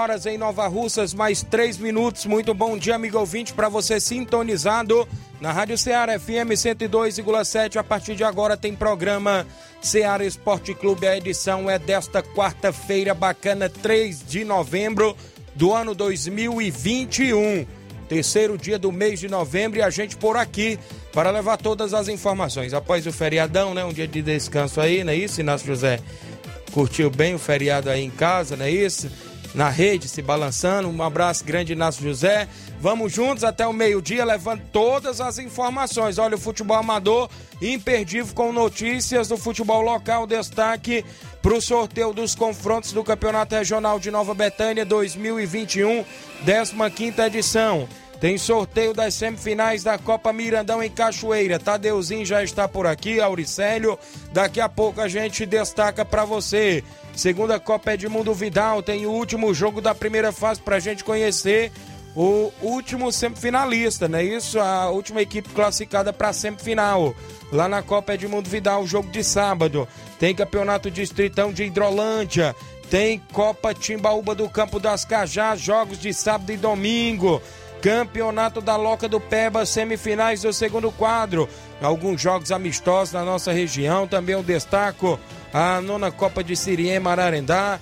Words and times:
Horas 0.00 0.24
em 0.24 0.38
Nova 0.38 0.66
Russas, 0.66 1.12
mais 1.12 1.42
3 1.42 1.76
minutos. 1.76 2.24
Muito 2.24 2.54
bom 2.54 2.78
dia, 2.78 2.94
amigo 2.94 3.18
ouvinte, 3.18 3.52
para 3.52 3.68
você 3.68 4.00
sintonizado 4.00 5.06
na 5.42 5.52
Rádio 5.52 5.76
Ceará 5.76 6.18
FM 6.18 6.56
102,7. 6.56 7.76
A 7.76 7.84
partir 7.84 8.16
de 8.16 8.24
agora 8.24 8.56
tem 8.56 8.74
programa 8.74 9.46
Ceará 9.82 10.24
Esporte 10.24 10.72
Clube. 10.72 11.06
A 11.06 11.18
edição 11.18 11.68
é 11.68 11.78
desta 11.78 12.22
quarta-feira 12.22 13.12
bacana, 13.12 13.68
3 13.68 14.24
de 14.26 14.42
novembro 14.42 15.14
do 15.54 15.70
ano 15.74 15.94
2021. 15.94 17.66
Terceiro 18.08 18.56
dia 18.56 18.78
do 18.78 18.90
mês 18.90 19.20
de 19.20 19.28
novembro 19.28 19.80
e 19.80 19.82
a 19.82 19.90
gente 19.90 20.16
por 20.16 20.34
aqui 20.38 20.78
para 21.12 21.30
levar 21.30 21.58
todas 21.58 21.92
as 21.92 22.08
informações. 22.08 22.72
Após 22.72 23.06
o 23.06 23.12
feriadão, 23.12 23.74
né? 23.74 23.84
Um 23.84 23.92
dia 23.92 24.08
de 24.08 24.22
descanso 24.22 24.80
aí, 24.80 25.04
não 25.04 25.12
é 25.12 25.16
isso, 25.16 25.42
Inácio 25.42 25.66
José? 25.66 26.00
curtiu 26.70 27.10
bem 27.10 27.34
o 27.34 27.38
feriado 27.38 27.90
aí 27.90 28.02
em 28.02 28.10
casa, 28.10 28.56
não 28.56 28.64
é 28.64 28.70
isso? 28.70 29.10
Na 29.54 29.68
rede, 29.68 30.08
se 30.08 30.22
balançando. 30.22 30.88
Um 30.88 31.02
abraço 31.02 31.44
grande, 31.44 31.72
Inácio 31.72 32.02
José. 32.02 32.46
Vamos 32.80 33.12
juntos 33.12 33.42
até 33.42 33.66
o 33.66 33.72
meio-dia, 33.72 34.24
levando 34.24 34.62
todas 34.72 35.20
as 35.20 35.38
informações. 35.38 36.18
Olha, 36.18 36.36
o 36.36 36.40
futebol 36.40 36.76
amador 36.76 37.28
imperdível 37.60 38.34
com 38.34 38.52
notícias 38.52 39.28
do 39.28 39.36
futebol 39.36 39.82
local. 39.82 40.26
Destaque 40.26 41.04
para 41.42 41.54
o 41.54 41.60
sorteio 41.60 42.12
dos 42.12 42.34
confrontos 42.34 42.92
do 42.92 43.02
Campeonato 43.02 43.54
Regional 43.54 43.98
de 43.98 44.10
Nova 44.10 44.34
Betânia 44.34 44.84
2021, 44.84 46.04
15 46.94 47.20
edição. 47.22 47.88
Tem 48.20 48.36
sorteio 48.36 48.92
das 48.92 49.14
semifinais 49.14 49.82
da 49.82 49.96
Copa 49.96 50.30
Mirandão 50.30 50.82
em 50.82 50.90
Cachoeira. 50.90 51.58
Tadeuzinho 51.58 52.26
já 52.26 52.44
está 52.44 52.68
por 52.68 52.86
aqui, 52.86 53.18
Auricélio. 53.18 53.98
Daqui 54.30 54.60
a 54.60 54.68
pouco 54.68 55.00
a 55.00 55.08
gente 55.08 55.46
destaca 55.46 56.04
para 56.04 56.26
você. 56.26 56.84
Segunda 57.14 57.60
Copa 57.60 57.92
Edmundo 57.92 58.32
Vidal 58.32 58.82
tem 58.82 59.06
o 59.06 59.10
último 59.10 59.52
jogo 59.52 59.80
da 59.80 59.94
primeira 59.94 60.32
fase 60.32 60.60
para 60.60 60.76
a 60.76 60.80
gente 60.80 61.04
conhecer 61.04 61.70
o 62.14 62.50
último 62.60 63.12
semifinalista, 63.12 64.08
não 64.08 64.18
é 64.18 64.24
isso? 64.24 64.58
A 64.58 64.90
última 64.90 65.22
equipe 65.22 65.48
classificada 65.50 66.12
para 66.12 66.28
a 66.28 66.32
semifinal. 66.32 67.14
Lá 67.52 67.68
na 67.68 67.82
Copa 67.82 68.14
Edmundo 68.14 68.50
Vidal, 68.50 68.86
jogo 68.86 69.10
de 69.10 69.22
sábado. 69.22 69.86
Tem 70.18 70.34
Campeonato 70.34 70.90
Distritão 70.90 71.52
de 71.52 71.64
Hidrolândia. 71.64 72.54
Tem 72.90 73.22
Copa 73.32 73.72
Timbaúba 73.72 74.34
do 74.34 74.48
Campo 74.48 74.80
das 74.80 75.04
Cajás, 75.04 75.60
jogos 75.60 75.98
de 75.98 76.12
sábado 76.12 76.50
e 76.50 76.56
domingo. 76.56 77.40
Campeonato 77.82 78.60
da 78.60 78.76
Loca 78.76 79.08
do 79.08 79.18
Peba, 79.18 79.64
semifinais 79.64 80.42
do 80.42 80.52
segundo 80.52 80.92
quadro. 80.92 81.48
Alguns 81.80 82.20
jogos 82.20 82.52
amistosos 82.52 83.14
na 83.14 83.24
nossa 83.24 83.52
região. 83.52 84.06
Também 84.06 84.34
eu 84.34 84.42
destaco 84.42 85.18
a 85.52 85.80
nona 85.80 86.10
Copa 86.10 86.44
de 86.44 86.54
Siriema 86.54 87.10
Ararendá. 87.10 87.80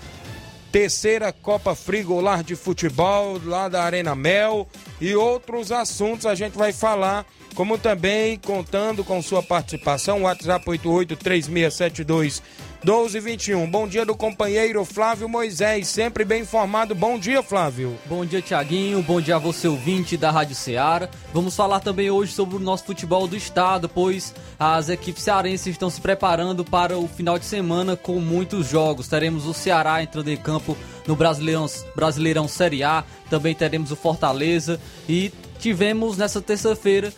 Terceira 0.71 1.33
Copa 1.33 1.75
Frigolar 1.75 2.45
de 2.45 2.55
Futebol 2.55 3.41
lá 3.45 3.69
da 3.69 3.83
Arena 3.83 4.15
Mel. 4.15 4.69
E 5.01 5.17
outros 5.17 5.73
assuntos 5.73 6.27
a 6.27 6.35
gente 6.35 6.57
vai 6.57 6.73
falar. 6.73 7.27
Como 7.57 7.77
também 7.77 8.39
contando 8.39 9.03
com 9.03 9.21
sua 9.21 9.43
participação. 9.43 10.23
WhatsApp 10.23 10.65
883672 10.69 12.41
1221. 12.85 13.69
Bom 13.69 13.89
dia 13.89 14.07
do 14.07 14.15
companheiro 14.15 14.85
Flávio 14.85 15.29
Moisés, 15.29 15.89
sempre 15.89 16.25
bem 16.25 16.43
informado. 16.43 16.95
Bom 16.95 17.19
dia, 17.19 17.43
Flávio. 17.43 17.99
Bom 18.07 18.25
dia, 18.25 18.41
Tiaguinho. 18.41 19.03
Bom 19.03 19.21
dia 19.21 19.35
a 19.35 19.39
você, 19.39 19.67
ouvinte 19.67 20.17
da 20.17 20.31
Rádio 20.31 20.55
Ceará. 20.55 21.09
Vamos 21.35 21.57
falar 21.57 21.81
também 21.81 22.09
hoje 22.09 22.33
sobre 22.33 22.55
o 22.55 22.61
nosso 22.61 22.85
futebol 22.85 23.27
do 23.27 23.37
estado, 23.37 23.89
pois 23.89 24.33
as 24.57 24.89
equipes 24.89 25.25
cearenses 25.25 25.67
estão 25.67 25.91
se 25.91 26.01
preparando 26.01 26.65
para 26.65 26.97
o 26.97 27.09
final 27.09 27.37
de 27.37 27.47
semana 27.47 27.97
com 27.97 28.21
muitos 28.21 28.69
jogos. 28.69 29.09
Teremos 29.09 29.45
o 29.45 29.53
Ceará 29.53 30.01
entrando 30.01 30.29
em 30.29 30.37
campo 30.37 30.77
no 31.05 31.17
Brasileirão, 31.17 31.67
Brasileirão 31.97 32.47
Série 32.47 32.85
A, 32.85 33.03
também 33.29 33.55
teremos 33.55 33.91
o 33.91 33.97
Fortaleza 33.97 34.79
e 35.09 35.33
tivemos 35.59 36.17
nessa 36.17 36.41
terça-feira, 36.41 37.13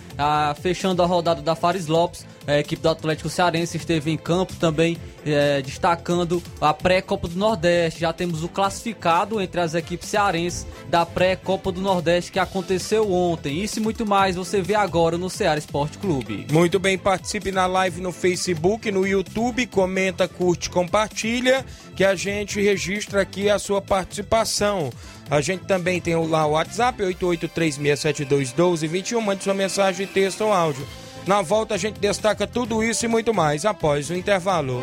fechando 0.63 1.03
a 1.03 1.07
rodada 1.07 1.43
da 1.43 1.55
Fares 1.55 1.87
Lopes, 1.87 2.25
a 2.47 2.59
equipe 2.59 2.83
do 2.83 2.89
Atlético 2.89 3.29
Cearense 3.29 3.77
esteve 3.77 4.11
em 4.11 4.17
campo 4.17 4.55
também 4.57 4.97
é, 5.25 5.61
destacando 5.63 6.43
a 6.61 6.73
pré-Copa 6.73 7.29
do 7.29 7.39
Nordeste. 7.39 8.01
Já 8.01 8.13
temos 8.13 8.43
o 8.43 8.49
classificado 8.49 9.41
entre 9.41 9.61
as 9.61 9.75
equipes 9.75 10.09
cearenses 10.09 10.67
da 10.89 11.05
pré-Copa 11.05 11.71
do 11.71 11.81
Nordeste 11.81 12.33
que 12.33 12.39
aconteceu 12.39 13.13
ontem. 13.13 13.63
Isso 13.63 13.79
e 13.79 13.83
muito 13.83 14.07
mais 14.07 14.37
você 14.37 14.63
vê 14.63 14.75
agora 14.75 15.19
no 15.19 15.29
Ceará 15.29 15.59
Esporte 15.59 15.99
Clube. 15.99 16.47
Muito 16.51 16.79
bem, 16.79 16.97
participe 16.97 17.53
na 17.53 17.67
live 17.67 18.01
no 18.01 18.13
Facebook, 18.13 18.91
no 18.91 19.07
YouTube, 19.07 19.67
comenta, 19.67 20.27
curte, 20.27 20.71
compartilha, 20.71 21.65
que 21.95 22.05
a 22.05 22.15
gente 22.15 22.61
registra 22.61 23.23
aqui 23.23 23.51
a 23.51 23.59
sua 23.59 23.83
participação. 23.83 24.91
A 25.31 25.41
gente 25.41 25.65
também 25.65 26.01
tem 26.01 26.17
lá 26.27 26.47
o 26.47 26.53
WhatsApp 26.53 27.03
8836721221. 27.03 29.21
Mande 29.21 29.45
sua 29.45 29.55
mensagem, 29.55 30.07
texto 30.07 30.41
ou 30.41 30.53
áudio. 30.53 30.87
Na 31.31 31.43
volta 31.43 31.77
a 31.77 31.79
gente 31.79 32.01
destaca 32.01 32.45
tudo 32.45 32.83
isso 32.83 33.05
e 33.05 33.09
muito 33.09 33.33
mais 33.33 33.65
após 33.65 34.11
o 34.11 34.15
intervalo. 34.15 34.83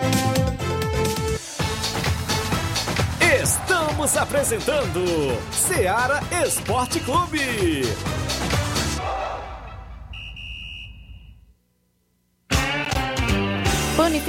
Estamos 3.44 4.16
apresentando 4.16 5.04
Seara 5.52 6.22
Esporte 6.46 7.02
Clube. 7.02 7.82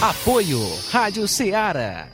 Apoio 0.00 0.60
Rádio 0.92 1.26
Ceará. 1.26 2.06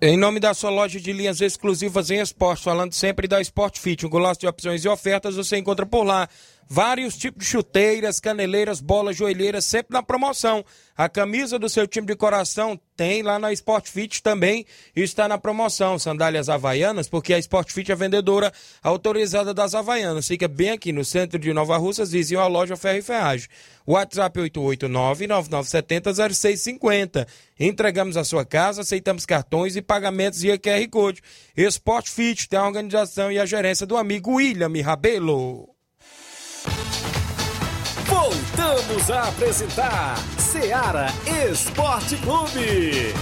Em 0.00 0.16
nome 0.16 0.40
da 0.40 0.52
sua 0.52 0.68
loja 0.68 0.98
de 0.98 1.12
linhas 1.12 1.40
exclusivas 1.40 2.10
em 2.10 2.18
esporte, 2.18 2.64
falando 2.64 2.92
sempre 2.92 3.28
da 3.28 3.40
Sport 3.40 3.78
Fit, 3.78 4.04
um 4.04 4.10
golaço 4.10 4.40
de 4.40 4.48
opções 4.48 4.84
e 4.84 4.88
ofertas, 4.88 5.36
você 5.36 5.58
encontra 5.58 5.86
por 5.86 6.02
lá 6.02 6.28
Vários 6.68 7.16
tipos 7.16 7.44
de 7.44 7.50
chuteiras, 7.50 8.18
caneleiras, 8.18 8.80
bolas, 8.80 9.16
joelheiras, 9.16 9.64
sempre 9.64 9.92
na 9.92 10.02
promoção. 10.02 10.64
A 10.96 11.08
camisa 11.08 11.58
do 11.58 11.68
seu 11.68 11.86
time 11.86 12.06
de 12.06 12.16
coração 12.16 12.80
tem 12.96 13.22
lá 13.22 13.38
na 13.38 13.52
Sport 13.52 13.88
Fit 13.88 14.22
também 14.22 14.64
está 14.94 15.28
na 15.28 15.36
promoção. 15.36 15.98
Sandálias 15.98 16.48
havaianas, 16.48 17.08
porque 17.08 17.34
a 17.34 17.38
Sport 17.38 17.72
Fit 17.72 17.90
é 17.90 17.94
vendedora 17.94 18.52
autorizada 18.82 19.52
das 19.52 19.74
havaianas. 19.74 20.28
Fica 20.28 20.48
bem 20.48 20.70
aqui 20.70 20.92
no 20.92 21.04
centro 21.04 21.38
de 21.38 21.52
Nova 21.52 21.76
Russas, 21.76 22.12
vizinho 22.12 22.40
à 22.40 22.46
loja 22.46 22.76
Ferro 22.76 22.98
e 22.98 23.02
Ferragem. 23.02 23.48
WhatsApp 23.86 24.40
889-9970-0650. 24.40 27.26
Entregamos 27.58 28.16
a 28.16 28.22
sua 28.24 28.44
casa, 28.44 28.82
aceitamos 28.82 29.26
cartões 29.26 29.74
e 29.76 29.82
pagamentos 29.82 30.40
via 30.40 30.58
QR 30.58 30.88
Code. 30.90 31.20
Sport 31.56 32.08
Fit 32.08 32.48
tem 32.48 32.58
a 32.58 32.66
organização 32.66 33.32
e 33.32 33.38
a 33.38 33.46
gerência 33.46 33.86
do 33.86 33.96
amigo 33.96 34.34
William 34.36 34.72
Rabelo. 34.82 35.71
Voltamos 38.06 39.10
a 39.10 39.28
apresentar 39.28 40.16
Seara 40.38 41.06
Esporte 41.50 42.16
Clube. 42.16 43.14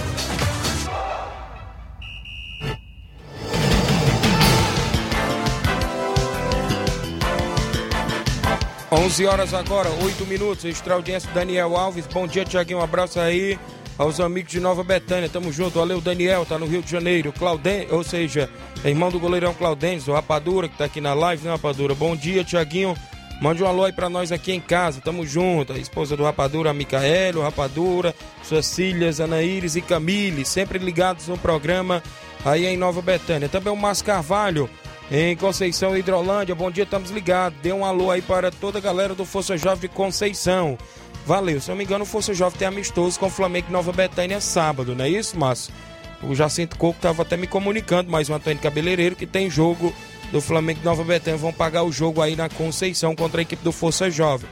11 8.93 9.25
horas 9.25 9.53
agora, 9.53 9.89
8 10.03 10.25
minutos. 10.25 10.65
Extra 10.65 10.95
audiência 10.95 11.29
Daniel 11.33 11.77
Alves. 11.77 12.05
Bom 12.07 12.27
dia, 12.27 12.43
Tiaguinho. 12.43 12.79
Um 12.79 12.83
abraço 12.83 13.21
aí 13.21 13.57
aos 13.97 14.19
amigos 14.19 14.51
de 14.51 14.59
Nova 14.59 14.83
Betânia. 14.83 15.29
Tamo 15.29 15.51
junto. 15.51 15.79
Valeu, 15.79 16.01
Daniel. 16.01 16.45
Tá 16.45 16.59
no 16.59 16.65
Rio 16.65 16.81
de 16.81 16.91
Janeiro. 16.91 17.31
Clauden, 17.31 17.87
ou 17.89 18.03
seja, 18.03 18.49
irmão 18.83 19.09
do 19.09 19.17
goleirão 19.17 19.53
Claudêncio, 19.53 20.11
o 20.11 20.15
Rapadura, 20.15 20.67
que 20.67 20.77
tá 20.77 20.85
aqui 20.85 20.99
na 20.99 21.13
live, 21.13 21.45
né, 21.45 21.51
Rapadura? 21.51 21.95
Bom 21.95 22.17
dia, 22.17 22.43
Tiaguinho. 22.43 22.93
Mande 23.41 23.63
um 23.63 23.67
alô 23.67 23.85
aí 23.85 23.91
pra 23.91 24.07
nós 24.07 24.31
aqui 24.31 24.51
em 24.51 24.59
casa, 24.59 25.01
tamo 25.01 25.25
junto. 25.25 25.73
A 25.73 25.77
esposa 25.79 26.15
do 26.15 26.23
Rapadura, 26.23 26.69
a 26.69 26.73
Micaela, 26.75 27.39
o 27.39 27.41
Rapadura, 27.41 28.13
suas 28.43 28.75
filhas, 28.75 29.19
Anaíris 29.19 29.75
e 29.75 29.81
Camille, 29.81 30.45
sempre 30.45 30.77
ligados 30.77 31.27
no 31.27 31.35
programa 31.39 32.03
aí 32.45 32.67
em 32.67 32.77
Nova 32.77 33.01
Betânia. 33.01 33.49
Também 33.49 33.73
o 33.73 33.75
Márcio 33.75 34.05
Carvalho, 34.05 34.69
em 35.11 35.35
Conceição 35.35 35.97
Hidrolândia. 35.97 36.53
Bom 36.53 36.69
dia, 36.69 36.83
estamos 36.83 37.09
ligados. 37.09 37.57
Dê 37.63 37.73
um 37.73 37.83
alô 37.83 38.11
aí 38.11 38.21
para 38.21 38.51
toda 38.51 38.77
a 38.77 38.81
galera 38.81 39.15
do 39.15 39.25
Força 39.25 39.57
Jovem 39.57 39.81
de 39.81 39.87
Conceição. 39.87 40.77
Valeu, 41.25 41.59
se 41.59 41.69
não 41.69 41.75
me 41.75 41.83
engano, 41.83 42.03
o 42.03 42.07
Força 42.07 42.35
Jovem 42.35 42.59
tem 42.59 42.67
amistoso 42.67 43.19
com 43.19 43.25
o 43.25 43.31
Flamengo 43.31 43.65
de 43.65 43.73
Nova 43.73 43.91
Betânia 43.91 44.39
sábado, 44.39 44.95
não 44.95 45.05
é 45.05 45.09
isso, 45.09 45.37
Márcio? 45.37 45.73
O 46.21 46.35
Jacinto 46.35 46.77
Coco 46.77 46.97
estava 46.97 47.23
até 47.23 47.35
me 47.35 47.47
comunicando, 47.47 48.11
mas 48.11 48.29
o 48.29 48.33
Antônio 48.35 48.59
Cabeleireiro, 48.59 49.15
que 49.15 49.25
tem 49.25 49.49
jogo 49.49 49.91
do 50.31 50.39
Flamengo 50.39 50.79
de 50.79 50.85
Nova 50.85 51.03
Betânia 51.03 51.37
vão 51.37 51.51
pagar 51.51 51.83
o 51.83 51.91
jogo 51.91 52.21
aí 52.21 52.35
na 52.35 52.49
Conceição 52.49 53.15
contra 53.15 53.41
a 53.41 53.43
equipe 53.43 53.63
do 53.63 53.71
Força 53.71 54.09
Jovem. 54.09 54.49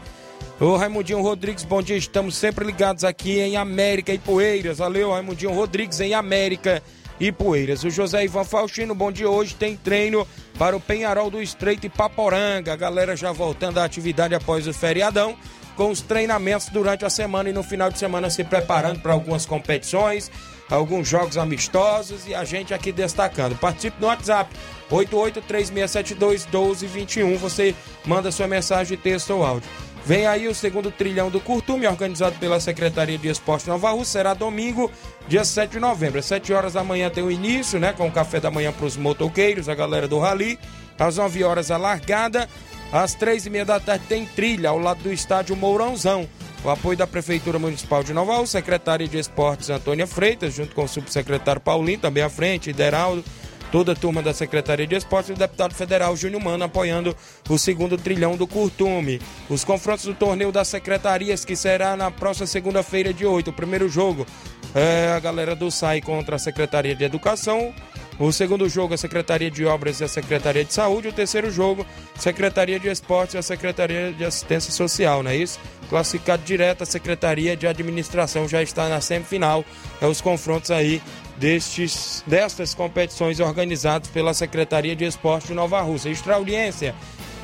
Ô 0.59 0.75
Raimundinho 0.75 1.21
Rodrigues, 1.21 1.63
bom 1.63 1.81
dia. 1.81 1.95
Estamos 1.95 2.35
sempre 2.35 2.65
ligados 2.65 3.05
aqui 3.05 3.39
em 3.39 3.55
América 3.55 4.13
e 4.13 4.17
Poeiras. 4.17 4.79
Valeu, 4.79 5.11
Raimundinho 5.11 5.53
Rodrigues 5.53 6.01
em 6.01 6.13
América 6.13 6.83
e 7.17 7.31
Poeiras. 7.31 7.83
O 7.85 7.89
José 7.89 8.25
Ivan 8.25 8.43
Faustino, 8.43 8.93
bom 8.93 9.09
dia. 9.09 9.29
Hoje 9.29 9.55
tem 9.55 9.77
treino 9.77 10.27
para 10.57 10.75
o 10.75 10.81
Penharol 10.81 11.29
do 11.29 11.41
Estreito 11.41 11.85
e 11.85 11.89
Paporanga. 11.89 12.73
A 12.73 12.75
galera 12.75 13.15
já 13.15 13.31
voltando 13.31 13.77
à 13.77 13.85
atividade 13.85 14.35
após 14.35 14.67
o 14.67 14.73
feriadão, 14.73 15.37
com 15.77 15.89
os 15.89 16.01
treinamentos 16.01 16.67
durante 16.67 17.05
a 17.05 17.09
semana 17.09 17.49
e 17.49 17.53
no 17.53 17.63
final 17.63 17.89
de 17.89 17.97
semana 17.97 18.29
se 18.29 18.43
preparando 18.43 18.99
para 18.99 19.13
algumas 19.13 19.45
competições, 19.45 20.29
alguns 20.75 21.07
jogos 21.07 21.37
amistosos 21.37 22.27
e 22.27 22.35
a 22.35 22.43
gente 22.43 22.73
aqui 22.73 22.91
destacando. 22.91 23.57
Participe 23.57 23.95
no 23.99 24.07
WhatsApp 24.07 24.53
8836721221. 24.91 27.37
Você 27.37 27.73
manda 28.05 28.31
sua 28.31 28.47
mensagem 28.47 28.97
texto 28.97 29.31
ou 29.31 29.45
áudio. 29.45 29.69
Vem 30.05 30.25
aí 30.25 30.47
o 30.47 30.55
segundo 30.55 30.91
trilhão 30.91 31.29
do 31.29 31.39
Curtume, 31.39 31.85
organizado 31.85 32.35
pela 32.39 32.59
Secretaria 32.59 33.17
de 33.17 33.27
Esporte 33.27 33.67
Nova 33.67 33.91
Rússia. 33.91 34.19
Será 34.19 34.33
domingo, 34.33 34.89
dia 35.27 35.43
7 35.43 35.71
de 35.71 35.79
novembro. 35.79 36.19
Às 36.19 36.25
7 36.25 36.53
horas 36.53 36.73
da 36.73 36.83
manhã 36.83 37.09
tem 37.09 37.23
o 37.23 37.29
início, 37.29 37.79
né? 37.79 37.93
Com 37.93 38.07
o 38.07 38.11
café 38.11 38.39
da 38.39 38.49
manhã 38.49 38.71
para 38.71 38.85
os 38.85 38.97
motoqueiros, 38.97 39.69
a 39.69 39.75
galera 39.75 40.07
do 40.07 40.17
Rally. 40.17 40.57
Às 40.97 41.17
9 41.17 41.43
horas 41.43 41.69
a 41.69 41.77
largada. 41.77 42.49
Às 42.91 43.13
3 43.13 43.45
e 43.45 43.49
meia 43.51 43.65
da 43.65 43.79
tarde 43.79 44.05
tem 44.07 44.25
trilha 44.25 44.69
ao 44.69 44.79
lado 44.79 45.03
do 45.03 45.13
estádio 45.13 45.55
Mourãozão. 45.55 46.27
O 46.63 46.69
apoio 46.69 46.97
da 46.97 47.07
Prefeitura 47.07 47.57
Municipal 47.57 48.03
de 48.03 48.13
Nova 48.13 48.35
Rússia, 48.35 48.59
Secretaria 48.59 49.07
de 49.07 49.17
Esportes 49.17 49.69
Antônia 49.69 50.05
Freitas, 50.05 50.53
junto 50.53 50.75
com 50.75 50.83
o 50.83 50.87
subsecretário 50.87 51.61
Paulinho, 51.61 51.99
também 51.99 52.21
à 52.23 52.29
frente, 52.29 52.69
Ideraldo 52.69 53.23
toda 53.71 53.91
a 53.91 53.95
turma 53.95 54.21
da 54.21 54.33
Secretaria 54.33 54.87
de 54.87 54.95
Esportes 54.95 55.29
e 55.29 55.33
o 55.33 55.37
deputado 55.37 55.73
federal 55.73 56.15
Júnior 56.15 56.41
Mano 56.41 56.63
apoiando 56.63 57.15
o 57.47 57.57
segundo 57.57 57.97
trilhão 57.97 58.35
do 58.35 58.47
Curtume. 58.47 59.21
Os 59.49 59.63
confrontos 59.63 60.05
do 60.05 60.13
torneio 60.13 60.51
das 60.51 60.67
secretarias, 60.67 61.45
que 61.45 61.55
será 61.55 61.95
na 61.95 62.09
próxima 62.11 62.47
segunda-feira 62.47 63.13
de 63.13 63.25
8. 63.25 63.49
O 63.49 63.53
primeiro 63.53 63.87
jogo 63.87 64.25
é 64.73 65.13
a 65.15 65.19
galera 65.19 65.55
do 65.55 65.69
SAI 65.69 66.01
contra 66.01 66.35
a 66.35 66.39
Secretaria 66.39 66.95
de 66.95 67.03
Educação. 67.03 67.73
O 68.19 68.33
segundo 68.33 68.67
jogo, 68.67 68.93
a 68.93 68.97
Secretaria 68.97 69.49
de 69.49 69.65
Obras 69.65 70.01
e 70.01 70.03
a 70.03 70.07
Secretaria 70.07 70.65
de 70.65 70.73
Saúde. 70.73 71.07
O 71.07 71.13
terceiro 71.13 71.49
jogo, 71.49 71.85
Secretaria 72.17 72.77
de 72.77 72.89
Esportes 72.89 73.35
e 73.35 73.37
a 73.37 73.41
Secretaria 73.41 74.11
de 74.11 74.25
Assistência 74.25 74.73
Social, 74.73 75.23
não 75.23 75.31
é 75.31 75.37
isso? 75.37 75.57
Classificado 75.89 76.43
direto, 76.43 76.83
a 76.83 76.85
Secretaria 76.85 77.55
de 77.55 77.65
Administração 77.65 78.45
já 78.45 78.61
está 78.61 78.89
na 78.89 78.99
semifinal. 78.99 79.63
É 80.01 80.05
os 80.05 80.19
confrontos 80.19 80.69
aí 80.69 81.01
destes, 81.37 82.21
destas 82.27 82.73
competições 82.73 83.39
organizadas 83.39 84.09
pela 84.09 84.33
Secretaria 84.33 84.97
de 84.97 85.05
Esporte 85.05 85.47
de 85.47 85.53
Nova 85.53 85.79
Rússia. 85.79 86.09
Extra 86.09 86.35
audiência 86.35 86.93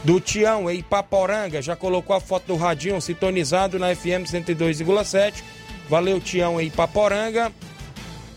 do 0.04 0.20
Tião 0.20 0.70
em 0.70 0.84
Paporanga, 0.84 1.62
já 1.62 1.76
colocou 1.76 2.16
a 2.16 2.20
foto 2.20 2.48
do 2.48 2.56
radinho 2.56 3.00
sintonizado 3.00 3.80
na 3.80 3.96
FM 3.96 4.28
102,7. 4.30 5.42
Valeu, 5.90 6.20
Tião 6.20 6.60
em 6.60 6.70
Paporanga. 6.70 7.52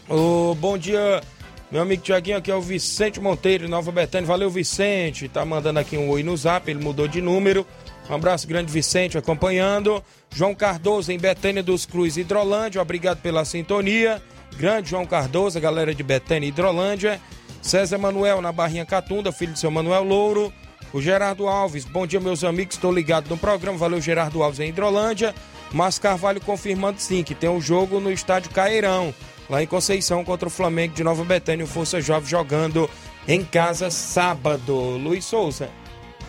O 0.09 0.55
bom 0.55 0.79
dia, 0.79 1.21
meu 1.71 1.83
amigo 1.83 2.03
Tiaguinho, 2.03 2.39
aqui 2.39 2.51
é 2.51 2.55
o 2.55 2.63
Vicente 2.63 3.21
Monteiro, 3.21 3.69
Nova 3.69 3.93
Betânia. 3.93 4.27
Valeu, 4.27 4.49
Vicente. 4.49 5.29
Tá 5.29 5.45
mandando 5.45 5.79
aqui 5.79 5.99
um 5.99 6.09
oi 6.09 6.23
no 6.23 6.37
zap, 6.37 6.71
ele 6.71 6.83
mudou 6.83 7.07
de 7.07 7.21
número. 7.21 7.67
Um 8.09 8.15
abraço 8.15 8.47
grande, 8.47 8.73
Vicente, 8.73 9.19
acompanhando. 9.19 10.03
João 10.35 10.55
Cardoso, 10.55 11.13
em 11.13 11.19
Betânia 11.19 11.63
dos 11.63 11.85
Cruz, 11.85 12.17
Hidrolândia. 12.17 12.81
Obrigado 12.81 13.21
pela 13.21 13.45
sintonia. 13.45 14.23
Grande 14.57 14.91
João 14.91 15.05
Cardoso, 15.05 15.59
a 15.59 15.61
galera 15.61 15.95
de 15.95 16.03
Betânia 16.03 16.47
e 16.47 16.49
Hidrolândia. 16.49 17.21
César 17.61 17.99
Manuel 17.99 18.41
na 18.41 18.51
Barrinha 18.51 18.87
Catunda, 18.87 19.31
filho 19.31 19.53
do 19.53 19.59
seu 19.59 19.71
Manuel 19.71 20.05
Louro. 20.05 20.51
O 20.91 21.03
Gerardo 21.03 21.47
Alves, 21.47 21.85
bom 21.85 22.07
dia, 22.07 22.19
meus 22.19 22.45
amigos, 22.45 22.77
estou 22.77 22.91
ligado 22.91 23.29
no 23.29 23.37
programa. 23.37 23.77
Valeu, 23.77 24.01
Gerardo 24.01 24.43
Alves 24.43 24.61
em 24.61 24.71
Hidrolândia. 24.71 25.35
Mas 25.71 25.99
Carvalho 25.99 26.41
confirmando 26.41 26.99
sim 26.99 27.23
que 27.23 27.35
tem 27.35 27.51
um 27.51 27.61
jogo 27.61 28.01
no 28.01 28.11
estádio 28.11 28.51
Caeirão, 28.53 29.15
lá 29.49 29.63
em 29.63 29.67
Conceição, 29.67 30.25
contra 30.25 30.49
o 30.49 30.51
Flamengo 30.51 30.95
de 30.95 31.03
Nova 31.03 31.25
Betânia. 31.25 31.65
O 31.65 31.69
Força 31.69 32.01
Jovem 32.01 32.29
jogando 32.29 32.89
em 33.27 33.45
casa 33.45 33.91
sábado. 33.91 34.75
Luiz 34.75 35.25
Souza. 35.25 35.71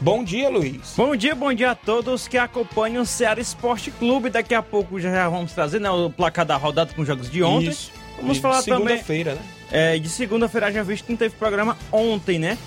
Bom 0.02 0.24
dia, 0.24 0.50
Luiz. 0.50 0.94
Bom 0.96 1.14
dia, 1.16 1.36
bom 1.36 1.54
dia 1.54 1.72
a 1.72 1.76
todos 1.76 2.28
que 2.28 2.38
acompanham 2.38 3.04
o 3.04 3.06
Ceará 3.06 3.42
Esporte 3.42 3.92
Clube. 3.92 4.30
Daqui 4.30 4.56
a 4.56 4.62
pouco 4.62 5.00
já 5.00 5.28
vamos 5.28 5.52
trazer 5.52 5.80
né, 5.82 5.90
o 5.90 6.10
placar 6.10 6.46
da 6.46 6.56
rodada 6.56 6.94
com 6.94 7.04
jogos 7.04 7.30
de 7.30 7.44
ontem. 7.44 7.70
Isso. 7.70 7.92
Vamos 8.16 8.38
de 8.38 8.42
falar 8.42 8.62
segunda 8.62 8.82
também. 8.82 8.98
Segunda-feira, 8.98 9.36
né? 9.36 9.42
É, 9.72 10.00
de 10.00 10.10
segunda-feira 10.10 10.72
já 10.72 10.84
visto 10.84 11.06
que 11.06 11.12
não 11.12 11.18
teve 11.18 11.36
programa 11.36 11.78
ontem, 11.92 12.40
né? 12.40 12.58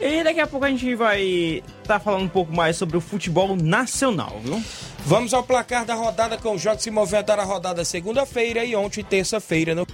E 0.00 0.22
daqui 0.22 0.40
a 0.40 0.46
pouco 0.46 0.64
a 0.64 0.70
gente 0.70 0.94
vai 0.94 1.22
estar 1.22 1.94
tá 1.94 2.00
falando 2.00 2.22
um 2.22 2.28
pouco 2.28 2.54
mais 2.54 2.76
sobre 2.76 2.96
o 2.96 3.00
futebol 3.00 3.56
nacional, 3.56 4.40
viu? 4.42 4.62
Vamos 5.04 5.34
ao 5.34 5.42
placar 5.42 5.84
da 5.84 5.94
rodada 5.94 6.38
com 6.38 6.54
os 6.54 6.60
jogos 6.60 6.78
que 6.78 6.84
se 6.84 6.90
movimentaram 6.90 7.42
a 7.42 7.46
rodada 7.46 7.84
segunda-feira 7.84 8.64
e 8.64 8.76
ontem, 8.76 9.02
terça-feira. 9.02 9.74
No... 9.74 9.86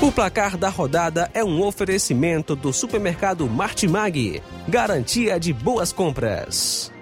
O 0.00 0.12
placar 0.12 0.56
da 0.56 0.68
rodada 0.68 1.28
é 1.34 1.44
um 1.44 1.60
oferecimento 1.60 2.54
do 2.54 2.72
supermercado 2.72 3.48
Martimag. 3.48 4.40
Garantia 4.68 5.40
de 5.40 5.52
boas 5.52 5.92
compras. 5.92 6.92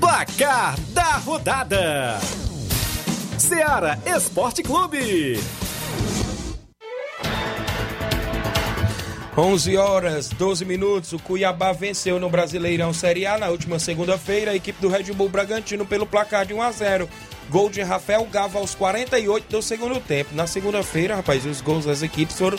Placar 0.00 0.80
da 0.90 1.18
rodada: 1.18 2.18
Seara 3.44 3.98
Esporte 4.06 4.62
Clube. 4.62 5.38
11 9.36 9.76
horas 9.76 10.30
12 10.30 10.64
minutos. 10.64 11.12
O 11.12 11.18
Cuiabá 11.18 11.70
venceu 11.72 12.18
no 12.18 12.30
Brasileirão 12.30 12.94
Série 12.94 13.26
A 13.26 13.36
na 13.36 13.50
última 13.50 13.78
segunda-feira 13.78 14.52
a 14.52 14.56
equipe 14.56 14.80
do 14.80 14.88
Red 14.88 15.12
Bull 15.12 15.28
Bragantino 15.28 15.84
pelo 15.84 16.06
placar 16.06 16.46
de 16.46 16.54
1 16.54 16.62
a 16.62 16.72
0. 16.72 17.08
Gol 17.50 17.68
de 17.68 17.82
Rafael 17.82 18.26
Gava 18.32 18.58
aos 18.58 18.74
48 18.74 19.50
do 19.50 19.60
segundo 19.60 20.00
tempo. 20.00 20.34
Na 20.34 20.46
segunda-feira, 20.46 21.16
rapaz, 21.16 21.44
os 21.44 21.60
gols 21.60 21.84
das 21.84 22.02
equipes 22.02 22.38
foram 22.38 22.56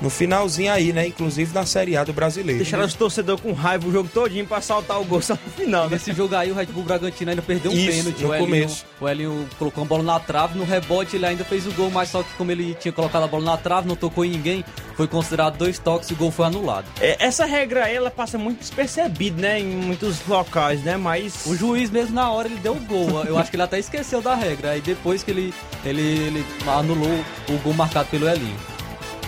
no 0.00 0.08
finalzinho 0.10 0.72
aí, 0.72 0.92
né? 0.92 1.06
Inclusive 1.06 1.52
na 1.54 1.66
Série 1.66 1.96
A 1.96 2.04
do 2.04 2.12
Brasileiro. 2.12 2.60
Deixaram 2.60 2.84
os 2.84 2.94
torcedores 2.94 3.40
com 3.42 3.52
raiva 3.52 3.86
o 3.86 3.92
jogo 3.92 4.08
todinho 4.12 4.46
pra 4.46 4.60
saltar 4.60 5.00
o 5.00 5.04
gol 5.04 5.20
só 5.20 5.34
no 5.34 5.52
final, 5.52 5.84
né? 5.84 5.90
Nesse 5.92 6.12
jogo 6.12 6.34
aí, 6.34 6.50
o 6.50 6.54
Red 6.54 6.66
Bull 6.66 6.84
Bragantino 6.84 7.30
ainda 7.30 7.42
perdeu 7.42 7.70
um 7.70 7.74
Isso, 7.74 7.90
pênalti. 7.90 8.22
no 8.22 8.28
o 8.28 8.34
Elinho, 8.34 8.46
começo. 8.46 8.86
o 9.00 9.08
Elinho 9.08 9.48
colocou 9.58 9.84
a 9.84 9.86
bola 9.86 10.02
na 10.02 10.20
trave, 10.20 10.58
no 10.58 10.64
rebote 10.64 11.16
ele 11.16 11.26
ainda 11.26 11.44
fez 11.44 11.66
o 11.66 11.72
gol, 11.72 11.90
mas 11.90 12.08
só 12.08 12.22
que 12.22 12.32
como 12.34 12.50
ele 12.50 12.74
tinha 12.74 12.92
colocado 12.92 13.24
a 13.24 13.26
bola 13.26 13.44
na 13.44 13.56
trave, 13.56 13.86
não 13.86 13.96
tocou 13.96 14.24
em 14.24 14.30
ninguém, 14.30 14.64
foi 14.96 15.06
considerado 15.06 15.58
dois 15.58 15.78
toques 15.78 16.08
e 16.10 16.12
o 16.14 16.16
gol 16.16 16.30
foi 16.30 16.46
anulado. 16.46 16.86
É, 17.00 17.16
essa 17.18 17.44
regra 17.44 17.84
aí, 17.84 17.96
ela 17.96 18.10
passa 18.10 18.38
muito 18.38 18.60
despercebida, 18.60 19.42
né? 19.42 19.60
Em 19.60 19.66
muitos 19.66 20.26
locais, 20.26 20.82
né? 20.82 20.96
Mas. 20.96 21.44
O 21.46 21.54
juiz 21.56 21.90
mesmo 21.90 22.14
na 22.14 22.30
hora 22.30 22.48
ele 22.48 22.56
deu 22.56 22.72
o 22.72 22.80
gol. 22.80 23.24
Eu 23.24 23.38
acho 23.38 23.50
que 23.50 23.56
ele 23.56 23.62
até 23.62 23.78
esqueceu 23.78 24.20
da 24.22 24.34
regra. 24.34 24.70
Aí 24.70 24.80
depois 24.80 25.22
que 25.22 25.30
ele, 25.30 25.54
ele, 25.84 26.00
ele 26.00 26.46
anulou 26.66 27.24
o 27.48 27.58
gol 27.58 27.74
marcado 27.74 28.08
pelo 28.08 28.28
Elinho. 28.28 28.56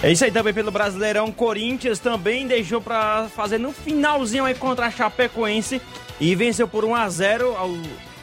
É 0.02 0.10
isso 0.10 0.24
aí 0.24 0.32
também 0.32 0.52
pelo 0.52 0.72
Brasileirão. 0.72 1.30
Corinthians 1.30 2.00
também 2.00 2.44
deixou 2.44 2.80
pra 2.80 3.28
fazer 3.34 3.58
no 3.58 3.72
finalzinho 3.72 4.44
aí 4.44 4.54
contra 4.54 4.86
a 4.86 4.90
Chapecoense 4.90 5.80
e 6.20 6.34
venceu 6.34 6.66
por 6.66 6.84
1 6.84 6.94
a 6.96 7.08
0 7.08 7.54
ao, 7.56 7.70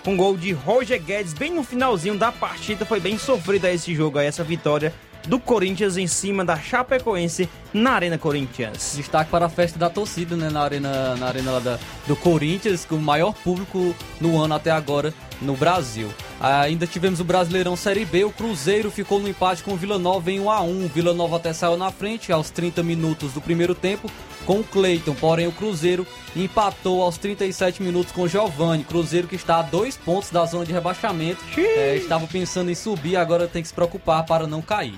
com 0.04 0.18
gol 0.18 0.36
de 0.36 0.52
Roger 0.52 1.02
Guedes 1.02 1.34
bem 1.34 1.54
no 1.54 1.64
finalzinho 1.64 2.18
da 2.18 2.34
partida. 2.34 2.86
Foi 2.86 3.00
bem 3.00 3.18
sofrido 3.18 3.64
aí 3.64 3.76
esse 3.76 3.96
jogo 3.96 4.20
aí, 4.20 4.28
essa 4.28 4.44
vitória 4.44 4.94
do 5.26 5.40
Corinthians 5.40 5.96
em 5.96 6.06
cima 6.06 6.44
da 6.44 6.58
Chapecoense 6.58 7.48
na 7.74 7.92
Arena 7.92 8.18
Corinthians. 8.18 8.96
Destaque 8.98 9.32
para 9.32 9.46
a 9.46 9.50
festa 9.50 9.80
da 9.80 9.90
torcida, 9.90 10.36
né? 10.36 10.50
Na 10.50 10.62
arena, 10.62 11.16
na 11.16 11.28
arena 11.28 11.62
da, 11.62 11.80
do 12.06 12.16
Corinthians, 12.18 12.84
com 12.84 12.96
o 12.96 13.02
maior 13.02 13.34
público 13.34 13.96
no 14.20 14.38
ano 14.38 14.54
até 14.54 14.70
agora 14.70 15.14
no 15.42 15.56
Brasil. 15.56 16.10
Ainda 16.40 16.88
tivemos 16.88 17.20
o 17.20 17.26
Brasileirão 17.26 17.76
Série 17.76 18.06
B, 18.06 18.24
o 18.24 18.32
Cruzeiro 18.32 18.90
ficou 18.90 19.20
no 19.20 19.28
empate 19.28 19.62
com 19.62 19.74
o 19.74 19.76
Vila 19.76 20.00
Nova 20.00 20.32
em 20.32 20.40
1 20.40 20.50
a 20.50 20.62
1 20.62 20.88
Vila 20.88 21.14
Nova 21.14 21.36
até 21.36 21.52
saiu 21.52 21.76
na 21.76 21.92
frente 21.92 22.32
aos 22.32 22.50
30 22.50 22.82
minutos 22.82 23.34
do 23.34 23.42
primeiro 23.42 23.76
tempo 23.76 24.10
com 24.46 24.62
o 24.62 24.64
Cleiton, 24.64 25.14
porém 25.14 25.48
o 25.48 25.52
Cruzeiro 25.52 26.08
empatou 26.36 27.04
aos 27.04 27.18
37 27.18 27.84
minutos 27.84 28.12
com 28.12 28.22
o 28.22 28.28
Giovani. 28.28 28.84
Cruzeiro 28.84 29.28
que 29.28 29.36
está 29.36 29.60
a 29.60 29.62
dois 29.62 29.98
pontos 29.98 30.32
da 30.32 30.46
zona 30.46 30.66
de 30.66 30.72
rebaixamento. 30.72 31.44
É, 31.58 31.98
estava 31.98 32.26
pensando 32.26 32.72
em 32.72 32.76
subir, 32.76 33.16
agora 33.16 33.48
tem 33.48 33.62
que 33.62 33.68
se 33.68 33.74
preocupar 33.74 34.26
para 34.26 34.48
não 34.48 34.62
cair. 34.62 34.96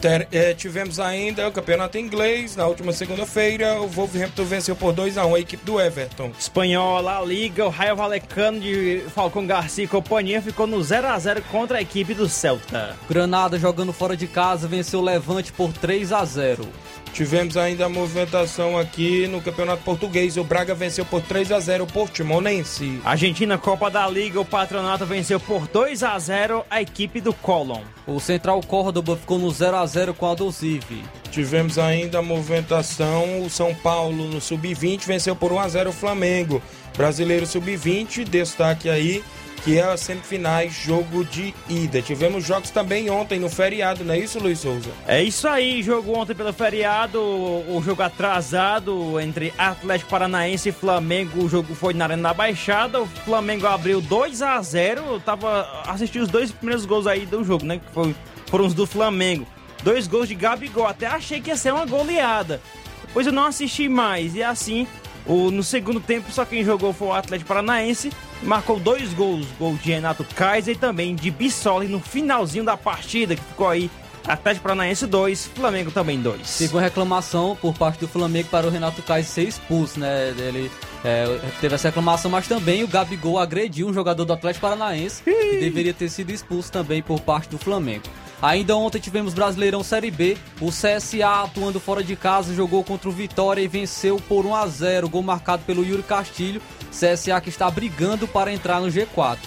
Ter- 0.00 0.28
é, 0.32 0.54
tivemos 0.54 1.00
ainda 1.00 1.48
o 1.48 1.52
campeonato 1.52 1.98
inglês. 1.98 2.54
Na 2.56 2.66
última 2.66 2.92
segunda-feira, 2.92 3.80
o 3.80 3.88
Wolverhampton 3.88 4.44
venceu 4.44 4.76
por 4.76 4.92
2 4.92 5.18
a 5.18 5.26
1 5.26 5.34
a 5.34 5.40
equipe 5.40 5.64
do 5.64 5.80
Everton. 5.80 6.30
Espanhola, 6.38 7.18
a 7.18 7.22
Liga, 7.24 7.64
o 7.66 7.68
Raio 7.68 7.96
Valecano 7.96 8.60
de 8.60 9.02
Falcão 9.14 9.46
Garcia 9.46 9.84
e 9.84 9.88
companhia 9.88 10.40
ficou 10.40 10.66
no 10.66 10.82
0 10.82 11.08
a 11.08 11.18
0 11.18 11.42
contra 11.50 11.78
a 11.78 11.82
equipe 11.82 12.14
do 12.14 12.28
Celta. 12.28 12.96
Granada 13.08 13.58
jogando 13.58 13.92
fora 13.92 14.16
de 14.16 14.26
casa 14.26 14.68
venceu 14.68 15.00
o 15.00 15.04
Levante 15.04 15.52
por 15.52 15.72
3 15.72 16.12
a 16.12 16.24
0. 16.24 16.66
Tivemos 17.12 17.56
ainda 17.56 17.86
a 17.86 17.88
movimentação 17.88 18.78
aqui 18.78 19.26
no 19.26 19.40
campeonato 19.40 19.82
português. 19.82 20.36
O 20.36 20.44
Braga 20.44 20.74
venceu 20.74 21.04
por 21.04 21.20
3 21.22 21.52
a 21.52 21.60
0 21.60 21.84
o 21.84 21.86
Portimonense. 21.86 23.00
Argentina, 23.04 23.58
Copa 23.58 23.90
da 23.90 24.06
Liga, 24.08 24.40
o 24.40 24.44
Patronato 24.44 25.04
venceu 25.04 25.40
por 25.40 25.66
2 25.66 26.02
a 26.02 26.18
0 26.18 26.64
a 26.70 26.80
equipe 26.80 27.20
do 27.20 27.32
Colón. 27.32 27.82
O 28.06 28.20
Central 28.20 28.60
Córdoba 28.62 29.16
ficou 29.16 29.38
no 29.38 29.50
0 29.50 29.76
a 29.76 29.86
0 29.86 30.14
com 30.14 30.30
a 30.30 30.34
Dosive. 30.34 31.02
Tivemos 31.30 31.78
ainda 31.78 32.18
a 32.18 32.22
movimentação. 32.22 33.42
O 33.42 33.50
São 33.50 33.74
Paulo 33.74 34.28
no 34.28 34.40
sub-20 34.40 35.04
venceu 35.04 35.34
por 35.34 35.52
1 35.52 35.58
a 35.58 35.68
0 35.68 35.90
o 35.90 35.92
Flamengo. 35.92 36.62
Brasileiro 36.96 37.46
sub-20, 37.46 38.24
destaque 38.24 38.88
aí 38.88 39.22
que 39.58 39.78
é 39.78 39.82
as 39.82 40.00
semifinais, 40.00 40.72
jogo 40.72 41.24
de 41.24 41.54
ida. 41.68 42.00
Tivemos 42.00 42.44
jogos 42.44 42.70
também 42.70 43.10
ontem 43.10 43.38
no 43.38 43.48
feriado, 43.48 44.04
não 44.04 44.14
é 44.14 44.18
isso, 44.18 44.38
Luiz 44.38 44.60
Souza? 44.60 44.90
É 45.06 45.22
isso 45.22 45.46
aí, 45.48 45.82
jogo 45.82 46.16
ontem 46.16 46.34
pelo 46.34 46.52
feriado, 46.52 47.20
o 47.20 47.82
jogo 47.84 48.02
atrasado 48.02 49.20
entre 49.20 49.52
Atlético 49.58 50.10
Paranaense 50.10 50.68
e 50.68 50.72
Flamengo. 50.72 51.44
O 51.44 51.48
jogo 51.48 51.74
foi 51.74 51.94
na 51.94 52.04
Arena 52.04 52.28
da 52.28 52.34
Baixada. 52.34 53.00
O 53.00 53.06
Flamengo 53.06 53.66
abriu 53.66 54.00
2 54.00 54.42
a 54.42 54.60
0 54.60 55.02
Eu 55.06 55.20
tava 55.20 55.82
assistindo 55.86 56.22
os 56.22 56.28
dois 56.28 56.50
primeiros 56.50 56.84
gols 56.84 57.06
aí 57.06 57.26
do 57.26 57.44
jogo, 57.44 57.64
né? 57.64 57.78
Que 57.78 57.92
foi, 57.92 58.14
foram 58.46 58.66
os 58.66 58.74
do 58.74 58.86
Flamengo. 58.86 59.46
Dois 59.82 60.06
gols 60.06 60.28
de 60.28 60.34
Gabigol. 60.34 60.86
Até 60.86 61.06
achei 61.06 61.40
que 61.40 61.50
ia 61.50 61.56
ser 61.56 61.72
uma 61.72 61.86
goleada. 61.86 62.60
Depois 63.06 63.26
eu 63.26 63.32
não 63.32 63.44
assisti 63.44 63.88
mais. 63.88 64.34
E 64.34 64.42
assim, 64.42 64.86
o, 65.26 65.50
no 65.50 65.62
segundo 65.62 66.00
tempo, 66.00 66.30
só 66.30 66.44
quem 66.44 66.64
jogou 66.64 66.92
foi 66.92 67.08
o 67.08 67.12
Atlético 67.12 67.48
Paranaense. 67.48 68.10
Marcou 68.42 68.78
dois 68.78 69.12
gols. 69.14 69.46
Gol 69.58 69.74
de 69.74 69.90
Renato 69.90 70.24
Kaiser 70.34 70.74
e 70.74 70.78
também 70.78 71.14
de 71.14 71.30
Bissoli 71.30 71.88
no 71.88 72.00
finalzinho 72.00 72.64
da 72.64 72.76
partida, 72.76 73.34
que 73.34 73.42
ficou 73.42 73.68
aí 73.68 73.90
Atlético 74.26 74.64
Paranaense 74.64 75.06
2, 75.06 75.46
Flamengo 75.54 75.90
também 75.90 76.20
2. 76.20 76.58
Teve 76.58 76.74
uma 76.74 76.82
reclamação 76.82 77.56
por 77.60 77.74
parte 77.74 78.00
do 78.00 78.08
Flamengo 78.08 78.48
para 78.50 78.66
o 78.66 78.70
Renato 78.70 79.02
Kaiser 79.02 79.30
ser 79.30 79.48
expulso, 79.48 79.98
né? 79.98 80.34
Ele 80.36 80.70
é, 81.04 81.40
teve 81.60 81.74
essa 81.74 81.88
reclamação, 81.88 82.30
mas 82.30 82.46
também 82.46 82.84
o 82.84 82.88
Gabigol 82.88 83.38
agrediu 83.38 83.88
um 83.88 83.94
jogador 83.94 84.24
do 84.24 84.32
Atlético 84.32 84.66
Paranaense 84.66 85.22
e 85.26 85.60
deveria 85.60 85.94
ter 85.94 86.08
sido 86.08 86.30
expulso 86.30 86.70
também 86.70 87.02
por 87.02 87.20
parte 87.20 87.48
do 87.48 87.58
Flamengo. 87.58 88.04
Ainda 88.40 88.76
ontem 88.76 89.00
tivemos 89.00 89.34
Brasileirão 89.34 89.82
Série 89.82 90.10
B. 90.10 90.36
O 90.60 90.68
CSA 90.68 91.42
atuando 91.44 91.80
fora 91.80 92.04
de 92.04 92.14
casa 92.14 92.54
jogou 92.54 92.84
contra 92.84 93.08
o 93.08 93.12
Vitória 93.12 93.60
e 93.60 93.66
venceu 93.66 94.20
por 94.28 94.46
1 94.46 94.54
a 94.54 94.66
0, 94.66 95.08
gol 95.08 95.22
marcado 95.22 95.62
pelo 95.64 95.84
Yuri 95.84 96.04
Castilho. 96.04 96.62
CSA 96.90 97.40
que 97.40 97.48
está 97.48 97.70
brigando 97.70 98.26
para 98.26 98.52
entrar 98.52 98.80
no 98.80 98.88
G4. 98.88 99.38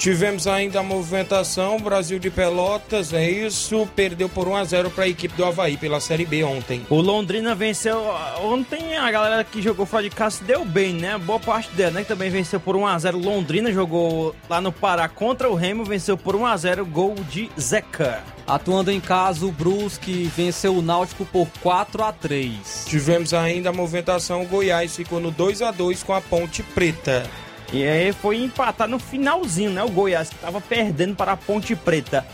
Tivemos 0.00 0.46
ainda 0.46 0.80
a 0.80 0.82
movimentação, 0.82 1.78
Brasil 1.78 2.18
de 2.18 2.30
Pelotas, 2.30 3.12
é 3.12 3.30
isso, 3.30 3.86
perdeu 3.94 4.30
por 4.30 4.48
1 4.48 4.56
a 4.56 4.64
0 4.64 4.90
para 4.90 5.04
a 5.04 5.08
equipe 5.08 5.36
do 5.36 5.44
Havaí 5.44 5.76
pela 5.76 6.00
Série 6.00 6.24
B 6.24 6.42
ontem. 6.42 6.86
O 6.88 7.02
Londrina 7.02 7.54
venceu 7.54 8.02
ontem, 8.42 8.96
a 8.96 9.10
galera 9.10 9.44
que 9.44 9.60
jogou 9.60 9.84
fora 9.84 10.04
de 10.04 10.08
casa 10.08 10.38
se 10.38 10.44
deu 10.44 10.64
bem, 10.64 10.94
né? 10.94 11.18
Boa 11.18 11.38
parte 11.38 11.70
dela, 11.74 11.90
né? 11.90 12.00
Que 12.00 12.08
também 12.08 12.30
venceu 12.30 12.58
por 12.58 12.76
1 12.76 12.86
a 12.86 12.98
0 12.98 13.18
Londrina 13.18 13.70
jogou 13.70 14.34
lá 14.48 14.58
no 14.58 14.72
Pará 14.72 15.06
contra 15.06 15.50
o 15.50 15.54
Remo, 15.54 15.84
venceu 15.84 16.16
por 16.16 16.34
1 16.34 16.46
a 16.46 16.56
0 16.56 16.86
gol 16.86 17.14
de 17.28 17.50
Zeca. 17.60 18.24
Atuando 18.50 18.90
em 18.90 19.00
casa, 19.00 19.46
o 19.46 19.52
Brusque 19.52 20.24
venceu 20.36 20.74
o 20.74 20.82
Náutico 20.82 21.24
por 21.24 21.46
4 21.62 22.02
a 22.02 22.12
3. 22.12 22.84
Tivemos 22.88 23.32
ainda 23.32 23.70
a 23.70 23.72
movimentação, 23.72 24.42
o 24.42 24.46
Goiás 24.46 24.96
ficou 24.96 25.20
no 25.20 25.30
2 25.30 25.62
a 25.62 25.70
2 25.70 26.02
com 26.02 26.12
a 26.12 26.20
Ponte 26.20 26.60
Preta. 26.60 27.30
E 27.72 27.86
aí 27.86 28.12
foi 28.12 28.38
empatar 28.38 28.88
no 28.88 28.98
finalzinho, 28.98 29.70
né? 29.70 29.84
O 29.84 29.88
Goiás 29.88 30.30
que 30.30 30.34
estava 30.34 30.60
perdendo 30.60 31.14
para 31.14 31.30
a 31.30 31.36
Ponte 31.36 31.76
Preta. 31.76 32.26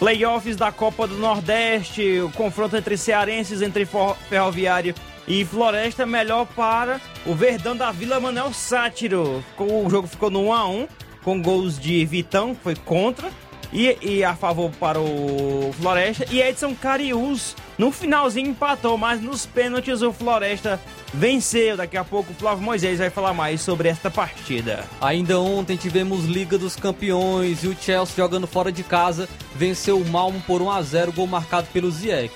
Playoffs 0.00 0.56
da 0.56 0.72
Copa 0.72 1.06
do 1.06 1.16
Nordeste, 1.16 2.18
o 2.18 2.32
confronto 2.32 2.76
entre 2.76 2.96
cearenses, 2.96 3.62
entre 3.62 3.86
Ferroviário 4.28 4.92
e 5.28 5.44
Floresta, 5.44 6.04
melhor 6.04 6.46
para 6.46 7.00
o 7.24 7.32
Verdão 7.32 7.76
da 7.76 7.92
Vila 7.92 8.18
Manel 8.18 8.52
Sátiro. 8.52 9.44
O 9.56 9.88
jogo 9.88 10.08
ficou 10.08 10.30
no 10.30 10.46
1 10.46 10.52
a 10.52 10.68
1 10.68 10.88
com 11.22 11.40
gols 11.40 11.78
de 11.78 12.04
Vitão, 12.06 12.56
que 12.56 12.62
foi 12.62 12.74
contra, 12.74 13.30
e, 13.72 13.96
e 14.00 14.24
a 14.24 14.34
favor 14.34 14.70
para 14.78 15.00
o 15.00 15.72
Floresta. 15.80 16.24
E 16.30 16.40
Edson 16.40 16.74
Cariús 16.74 17.56
no 17.78 17.90
finalzinho 17.90 18.50
empatou, 18.50 18.98
mas 18.98 19.20
nos 19.20 19.46
pênaltis 19.46 20.02
o 20.02 20.12
Floresta 20.12 20.80
venceu. 21.12 21.76
Daqui 21.76 21.96
a 21.96 22.04
pouco 22.04 22.32
o 22.32 22.34
Flávio 22.34 22.62
Moisés 22.62 22.98
vai 22.98 23.10
falar 23.10 23.32
mais 23.32 23.60
sobre 23.60 23.88
esta 23.88 24.10
partida. 24.10 24.84
Ainda 25.00 25.38
ontem 25.40 25.76
tivemos 25.76 26.24
Liga 26.24 26.58
dos 26.58 26.76
Campeões 26.76 27.64
e 27.64 27.68
o 27.68 27.76
Chelsea 27.76 28.16
jogando 28.16 28.46
fora 28.46 28.70
de 28.70 28.82
casa 28.82 29.28
venceu 29.54 29.98
o 29.98 30.08
Malmo 30.08 30.42
por 30.46 30.62
1 30.62 30.70
a 30.70 30.82
0, 30.82 31.12
gol 31.12 31.26
marcado 31.26 31.68
pelo 31.72 31.90
Ziyech. 31.90 32.32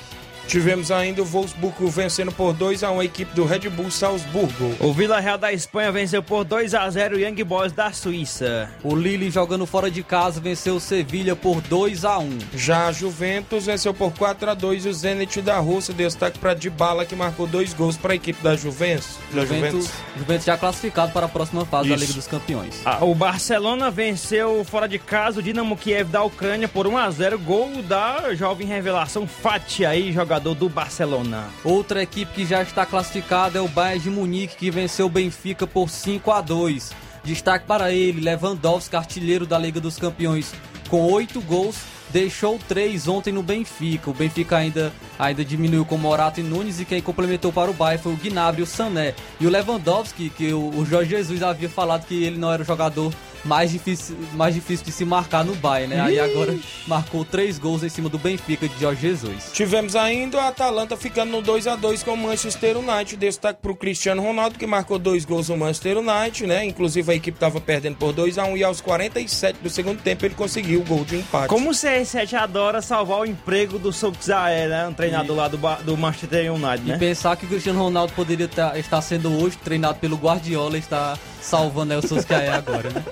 Tivemos 0.46 0.90
ainda 0.90 1.22
o 1.22 1.24
Wolfsburgo 1.24 1.88
vencendo 1.88 2.30
por 2.32 2.52
2 2.52 2.82
a 2.84 2.90
1 2.90 3.00
a 3.00 3.04
equipe 3.04 3.34
do 3.34 3.44
Red 3.44 3.68
Bull 3.70 3.90
Salzburgo. 3.90 4.74
O 4.80 4.92
Vila 4.92 5.18
Real 5.20 5.38
da 5.38 5.52
Espanha 5.52 5.90
venceu 5.90 6.22
por 6.22 6.44
2 6.44 6.74
a 6.74 6.88
0 6.88 7.16
o 7.16 7.18
Young 7.18 7.42
Boys 7.44 7.72
da 7.72 7.92
Suíça. 7.92 8.70
O 8.82 8.94
Lille 8.94 9.30
jogando 9.30 9.66
fora 9.66 9.90
de 9.90 10.02
casa 10.02 10.40
venceu 10.40 10.76
o 10.76 10.80
Sevilha 10.80 11.34
por 11.34 11.60
2 11.62 12.04
a 12.04 12.18
1. 12.18 12.38
Já 12.54 12.86
a 12.88 12.92
Juventus 12.92 13.66
venceu 13.66 13.92
por 13.92 14.12
4 14.12 14.50
a 14.50 14.54
2 14.54 14.86
o 14.86 14.92
Zenit 14.92 15.40
da 15.40 15.58
Rússia, 15.58 15.94
destaque 15.94 16.38
para 16.38 16.54
Dybala 16.54 17.04
que 17.04 17.16
marcou 17.16 17.46
dois 17.46 17.72
gols 17.74 17.96
para 17.96 18.12
a 18.12 18.16
equipe 18.16 18.42
da 18.42 18.56
Juventus. 18.56 19.18
Da 19.32 19.44
Juventus, 19.44 19.90
Juventus 20.16 20.44
já 20.44 20.56
classificado 20.56 21.12
para 21.12 21.26
a 21.26 21.28
próxima 21.28 21.64
fase 21.64 21.88
da 21.88 21.94
Isso. 21.94 22.04
Liga 22.04 22.14
dos 22.14 22.26
Campeões. 22.26 22.80
Ah, 22.84 23.04
o 23.04 23.14
Barcelona 23.14 23.90
venceu 23.90 24.64
fora 24.64 24.86
de 24.88 24.98
casa 24.98 25.40
o 25.40 25.42
Dinamo 25.42 25.76
Kiev 25.76 26.10
da 26.10 26.22
Ucrânia 26.22 26.68
por 26.68 26.86
1 26.86 26.98
a 26.98 27.10
0 27.10 27.38
gol 27.38 27.82
da 27.82 28.34
jovem 28.34 28.66
revelação 28.66 29.26
Fati 29.26 29.84
aí, 29.84 30.12
jogador 30.34 30.54
do 30.54 30.68
Barcelona. 30.68 31.48
Outra 31.62 32.02
equipe 32.02 32.32
que 32.32 32.44
já 32.44 32.62
está 32.62 32.84
classificada 32.84 33.58
é 33.58 33.62
o 33.62 33.68
Bayern 33.68 34.00
de 34.00 34.10
Munique, 34.10 34.56
que 34.56 34.70
venceu 34.70 35.06
o 35.06 35.10
Benfica 35.10 35.66
por 35.66 35.88
5 35.88 36.30
a 36.32 36.40
2. 36.40 36.90
Destaque 37.22 37.66
para 37.66 37.92
ele, 37.92 38.20
Lewandowski, 38.20 38.96
artilheiro 38.96 39.46
da 39.46 39.56
Liga 39.56 39.80
dos 39.80 39.96
Campeões, 39.96 40.52
com 40.88 41.10
8 41.10 41.40
gols, 41.42 41.76
deixou 42.10 42.58
3 42.68 43.06
ontem 43.06 43.32
no 43.32 43.42
Benfica. 43.42 44.10
O 44.10 44.14
Benfica 44.14 44.56
ainda, 44.56 44.92
ainda 45.18 45.44
diminuiu 45.44 45.84
com 45.84 45.96
Morato 45.96 46.40
e 46.40 46.42
Nunes 46.42 46.80
e 46.80 46.84
quem 46.84 47.00
complementou 47.00 47.52
para 47.52 47.70
o 47.70 47.74
Bayern 47.74 48.02
foi 48.02 48.12
o 48.12 48.16
Gnabry 48.16 48.60
e 48.60 48.64
o 48.64 48.66
Sané. 48.66 49.14
E 49.38 49.46
o 49.46 49.50
Lewandowski, 49.50 50.30
que 50.30 50.52
o, 50.52 50.84
Jorge 50.84 51.10
Jesus 51.10 51.42
havia 51.42 51.68
falado 51.68 52.06
que 52.06 52.24
ele 52.24 52.38
não 52.38 52.52
era 52.52 52.62
o 52.62 52.66
jogador 52.66 53.14
mais 53.44 53.70
difícil, 53.70 54.16
mais 54.34 54.54
difícil 54.54 54.84
de 54.86 54.92
se 54.92 55.04
marcar 55.04 55.44
no 55.44 55.54
Bayern, 55.54 55.94
né? 55.94 56.00
Aí 56.00 56.18
agora 56.18 56.56
marcou 56.86 57.24
três 57.24 57.58
gols 57.58 57.82
em 57.82 57.88
cima 57.88 58.08
do 58.08 58.18
Benfica 58.18 58.68
de 58.68 58.80
Jorge 58.80 59.00
Jesus. 59.02 59.50
Tivemos 59.52 59.94
ainda 59.96 60.40
a 60.42 60.48
Atalanta 60.48 60.96
ficando 60.96 61.32
no 61.32 61.42
2 61.42 61.66
a 61.66 61.76
2 61.76 62.02
com 62.02 62.12
o 62.12 62.16
Manchester 62.16 62.76
United. 62.78 63.16
Destaque 63.16 63.60
para 63.62 63.72
o 63.72 63.76
Cristiano 63.76 64.22
Ronaldo, 64.22 64.58
que 64.58 64.66
marcou 64.66 64.98
dois 64.98 65.24
gols 65.24 65.48
no 65.48 65.56
Manchester 65.56 65.98
United, 65.98 66.46
né? 66.46 66.64
Inclusive 66.64 67.12
a 67.12 67.14
equipe 67.14 67.36
estava 67.36 67.60
perdendo 67.60 67.96
por 67.96 68.12
2 68.12 68.38
a 68.38 68.44
1 68.44 68.56
e 68.56 68.64
aos 68.64 68.80
47 68.80 69.58
do 69.62 69.70
segundo 69.70 70.00
tempo 70.00 70.24
ele 70.24 70.34
conseguiu 70.34 70.80
o 70.80 70.84
gol 70.84 71.04
de 71.04 71.16
empate. 71.16 71.48
Como 71.48 71.70
o 71.70 71.72
CR7 71.72 72.34
adora 72.34 72.80
salvar 72.80 73.20
o 73.20 73.26
emprego 73.26 73.78
do 73.78 73.92
Solskjaer, 73.92 74.68
né? 74.68 74.86
Um 74.88 74.92
treinador 74.94 75.36
lá 75.36 75.48
do, 75.48 75.58
do 75.84 75.96
Manchester 75.96 76.52
United, 76.52 76.86
E 76.86 76.92
né? 76.92 76.98
pensar 76.98 77.36
que 77.36 77.44
o 77.44 77.48
Cristiano 77.48 77.78
Ronaldo 77.82 78.12
poderia 78.14 78.48
tá- 78.48 78.78
estar 78.78 79.00
sendo 79.02 79.30
hoje 79.42 79.56
treinado 79.62 79.98
pelo 79.98 80.16
Guardiola 80.16 80.76
e 80.76 80.80
está 80.80 81.18
salvando 81.44 81.92
aí 81.92 81.98
o 81.98 82.06
Solskjaer 82.06 82.54
agora, 82.54 82.90
né? 82.90 83.04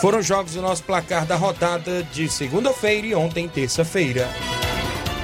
Foram 0.00 0.22
jogos 0.22 0.54
do 0.54 0.62
nosso 0.62 0.82
placar 0.84 1.26
da 1.26 1.36
rodada 1.36 2.02
de 2.04 2.28
segunda-feira 2.28 3.06
e 3.06 3.14
ontem, 3.14 3.48
terça-feira. 3.48 4.28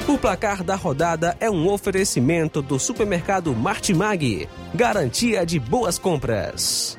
O 0.08 0.18
placar 0.18 0.62
da 0.62 0.74
rodada 0.74 1.36
é 1.40 1.50
um 1.50 1.68
oferecimento 1.68 2.60
do 2.60 2.78
supermercado 2.78 3.54
Martimag. 3.54 4.48
Garantia 4.74 5.46
de 5.46 5.58
boas 5.58 5.98
compras. 5.98 6.98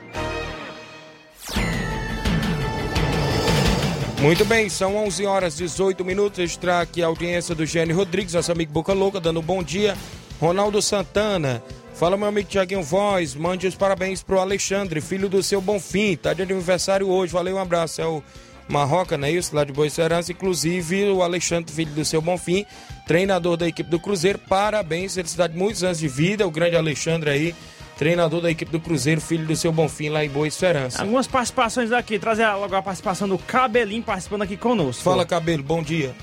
Muito 4.19 4.43
bem, 4.45 4.67
são 4.67 4.95
11 4.97 5.25
horas 5.25 5.55
18 5.55 6.03
minutos. 6.03 6.39
Está 6.39 6.81
aqui 6.81 7.03
a 7.03 7.07
audiência 7.07 7.53
do 7.53 7.65
Gênio 7.65 7.95
Rodrigues, 7.95 8.33
nosso 8.33 8.51
amigo 8.51 8.71
Boca 8.71 8.93
Louca, 8.93 9.19
dando 9.19 9.39
um 9.39 9.43
bom 9.43 9.61
dia. 9.61 9.95
Ronaldo 10.39 10.81
Santana. 10.81 11.61
Fala, 11.97 12.15
meu 12.15 12.27
amigo 12.27 12.47
Tiaguinho 12.47 12.83
Voz. 12.83 13.33
Mande 13.33 13.65
os 13.65 13.73
parabéns 13.73 14.21
pro 14.21 14.39
Alexandre, 14.39 15.01
filho 15.01 15.27
do 15.27 15.41
seu 15.41 15.59
Bonfim. 15.59 16.15
Tá 16.15 16.31
de 16.31 16.43
aniversário 16.43 17.09
hoje. 17.09 17.33
Valeu, 17.33 17.55
um 17.55 17.59
abraço. 17.59 17.99
É 17.99 18.05
o 18.05 18.21
Marroca, 18.69 19.17
não 19.17 19.27
é 19.27 19.31
isso? 19.31 19.55
Lá 19.55 19.63
de 19.63 19.73
Boa 19.73 19.89
Serança. 19.89 20.31
Inclusive, 20.31 21.05
o 21.09 21.23
Alexandre, 21.23 21.73
filho 21.73 21.91
do 21.93 22.05
seu 22.05 22.21
Bonfim, 22.21 22.67
treinador 23.07 23.57
da 23.57 23.67
equipe 23.67 23.89
do 23.89 23.99
Cruzeiro. 23.99 24.37
Parabéns, 24.37 25.15
felicidade, 25.15 25.57
muitos 25.57 25.83
anos 25.83 25.97
de 25.97 26.07
vida. 26.07 26.45
O 26.45 26.51
grande 26.51 26.75
Alexandre 26.75 27.31
aí, 27.31 27.55
treinador 27.97 28.41
da 28.41 28.51
equipe 28.51 28.71
do 28.71 28.79
Cruzeiro, 28.79 29.19
filho 29.19 29.47
do 29.47 29.55
seu 29.55 29.71
Bonfim, 29.71 30.09
lá 30.09 30.23
em 30.23 30.29
Boa 30.29 30.47
Esperança. 30.47 31.01
Algumas 31.01 31.25
participações 31.25 31.91
aqui. 31.91 32.19
Trazer 32.19 32.47
logo 32.47 32.75
a 32.75 32.81
participação 32.83 33.27
do 33.27 33.39
Cabelinho 33.39 34.03
participando 34.03 34.43
aqui 34.43 34.55
conosco. 34.55 35.01
Fala, 35.01 35.25
Cabelo, 35.25 35.63
bom 35.63 35.81
dia. 35.81 36.13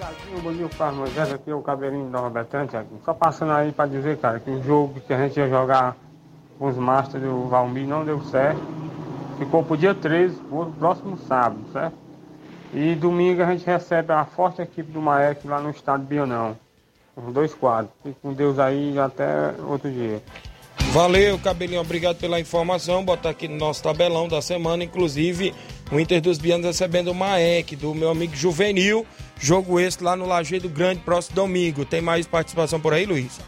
Tiaguinho, 0.00 0.68
Carlos 0.70 0.98
Moisés, 0.98 1.32
aqui 1.32 1.50
é 1.50 1.54
o 1.54 1.60
Cabelinho 1.60 2.08
da 2.08 2.20
Robertana, 2.20 2.66
Tiaguinho. 2.66 3.00
Só 3.04 3.12
passando 3.12 3.52
aí 3.52 3.70
pra 3.70 3.84
dizer, 3.84 4.16
cara, 4.16 4.40
que 4.40 4.50
o 4.50 4.62
jogo 4.62 4.98
que 5.00 5.12
a 5.12 5.18
gente 5.18 5.38
ia 5.38 5.48
jogar 5.48 5.94
com 6.58 6.68
os 6.68 6.76
Masters 6.76 7.22
do 7.22 7.48
Valmir 7.48 7.86
não 7.86 8.02
deu 8.02 8.18
certo. 8.22 8.60
Ficou 9.38 9.62
pro 9.62 9.76
dia 9.76 9.94
13, 9.94 10.36
pro 10.36 10.72
próximo 10.78 11.18
sábado, 11.18 11.60
certo? 11.72 11.94
E 12.72 12.94
domingo 12.94 13.42
a 13.42 13.46
gente 13.46 13.66
recebe 13.66 14.12
a 14.12 14.24
forte 14.24 14.62
equipe 14.62 14.90
do 14.90 15.02
Maek 15.02 15.46
lá 15.46 15.60
no 15.60 15.70
estado 15.70 16.00
de 16.00 16.06
Bionão. 16.06 16.56
Os 17.14 17.32
dois 17.34 17.52
quadros. 17.52 17.92
Fique 18.02 18.18
com 18.22 18.32
Deus 18.32 18.58
aí 18.58 18.98
até 18.98 19.54
outro 19.66 19.90
dia. 19.90 20.22
Valeu, 20.92 21.38
Cabelinho, 21.38 21.80
obrigado 21.80 22.16
pela 22.16 22.40
informação. 22.40 23.04
Botar 23.04 23.30
aqui 23.30 23.46
no 23.46 23.56
nosso 23.56 23.80
tabelão 23.80 24.26
da 24.26 24.42
semana, 24.42 24.82
inclusive 24.82 25.54
o 25.92 26.00
Inter 26.00 26.20
dos 26.20 26.36
Bianos 26.36 26.66
recebendo 26.66 27.12
o 27.12 27.14
Maek, 27.14 27.76
do 27.76 27.94
meu 27.94 28.10
amigo 28.10 28.34
Juvenil. 28.34 29.06
Jogo 29.38 29.78
esse 29.78 30.02
lá 30.02 30.16
no 30.16 30.26
Lajeado 30.26 30.68
Grande, 30.68 31.00
próximo 31.00 31.36
domingo. 31.36 31.84
Tem 31.84 32.00
mais 32.00 32.26
participação 32.26 32.80
por 32.80 32.92
aí, 32.92 33.06
Luiz? 33.06 33.38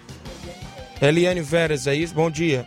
Eliane 1.00 1.40
Veras, 1.40 1.88
é 1.88 1.96
isso? 1.96 2.14
Bom 2.14 2.31
dia. 2.31 2.64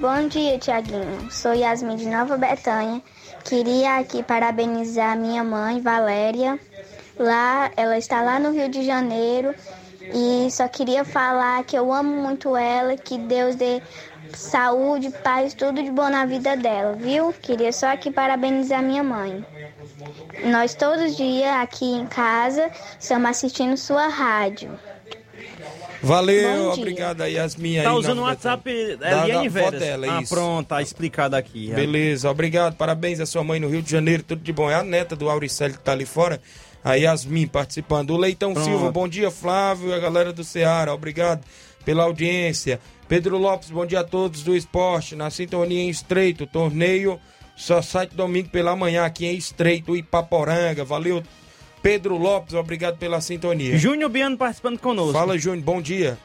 Bom 0.00 0.26
dia, 0.28 0.58
Tiaguinho. 0.58 1.30
Sou 1.30 1.52
Yasmin 1.52 1.96
de 1.96 2.06
Nova 2.06 2.38
Betânia. 2.38 3.02
Queria 3.44 3.98
aqui 3.98 4.22
parabenizar 4.22 5.18
minha 5.18 5.44
mãe, 5.44 5.78
Valéria. 5.82 6.58
Lá, 7.18 7.70
ela 7.76 7.98
está 7.98 8.22
lá 8.22 8.38
no 8.38 8.50
Rio 8.50 8.70
de 8.70 8.82
Janeiro 8.82 9.54
e 10.14 10.50
só 10.50 10.68
queria 10.68 11.04
falar 11.04 11.64
que 11.64 11.76
eu 11.76 11.92
amo 11.92 12.10
muito 12.22 12.56
ela, 12.56 12.96
que 12.96 13.18
Deus 13.18 13.56
dê 13.56 13.80
saúde, 14.34 15.10
paz, 15.22 15.54
tudo 15.54 15.82
de 15.82 15.90
bom 15.90 16.08
na 16.08 16.24
vida 16.26 16.56
dela, 16.56 16.94
viu? 16.94 17.32
Queria 17.40 17.72
só 17.72 17.86
aqui 17.88 18.10
parabenizar 18.10 18.82
minha 18.82 19.02
mãe. 19.02 19.44
Nós 20.44 20.74
todos 20.74 21.10
os 21.10 21.16
dias 21.16 21.48
aqui 21.56 21.84
em 21.84 22.06
casa 22.06 22.70
estamos 22.98 23.30
assistindo 23.30 23.76
sua 23.76 24.08
rádio. 24.08 24.70
Valeu, 26.02 26.70
obrigado 26.72 27.22
aí, 27.22 27.34
Yasmin. 27.34 27.82
Tá 27.82 27.90
aí, 27.90 27.96
usando 27.96 28.18
o 28.18 28.22
WhatsApp. 28.22 28.96
Da- 28.96 29.10
Eliane 29.24 29.32
da 29.32 29.60
avó 29.60 29.70
Veras. 29.70 29.80
dela, 29.80 30.18
ah, 30.18 30.22
isso. 30.22 30.34
pronto, 30.34 30.68
tá 30.68 30.82
explicado 30.82 31.34
aqui. 31.34 31.72
Beleza, 31.72 32.30
obrigado, 32.30 32.76
parabéns 32.76 33.18
à 33.20 33.26
sua 33.26 33.42
mãe 33.42 33.58
no 33.58 33.68
Rio 33.68 33.82
de 33.82 33.90
Janeiro, 33.90 34.22
tudo 34.22 34.42
de 34.42 34.52
bom. 34.52 34.70
É 34.70 34.74
a 34.74 34.82
neta 34.82 35.16
do 35.16 35.28
Auricélio 35.28 35.76
que 35.76 35.82
tá 35.82 35.92
ali 35.92 36.04
fora, 36.06 36.40
a 36.86 36.94
Yasmin 36.94 37.48
participando. 37.48 38.10
O 38.10 38.16
Leitão 38.16 38.54
Pronto. 38.54 38.64
Silva, 38.64 38.92
bom 38.92 39.08
dia, 39.08 39.28
Flávio 39.28 39.88
e 39.88 39.92
a 39.92 39.98
galera 39.98 40.32
do 40.32 40.44
Ceará, 40.44 40.94
obrigado 40.94 41.44
pela 41.84 42.04
audiência. 42.04 42.78
Pedro 43.08 43.36
Lopes, 43.36 43.70
bom 43.70 43.84
dia 43.84 44.00
a 44.00 44.04
todos 44.04 44.44
do 44.44 44.54
esporte, 44.54 45.16
na 45.16 45.28
sintonia 45.28 45.82
em 45.82 45.88
estreito, 45.88 46.46
torneio 46.46 47.18
só 47.56 47.82
sai 47.82 48.06
domingo 48.06 48.50
pela 48.50 48.76
manhã 48.76 49.04
aqui 49.04 49.26
em 49.26 49.34
estreito, 49.34 49.96
Ipaporanga, 49.96 50.84
valeu. 50.84 51.22
Pedro 51.82 52.16
Lopes, 52.16 52.54
obrigado 52.54 52.98
pela 52.98 53.20
sintonia. 53.20 53.76
Júnior 53.78 54.10
Biano 54.10 54.36
participando 54.36 54.78
conosco. 54.78 55.12
Fala, 55.12 55.38
Júnior, 55.38 55.64
bom 55.64 55.80
dia. 55.80 56.18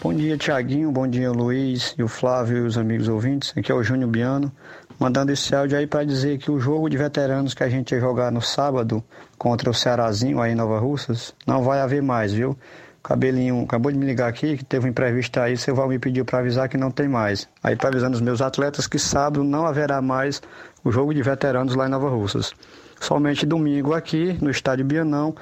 Bom 0.00 0.14
dia, 0.14 0.36
Tiaguinho. 0.36 0.92
Bom 0.92 1.08
dia, 1.08 1.32
Luiz 1.32 1.94
e 1.98 2.02
o 2.02 2.08
Flávio 2.08 2.58
e 2.58 2.60
os 2.60 2.78
amigos 2.78 3.08
ouvintes. 3.08 3.52
Aqui 3.56 3.72
é 3.72 3.74
o 3.74 3.82
Júnior 3.82 4.10
Biano, 4.10 4.52
mandando 4.98 5.32
esse 5.32 5.54
áudio 5.54 5.78
aí 5.78 5.86
para 5.86 6.04
dizer 6.04 6.38
que 6.38 6.50
o 6.50 6.60
jogo 6.60 6.88
de 6.88 6.96
veteranos 6.96 7.54
que 7.54 7.64
a 7.64 7.68
gente 7.68 7.92
ia 7.92 8.00
jogar 8.00 8.30
no 8.30 8.42
sábado 8.42 9.02
contra 9.44 9.68
o 9.68 9.74
Cearazinho 9.74 10.40
aí 10.40 10.52
em 10.52 10.54
Nova 10.54 10.78
Russas 10.78 11.34
não 11.46 11.62
vai 11.62 11.78
haver 11.78 12.02
mais, 12.02 12.32
viu? 12.32 12.56
Cabelinho 13.02 13.62
acabou 13.64 13.92
de 13.92 13.98
me 13.98 14.06
ligar 14.06 14.26
aqui 14.26 14.56
que 14.56 14.64
teve 14.64 14.86
um 14.86 14.88
imprevisto 14.88 15.38
aí, 15.38 15.54
seu 15.54 15.74
Val 15.74 15.86
me 15.86 15.98
pediu 15.98 16.24
para 16.24 16.38
avisar 16.38 16.66
que 16.66 16.78
não 16.78 16.90
tem 16.90 17.06
mais. 17.06 17.46
Aí 17.62 17.76
para 17.76 17.90
avisando 17.90 18.14
os 18.14 18.22
meus 18.22 18.40
atletas 18.40 18.86
que 18.86 18.98
sábado 18.98 19.44
não 19.44 19.66
haverá 19.66 20.00
mais 20.00 20.40
o 20.82 20.90
jogo 20.90 21.12
de 21.12 21.22
veteranos 21.22 21.74
lá 21.74 21.86
em 21.86 21.90
Nova 21.90 22.08
Russas. 22.08 22.54
Somente 22.98 23.44
domingo 23.44 23.92
aqui 23.92 24.38
no 24.40 24.50
estádio 24.50 24.86
Bianão 24.86 25.34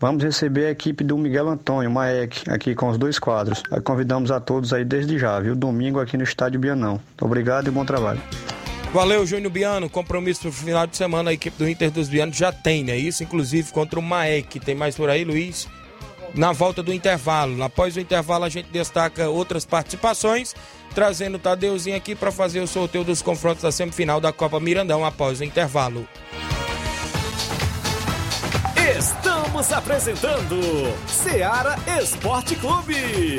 vamos 0.00 0.24
receber 0.24 0.64
a 0.64 0.70
equipe 0.70 1.04
do 1.04 1.18
Miguel 1.18 1.46
Antônio 1.46 1.90
Maek 1.90 2.48
aqui 2.48 2.74
com 2.74 2.88
os 2.88 2.96
dois 2.96 3.18
quadros. 3.18 3.62
Aí 3.70 3.82
convidamos 3.82 4.30
a 4.30 4.40
todos 4.40 4.72
aí 4.72 4.86
desde 4.86 5.18
já, 5.18 5.38
viu? 5.38 5.54
Domingo 5.54 6.00
aqui 6.00 6.16
no 6.16 6.24
estádio 6.24 6.58
Bianão. 6.58 6.98
Obrigado 7.20 7.68
e 7.68 7.70
bom 7.70 7.84
trabalho. 7.84 8.22
Valeu, 8.92 9.24
Júnior 9.24 9.52
Biano. 9.52 9.88
Compromisso 9.88 10.42
pro 10.42 10.52
final 10.52 10.86
de 10.86 10.96
semana. 10.96 11.30
A 11.30 11.32
equipe 11.32 11.56
do 11.56 11.68
Inter 11.68 11.90
dos 11.90 12.08
Bianos 12.08 12.36
já 12.36 12.52
tem, 12.52 12.82
né? 12.82 12.96
Isso, 12.96 13.22
inclusive, 13.22 13.70
contra 13.70 13.98
o 13.98 14.02
Maek. 14.02 14.58
Tem 14.58 14.74
mais 14.74 14.96
por 14.96 15.08
aí, 15.08 15.24
Luiz? 15.24 15.68
Na 16.34 16.52
volta 16.52 16.82
do 16.82 16.92
intervalo. 16.92 17.62
Após 17.62 17.96
o 17.96 18.00
intervalo, 18.00 18.44
a 18.44 18.48
gente 18.48 18.68
destaca 18.70 19.28
outras 19.28 19.64
participações, 19.64 20.54
trazendo 20.94 21.36
o 21.36 21.38
Tadeuzinho 21.38 21.96
aqui 21.96 22.14
para 22.14 22.32
fazer 22.32 22.60
o 22.60 22.66
sorteio 22.66 23.04
dos 23.04 23.22
confrontos 23.22 23.62
da 23.62 23.70
semifinal 23.70 24.20
da 24.20 24.32
Copa 24.32 24.58
Mirandão 24.58 25.04
após 25.04 25.40
o 25.40 25.44
intervalo. 25.44 26.06
Estamos 28.98 29.72
apresentando 29.72 30.60
Seara 31.06 31.76
Esporte 32.00 32.56
Clube. 32.56 33.38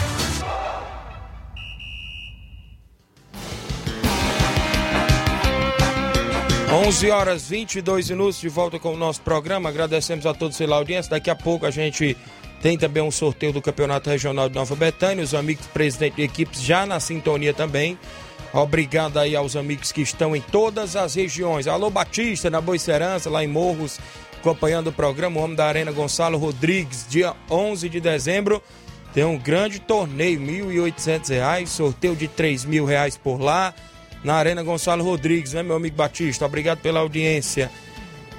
11 6.73 7.11
horas 7.11 7.49
22 7.49 8.11
minutos 8.11 8.39
de 8.39 8.47
volta 8.47 8.79
com 8.79 8.93
o 8.93 8.97
nosso 8.97 9.21
programa. 9.21 9.67
Agradecemos 9.67 10.25
a 10.25 10.33
todos 10.33 10.57
pela 10.57 10.77
audiência. 10.77 11.09
Daqui 11.09 11.29
a 11.29 11.35
pouco 11.35 11.65
a 11.65 11.69
gente 11.69 12.15
tem 12.61 12.77
também 12.77 13.03
um 13.03 13.11
sorteio 13.11 13.51
do 13.51 13.61
Campeonato 13.61 14.09
Regional 14.09 14.47
de 14.47 14.55
Nova 14.55 14.73
Betânia. 14.73 15.21
Os 15.21 15.33
amigos 15.33 15.67
presidentes 15.67 16.15
de 16.15 16.23
equipes 16.23 16.61
já 16.61 16.85
na 16.85 17.01
sintonia 17.01 17.53
também. 17.53 17.99
Obrigado 18.53 19.17
aí 19.19 19.35
aos 19.35 19.57
amigos 19.57 19.91
que 19.91 20.01
estão 20.01 20.33
em 20.33 20.39
todas 20.39 20.95
as 20.95 21.15
regiões. 21.15 21.67
Alô 21.67 21.89
Batista, 21.89 22.49
na 22.49 22.61
Boicerança, 22.61 23.29
lá 23.29 23.43
em 23.43 23.47
Morros, 23.47 23.99
acompanhando 24.39 24.87
o 24.87 24.93
programa. 24.93 25.41
O 25.41 25.43
Homem 25.43 25.57
da 25.57 25.65
Arena 25.65 25.91
Gonçalo 25.91 26.37
Rodrigues, 26.37 27.05
dia 27.09 27.33
11 27.49 27.89
de 27.89 27.99
dezembro. 27.99 28.63
Tem 29.13 29.25
um 29.25 29.37
grande 29.37 29.77
torneio, 29.77 30.39
R$ 30.39 30.63
1.800, 30.63 31.67
sorteio 31.67 32.15
de 32.15 32.27
R$ 32.27 32.57
mil 32.65 32.85
reais 32.85 33.17
por 33.17 33.41
lá, 33.41 33.73
na 34.23 34.35
Arena 34.35 34.63
Gonçalo 34.63 35.03
Rodrigues, 35.03 35.53
né, 35.53 35.63
meu 35.63 35.75
amigo 35.75 35.95
Batista? 35.95 36.45
Obrigado 36.45 36.79
pela 36.79 36.99
audiência. 36.99 37.71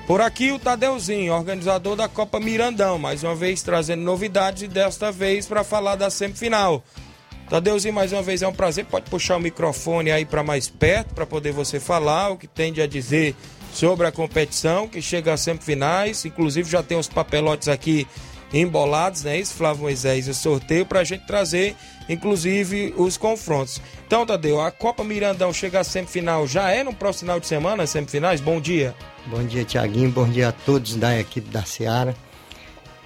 Por 0.07 0.21
aqui 0.21 0.51
o 0.51 0.59
Tadeuzinho, 0.59 1.33
organizador 1.33 1.97
da 1.97 2.09
Copa 2.09 2.41
Mirandão, 2.41 2.99
mais 2.99 3.23
uma 3.23 3.35
vez 3.35 3.63
trazendo 3.63 4.03
novidades 4.03 4.63
e 4.63 4.69
desta 4.69 5.13
vez 5.13 5.47
para 5.47 5.63
falar 5.63 5.95
da 5.95 6.11
semifinal. 6.11 6.83
Tadeuzinho, 7.49 7.95
mais 7.95 8.13
uma 8.13 8.23
vez 8.23 8.43
é 8.43 8.49
um 8.49 8.53
prazer. 8.53 8.87
Pode 8.87 9.11
puxar 9.11 9.37
o 9.37 9.41
microfone 9.41 10.11
aí 10.11 10.25
para 10.25 10.43
mais 10.43 10.69
perto 10.69 11.15
para 11.15 11.27
poder 11.27 11.53
você 11.53 11.79
falar 11.79 12.31
o 12.31 12.37
que 12.37 12.47
tem 12.47 12.73
a 12.81 12.87
dizer 12.87 13.37
sobre 13.73 14.07
a 14.07 14.13
competição 14.13 14.89
que 14.89 15.01
chega 15.03 15.33
às 15.33 15.41
semifinais. 15.41 16.25
Inclusive 16.25 16.71
já 16.71 16.83
tem 16.83 16.99
os 16.99 17.09
papelotes 17.09 17.69
aqui 17.69 18.07
embolados, 18.53 19.25
né? 19.25 19.39
Isso, 19.39 19.55
Flávio 19.55 19.83
Moisés, 19.83 20.29
o 20.29 20.35
sorteio 20.35 20.85
para 20.85 21.01
a 21.01 21.05
gente 21.05 21.27
trazer, 21.27 21.75
inclusive, 22.09 22.95
os 22.97 23.17
confrontos. 23.17 23.81
Então, 24.07 24.27
Tadeu, 24.27 24.61
a 24.61 24.71
Copa 24.71 25.03
Mirandão 25.03 25.53
chega 25.53 25.81
à 25.81 25.85
semifinal, 25.85 26.47
já 26.47 26.71
é 26.71 26.85
no 26.85 26.93
próximo 26.93 27.27
final 27.27 27.41
de 27.41 27.47
semana, 27.47 27.83
as 27.85 27.91
semifinais? 27.91 28.41
Bom 28.41 28.61
dia. 28.61 28.95
Bom 29.27 29.43
dia, 29.45 29.65
Tiaguinho. 29.65 30.11
Bom 30.11 30.29
dia 30.29 30.49
a 30.49 30.53
todos 30.53 30.97
da 30.97 31.19
equipe 31.19 31.49
da 31.49 31.65
Seara. 31.65 32.15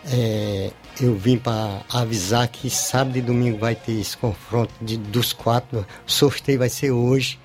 É, 0.09 0.71
eu 1.01 1.15
vim 1.15 1.37
para 1.37 1.83
avisar 1.93 2.47
que 2.49 2.71
sábado 2.71 3.19
e 3.19 3.21
domingo 3.21 3.59
vai 3.59 3.75
ter 3.75 3.93
esse 3.93 4.17
confronto 4.17 4.73
de, 4.81 4.97
dos 4.97 5.33
quatro. 5.33 5.87
O 6.07 6.11
sorteio 6.11 6.61
vai 6.61 6.69
ser 6.69 6.91
hoje. 6.91 7.39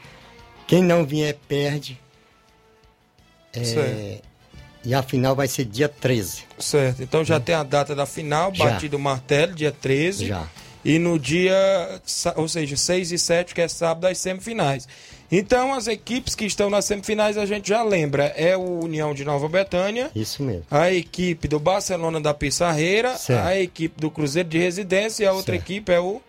Quem 0.67 0.83
não 0.83 1.05
vier, 1.05 1.37
perde. 1.47 1.99
É, 3.53 4.21
e 4.83 4.93
a 4.93 5.01
final 5.03 5.35
vai 5.35 5.47
ser 5.47 5.65
dia 5.65 5.87
13. 5.89 6.43
Certo. 6.59 7.01
Então 7.03 7.23
já 7.23 7.39
tem 7.39 7.55
a 7.55 7.63
data 7.63 7.93
da 7.95 8.05
final, 8.05 8.53
Já. 8.53 8.65
batido 8.65 8.97
o 8.97 8.99
martelo, 8.99 9.53
dia 9.53 9.71
13. 9.71 10.27
Já. 10.27 10.47
E 10.83 10.97
no 10.97 11.19
dia, 11.19 11.55
ou 12.35 12.47
seja, 12.47 12.75
6 12.75 13.11
e 13.11 13.19
7, 13.19 13.53
que 13.53 13.61
é 13.61 13.67
sábado, 13.67 14.07
as 14.07 14.17
semifinais. 14.17 14.87
Então, 15.31 15.73
as 15.75 15.85
equipes 15.87 16.33
que 16.35 16.43
estão 16.43 16.69
nas 16.71 16.85
semifinais, 16.85 17.37
a 17.37 17.45
gente 17.45 17.69
já 17.69 17.83
lembra. 17.83 18.25
É 18.35 18.57
o 18.57 18.83
União 18.83 19.13
de 19.13 19.23
Nova 19.23 19.47
Betânia, 19.47 20.09
Isso 20.15 20.41
mesmo. 20.43 20.63
a 20.71 20.91
equipe 20.91 21.47
do 21.47 21.59
Barcelona 21.59 22.19
da 22.19 22.33
Pissarreira, 22.33 23.15
Certo. 23.15 23.45
a 23.45 23.57
equipe 23.57 24.01
do 24.01 24.09
Cruzeiro 24.09 24.49
de 24.49 24.57
Residência 24.57 25.23
e 25.23 25.27
a 25.27 25.31
outra 25.33 25.55
equipe 25.55 25.91
é 25.93 25.99
o 25.99 26.19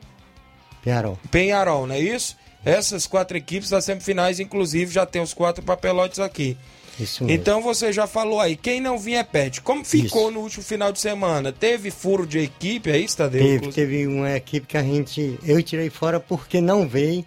Penharol. 0.85 1.19
Penharol, 1.31 1.87
não 1.87 1.95
é 1.95 2.01
isso? 2.01 2.37
Essas 2.65 3.07
quatro 3.07 3.37
equipes 3.37 3.71
das 3.71 3.85
semifinais, 3.85 4.38
inclusive, 4.38 4.93
já 4.93 5.07
tem 5.07 5.23
os 5.23 5.33
quatro 5.35 5.65
papelotes 5.65 6.19
aqui. 6.21 6.57
Isso. 6.98 7.24
Então 7.28 7.62
você 7.62 7.92
já 7.92 8.07
falou 8.07 8.40
aí, 8.40 8.55
quem 8.55 8.81
não 8.81 8.98
vinha 8.98 9.24
perde. 9.24 9.61
Como 9.61 9.85
ficou 9.85 10.31
no 10.31 10.40
último 10.40 10.62
final 10.62 10.92
de 10.92 11.00
semana? 11.00 11.52
Teve 11.52 11.90
furo 11.90 12.26
de 12.26 12.38
equipe, 12.38 12.90
é 12.90 12.98
isso, 12.98 13.16
Tadeu? 13.16 13.42
Teve, 13.42 13.72
teve 13.72 14.07
uma 14.07 14.33
equipe 14.37 14.66
que 14.66 14.76
a 14.76 14.83
gente. 14.83 15.38
Eu 15.44 15.62
tirei 15.62 15.90
fora 15.90 16.20
porque 16.20 16.61
não 16.61 16.87
veio. 16.87 17.24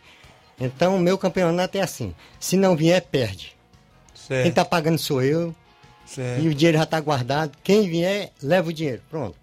Então 0.60 0.96
o 0.96 1.00
meu 1.00 1.18
campeonato 1.18 1.78
é 1.78 1.82
assim. 1.82 2.14
Se 2.40 2.56
não 2.56 2.76
vier, 2.76 3.02
perde. 3.02 3.56
Certo. 4.14 4.44
Quem 4.44 4.52
tá 4.52 4.64
pagando 4.64 4.98
sou 4.98 5.22
eu. 5.22 5.54
Certo. 6.06 6.44
E 6.44 6.48
o 6.48 6.54
dinheiro 6.54 6.78
já 6.78 6.86
tá 6.86 7.00
guardado. 7.00 7.58
Quem 7.64 7.90
vier, 7.90 8.32
leva 8.42 8.70
o 8.70 8.74
dinheiro. 8.74 9.02
Pronto. 9.10 9.36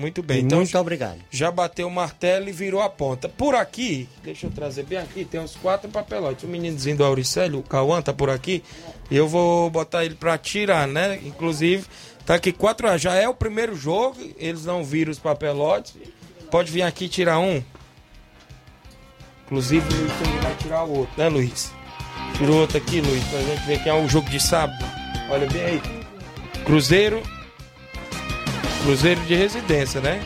Muito 0.00 0.22
bem. 0.22 0.38
E 0.38 0.40
Então 0.40 0.58
muito 0.58 0.78
obrigado. 0.78 1.18
já 1.30 1.50
bateu 1.50 1.86
o 1.86 1.90
martelo 1.90 2.48
e 2.48 2.52
virou 2.52 2.80
a 2.80 2.88
ponta. 2.88 3.28
Por 3.28 3.54
aqui, 3.54 4.08
deixa 4.24 4.46
eu 4.46 4.50
trazer 4.50 4.84
bem 4.84 4.98
aqui, 4.98 5.24
tem 5.26 5.38
uns 5.40 5.54
quatro 5.56 5.90
papelotes. 5.90 6.44
O 6.44 6.48
meninozinho 6.48 6.96
do 6.96 7.04
Auricélio, 7.04 7.58
o 7.58 7.62
Cauã, 7.62 8.00
tá 8.00 8.12
por 8.12 8.30
aqui. 8.30 8.62
E 9.10 9.16
eu 9.16 9.28
vou 9.28 9.68
botar 9.68 10.04
ele 10.04 10.14
pra 10.14 10.38
tirar, 10.38 10.88
né? 10.88 11.20
Inclusive, 11.24 11.84
tá 12.24 12.36
aqui 12.36 12.50
quatro. 12.52 12.96
Já 12.96 13.14
é 13.14 13.28
o 13.28 13.34
primeiro 13.34 13.76
jogo, 13.76 14.16
eles 14.38 14.64
não 14.64 14.82
viram 14.82 15.12
os 15.12 15.18
papelotes. 15.18 15.94
Pode 16.50 16.72
vir 16.72 16.82
aqui 16.82 17.08
tirar 17.08 17.38
um. 17.38 17.62
Inclusive, 19.46 19.84
o 19.86 19.98
Luiz 19.98 20.42
vai 20.42 20.54
tirar 20.56 20.84
o 20.84 20.98
outro, 21.00 21.14
né, 21.16 21.28
Luiz? 21.28 21.72
Tira 22.36 22.50
o 22.52 22.56
outro 22.56 22.78
aqui, 22.78 23.00
Luiz, 23.00 23.24
pra 23.24 23.40
gente 23.42 23.66
ver 23.66 23.82
quem 23.82 23.92
é 23.92 23.94
o 23.94 24.08
jogo 24.08 24.30
de 24.30 24.40
sábado. 24.40 24.84
Olha 25.28 25.46
bem 25.48 25.62
aí. 25.62 25.82
Cruzeiro. 26.64 27.22
Cruzeiro 28.82 29.20
de 29.22 29.34
residência, 29.34 30.00
né? 30.00 30.22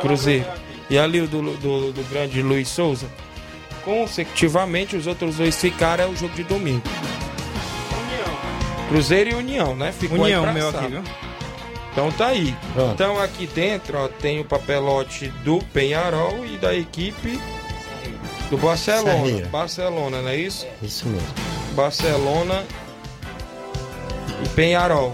Cruzeiro. 0.00 0.46
E 0.90 0.98
ali 0.98 1.20
o 1.20 1.26
do, 1.26 1.42
do, 1.56 1.92
do 1.92 2.10
grande 2.10 2.42
Luiz 2.42 2.68
Souza. 2.68 3.06
Consecutivamente, 3.84 4.96
os 4.96 5.06
outros 5.06 5.36
dois 5.36 5.56
ficaram 5.56 6.04
é 6.04 6.06
o 6.06 6.14
jogo 6.14 6.34
de 6.34 6.44
domingo. 6.44 6.82
Cruzeiro 8.88 9.30
e 9.30 9.34
União, 9.34 9.74
né? 9.74 9.90
Ficou 9.92 10.20
União, 10.20 10.44
aí 10.44 10.54
meu 10.54 10.68
aqui, 10.68 10.86
viu? 10.86 11.02
Então 11.92 12.10
tá 12.12 12.28
aí. 12.28 12.54
Pronto. 12.74 12.92
Então 12.92 13.20
aqui 13.20 13.46
dentro 13.46 13.98
ó, 13.98 14.08
tem 14.08 14.40
o 14.40 14.44
papelote 14.44 15.28
do 15.44 15.58
Penharol 15.72 16.44
e 16.44 16.56
da 16.56 16.74
equipe 16.74 17.38
do 18.50 18.56
Barcelona. 18.56 19.12
Sarreira. 19.12 19.48
Barcelona, 19.48 20.22
não 20.22 20.28
é 20.28 20.36
isso? 20.36 20.66
Isso 20.82 21.06
mesmo. 21.06 21.28
Barcelona 21.74 22.64
e 24.44 24.48
Penharol. 24.50 25.12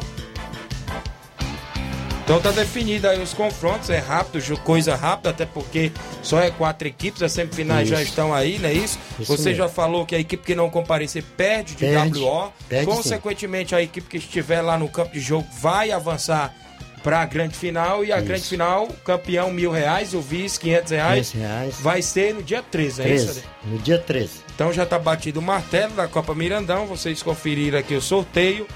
Então 2.29 2.43
tá 2.43 2.51
definido 2.51 3.09
aí 3.09 3.23
os 3.23 3.33
confrontos, 3.33 3.89
é 3.89 3.97
rápido, 3.97 4.59
coisa 4.59 4.95
rápida, 4.95 5.31
até 5.31 5.47
porque 5.47 5.91
só 6.23 6.39
é 6.39 6.51
quatro 6.51 6.87
equipes, 6.87 7.23
as 7.23 7.33
semifinais 7.33 7.89
já 7.89 8.03
Isso. 8.03 8.11
estão 8.11 8.35
aí, 8.35 8.59
não 8.59 8.69
é 8.69 8.73
isso? 8.75 8.99
Isso 9.19 9.35
Você 9.35 9.49
mesmo. 9.49 9.65
já 9.65 9.69
falou 9.71 10.05
que 10.05 10.15
a 10.15 10.19
equipe 10.19 10.45
que 10.45 10.55
não 10.55 10.69
comparecer 10.69 11.23
perde 11.23 11.75
de 11.75 11.87
Perde. 11.87 12.19
WO. 12.21 12.53
Perde, 12.69 12.85
sim. 12.85 12.97
Consequentemente, 12.97 13.75
a 13.75 13.81
equipe 13.81 14.07
que 14.07 14.19
estiver 14.19 14.61
lá 14.61 14.77
no 14.77 14.91
campo 14.91 15.15
de 15.15 15.21
jogo 15.21 15.49
vai 15.59 15.91
avançar 15.91 16.55
para 17.03 17.23
a 17.23 17.25
grande 17.25 17.57
final 17.57 18.05
e 18.05 18.13
a 18.13 18.19
Isso. 18.19 18.27
grande 18.27 18.43
final, 18.45 18.89
campeão 19.07 19.51
mil 19.51 19.71
reais, 19.71 20.13
o 20.13 20.21
vice 20.21 20.61
500 20.61 20.91
reais, 20.93 21.31
500 21.31 21.33
reais. 21.49 21.75
vai 21.81 22.03
ser 22.03 22.35
no 22.35 22.43
dia 22.43 22.63
13, 22.63 23.01
é 23.05 23.09
isso? 23.09 23.25
13. 23.27 23.43
No 23.65 23.79
dia 23.79 23.99
13. 23.99 24.31
Então 24.55 24.71
já 24.71 24.85
tá 24.85 24.99
batido 24.99 25.41
o 25.41 25.43
martelo 25.43 25.95
da 25.95 26.07
Copa 26.07 26.35
Mirandão. 26.35 26.85
Vocês 26.87 27.23
conferiram 27.23 27.79
aqui 27.79 27.95
o 27.95 28.03
sorteio. 28.03 28.67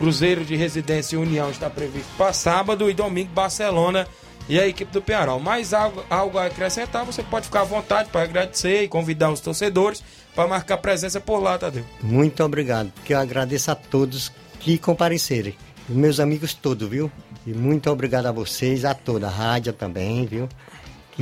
Cruzeiro 0.00 0.46
de 0.46 0.56
Residência 0.56 1.14
e 1.14 1.18
União 1.18 1.50
está 1.50 1.68
previsto 1.68 2.08
para 2.16 2.32
sábado 2.32 2.88
e 2.88 2.94
domingo 2.94 3.30
Barcelona 3.32 4.08
e 4.48 4.58
a 4.58 4.66
equipe 4.66 4.90
do 4.90 5.02
Penharol. 5.02 5.38
Mais 5.38 5.74
algo, 5.74 6.02
algo 6.08 6.38
a 6.38 6.46
acrescentar, 6.46 7.04
você 7.04 7.22
pode 7.22 7.44
ficar 7.44 7.60
à 7.60 7.64
vontade 7.64 8.08
para 8.08 8.22
agradecer 8.22 8.82
e 8.82 8.88
convidar 8.88 9.30
os 9.30 9.40
torcedores 9.40 10.02
para 10.34 10.48
marcar 10.48 10.78
presença 10.78 11.20
por 11.20 11.38
lá, 11.38 11.58
Tadeu. 11.58 11.84
Muito 12.02 12.42
obrigado. 12.42 12.90
Porque 12.92 13.12
eu 13.12 13.18
agradeço 13.18 13.70
a 13.70 13.74
todos 13.74 14.32
que 14.58 14.78
compareceram. 14.78 15.52
Os 15.86 15.94
meus 15.94 16.18
amigos 16.18 16.54
todos, 16.54 16.88
viu? 16.88 17.12
E 17.46 17.52
muito 17.52 17.90
obrigado 17.90 18.24
a 18.24 18.32
vocês, 18.32 18.86
a 18.86 18.94
toda 18.94 19.26
a 19.26 19.30
rádio 19.30 19.74
também, 19.74 20.24
viu? 20.24 20.48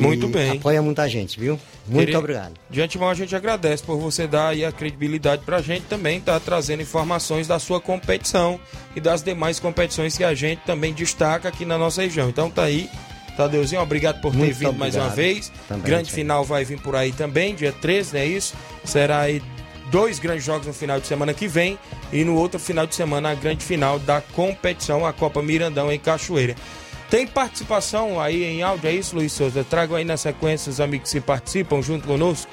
Muito 0.02 0.28
bem. 0.28 0.52
Apoia 0.58 0.80
muita 0.82 1.08
gente, 1.08 1.38
viu? 1.38 1.58
Muito 1.87 2.00
Queria- 2.06 2.18
obrigado. 2.18 2.52
De 2.70 2.80
antemão 2.80 3.08
a 3.08 3.14
gente 3.14 3.34
agradece 3.34 3.82
por 3.82 3.98
você 3.98 4.26
dar 4.26 4.48
aí 4.48 4.64
a 4.64 4.70
credibilidade 4.72 5.42
pra 5.44 5.61
gente 5.62 5.87
também, 5.87 6.20
tá 6.20 6.38
trazendo 6.38 6.82
informações 6.82 7.46
da 7.46 7.58
sua 7.58 7.80
competição 7.80 8.61
e 8.94 9.00
das 9.00 9.22
demais 9.22 9.58
competições 9.58 10.16
que 10.16 10.24
a 10.24 10.34
gente 10.34 10.61
também 10.66 10.92
destaca 10.92 11.48
aqui 11.48 11.64
na 11.64 11.78
nossa 11.78 12.02
região. 12.02 12.28
Então 12.28 12.50
tá 12.50 12.64
aí, 12.64 12.88
Tadeuzinho, 13.37 13.80
obrigado 13.80 14.20
por 14.20 14.32
ter 14.32 14.38
Muito 14.38 14.54
vindo 14.56 14.72
mais 14.74 14.94
uma 14.96 15.06
obrigado. 15.06 15.16
vez. 15.16 15.52
Também, 15.68 15.84
Grande 15.84 16.11
final 16.12 16.44
vai 16.44 16.64
vir 16.64 16.78
por 16.80 16.94
aí 16.96 17.12
também, 17.12 17.54
dia 17.54 17.72
13, 17.72 18.14
não 18.14 18.20
é 18.20 18.26
isso? 18.26 18.54
Será 18.84 19.20
aí 19.20 19.40
dois 19.90 20.18
grandes 20.18 20.44
jogos 20.44 20.66
no 20.66 20.72
final 20.74 21.00
de 21.00 21.06
semana 21.06 21.32
que 21.32 21.48
vem 21.48 21.78
e 22.12 22.22
no 22.24 22.34
outro 22.34 22.58
final 22.61 22.87
de 22.87 22.94
semana 22.94 23.30
a 23.30 23.34
grande 23.34 23.64
final 23.64 23.98
da 23.98 24.20
competição, 24.20 25.06
a 25.06 25.12
Copa 25.12 25.40
Mirandão 25.42 25.90
em 25.90 25.98
Cachoeira. 25.98 26.54
Tem 27.10 27.26
participação 27.26 28.20
aí 28.20 28.44
em 28.44 28.62
áudio, 28.62 28.90
é 28.90 28.92
isso, 28.92 29.16
Luiz 29.16 29.32
Souza? 29.32 29.64
Trago 29.64 29.94
aí 29.94 30.04
na 30.04 30.18
sequência 30.18 30.70
os 30.70 30.78
amigos 30.78 31.10
que 31.10 31.20
participam 31.20 31.80
junto 31.80 32.06
conosco. 32.06 32.50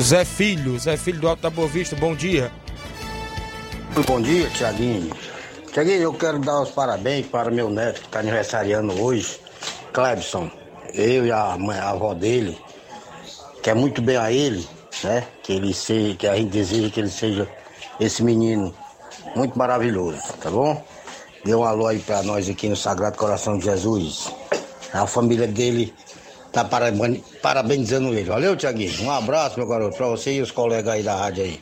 Zé 0.00 0.24
Filho, 0.24 0.78
Zé 0.78 0.96
Filho 0.96 1.20
do 1.20 1.28
Alto 1.28 1.42
da 1.42 1.50
Boa 1.50 1.66
Vista, 1.66 1.96
bom 1.96 2.14
dia. 2.14 2.52
Bom 4.06 4.20
dia, 4.20 4.48
Tiaguinho. 4.50 5.12
Tiaguinho, 5.72 6.02
eu 6.02 6.14
quero 6.14 6.38
dar 6.38 6.62
os 6.62 6.70
parabéns 6.70 7.26
para 7.26 7.50
meu 7.50 7.68
neto 7.70 8.00
que 8.00 8.06
está 8.06 8.20
aniversariando 8.20 9.00
hoje, 9.02 9.40
Clebson. 9.92 10.48
Eu 10.92 11.26
e 11.26 11.32
a, 11.32 11.56
mãe, 11.58 11.76
a 11.76 11.90
avó 11.90 12.14
dele, 12.14 12.56
quer 13.62 13.74
muito 13.74 14.00
bem 14.00 14.16
a 14.16 14.30
ele, 14.30 14.64
né? 15.02 15.26
Que 15.42 15.54
ele 15.54 15.74
seja, 15.74 16.14
que 16.14 16.28
a 16.28 16.36
gente 16.36 16.50
deseja 16.50 16.90
que 16.90 17.00
ele 17.00 17.10
seja 17.10 17.48
esse 17.98 18.22
menino 18.22 18.72
muito 19.34 19.58
maravilhoso, 19.58 20.20
tá 20.40 20.50
bom? 20.50 20.84
Dê 21.44 21.54
um 21.54 21.64
alô 21.64 21.86
aí 21.86 21.98
para 21.98 22.22
nós 22.22 22.48
aqui 22.48 22.68
no 22.68 22.76
Sagrado 22.76 23.16
Coração 23.18 23.58
de 23.58 23.64
Jesus. 23.64 24.32
A 24.92 25.06
família 25.06 25.46
dele 25.46 25.92
tá 26.52 26.64
parabeni- 26.64 27.22
parabenizando 27.42 28.08
ele. 28.14 28.24
Valeu, 28.24 28.56
Tiaguinho. 28.56 29.02
Um 29.02 29.10
abraço, 29.10 29.58
meu 29.58 29.68
garoto, 29.68 29.96
pra 29.96 30.06
você 30.06 30.34
e 30.34 30.40
os 30.40 30.50
colegas 30.50 30.94
aí 30.94 31.02
da 31.02 31.14
rádio 31.16 31.44
aí. 31.44 31.60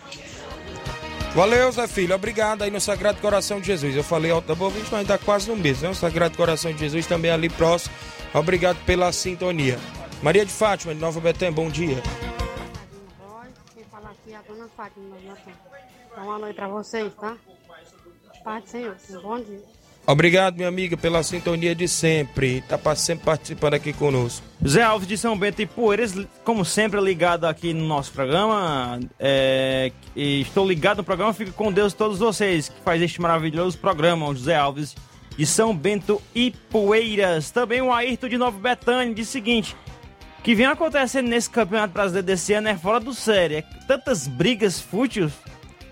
Valeu, 1.35 1.73
Zé 1.73 1.87
Filho. 1.89 2.15
Obrigado 2.15 2.63
aí 2.63 2.71
no 2.71 2.81
Sagrado 2.81 3.19
Coração 3.21 3.59
de 3.59 3.67
Jesus. 3.67 3.97
Eu 3.97 4.05
falei 4.05 4.31
Alto 4.31 4.47
da 4.47 4.55
Boa 4.55 4.71
Vista, 4.71 4.95
mas 4.95 5.07
tá 5.09 5.17
quase 5.17 5.49
no 5.49 5.57
mesmo, 5.57 5.85
né? 5.85 5.89
O 5.91 5.95
Sagrado 5.95 6.37
Coração 6.37 6.73
de 6.73 6.79
Jesus 6.79 7.07
também 7.07 7.31
ali 7.31 7.49
próximo. 7.49 7.95
Obrigado 8.35 8.77
pela 8.85 9.11
sintonia. 9.13 9.79
Maria 10.23 10.45
de 10.45 10.53
Fátima, 10.53 10.95
de 10.95 11.01
Nova 11.01 11.21
Betânia, 11.21 11.53
bom 11.53 11.71
dia. 11.71 11.97
É 13.81 14.69
Fátima. 14.77 15.17
Dá 16.15 16.23
uma 16.23 16.39
noite 16.39 16.57
pra 16.57 16.69
vocês, 16.69 17.11
tá? 17.15 17.35
Paz 18.43 18.65
do 18.65 18.71
Senhor. 18.71 18.97
Um 19.11 19.21
bom 19.21 19.41
dia. 19.41 19.61
Obrigado, 20.05 20.57
minha 20.57 20.69
amiga, 20.69 20.97
pela 20.97 21.23
sintonia 21.23 21.77
de 21.77 21.87
sempre. 21.87 22.63
Tá 22.63 22.79
sempre 22.97 23.25
participando 23.25 23.75
aqui 23.75 23.93
conosco. 23.93 24.45
Zé 24.67 24.83
Alves 24.83 25.07
de 25.07 25.17
São 25.17 25.39
Bento 25.39 25.63
e 25.63 25.67
Poeiras, 25.67 26.13
como 26.43 26.65
sempre, 26.65 27.01
ligado 27.01 27.45
aqui 27.45 27.73
no 27.73 27.87
nosso 27.87 28.13
programa. 28.13 28.99
É, 29.19 29.93
e 30.17 30.41
estou 30.41 30.67
ligado 30.67 30.99
no 30.99 31.05
programa, 31.05 31.33
fico 31.33 31.53
com 31.53 31.71
Deus 31.71 31.93
todos 31.93 32.19
vocês 32.19 32.69
que 32.69 32.81
faz 32.81 33.01
este 33.01 33.21
maravilhoso 33.21 33.79
programa, 33.79 34.29
o 34.29 34.35
José 34.35 34.57
Alves 34.57 34.97
de 35.37 35.47
São 35.47 35.75
Bento 35.75 36.21
e 36.35 36.51
Poeiras. 36.51 37.51
Também 37.53 37.81
o 37.81 37.93
Ayrton 37.93 38.29
de 38.29 38.39
Nova 38.39 38.59
Betânia 38.59 39.15
diz 39.15 39.29
o 39.29 39.33
seguinte: 39.33 39.77
que 40.43 40.55
vem 40.55 40.67
acontecendo 40.67 41.29
nesse 41.29 41.49
Campeonato 41.49 41.95
Brasileiro 41.95 42.27
desse 42.27 42.53
ano 42.53 42.69
é 42.69 42.77
fora 42.77 42.99
do 42.99 43.15
sério. 43.15 43.59
É 43.59 43.63
tantas 43.87 44.27
brigas 44.27 44.81
fúteis, 44.81 45.33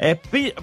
é 0.02 0.14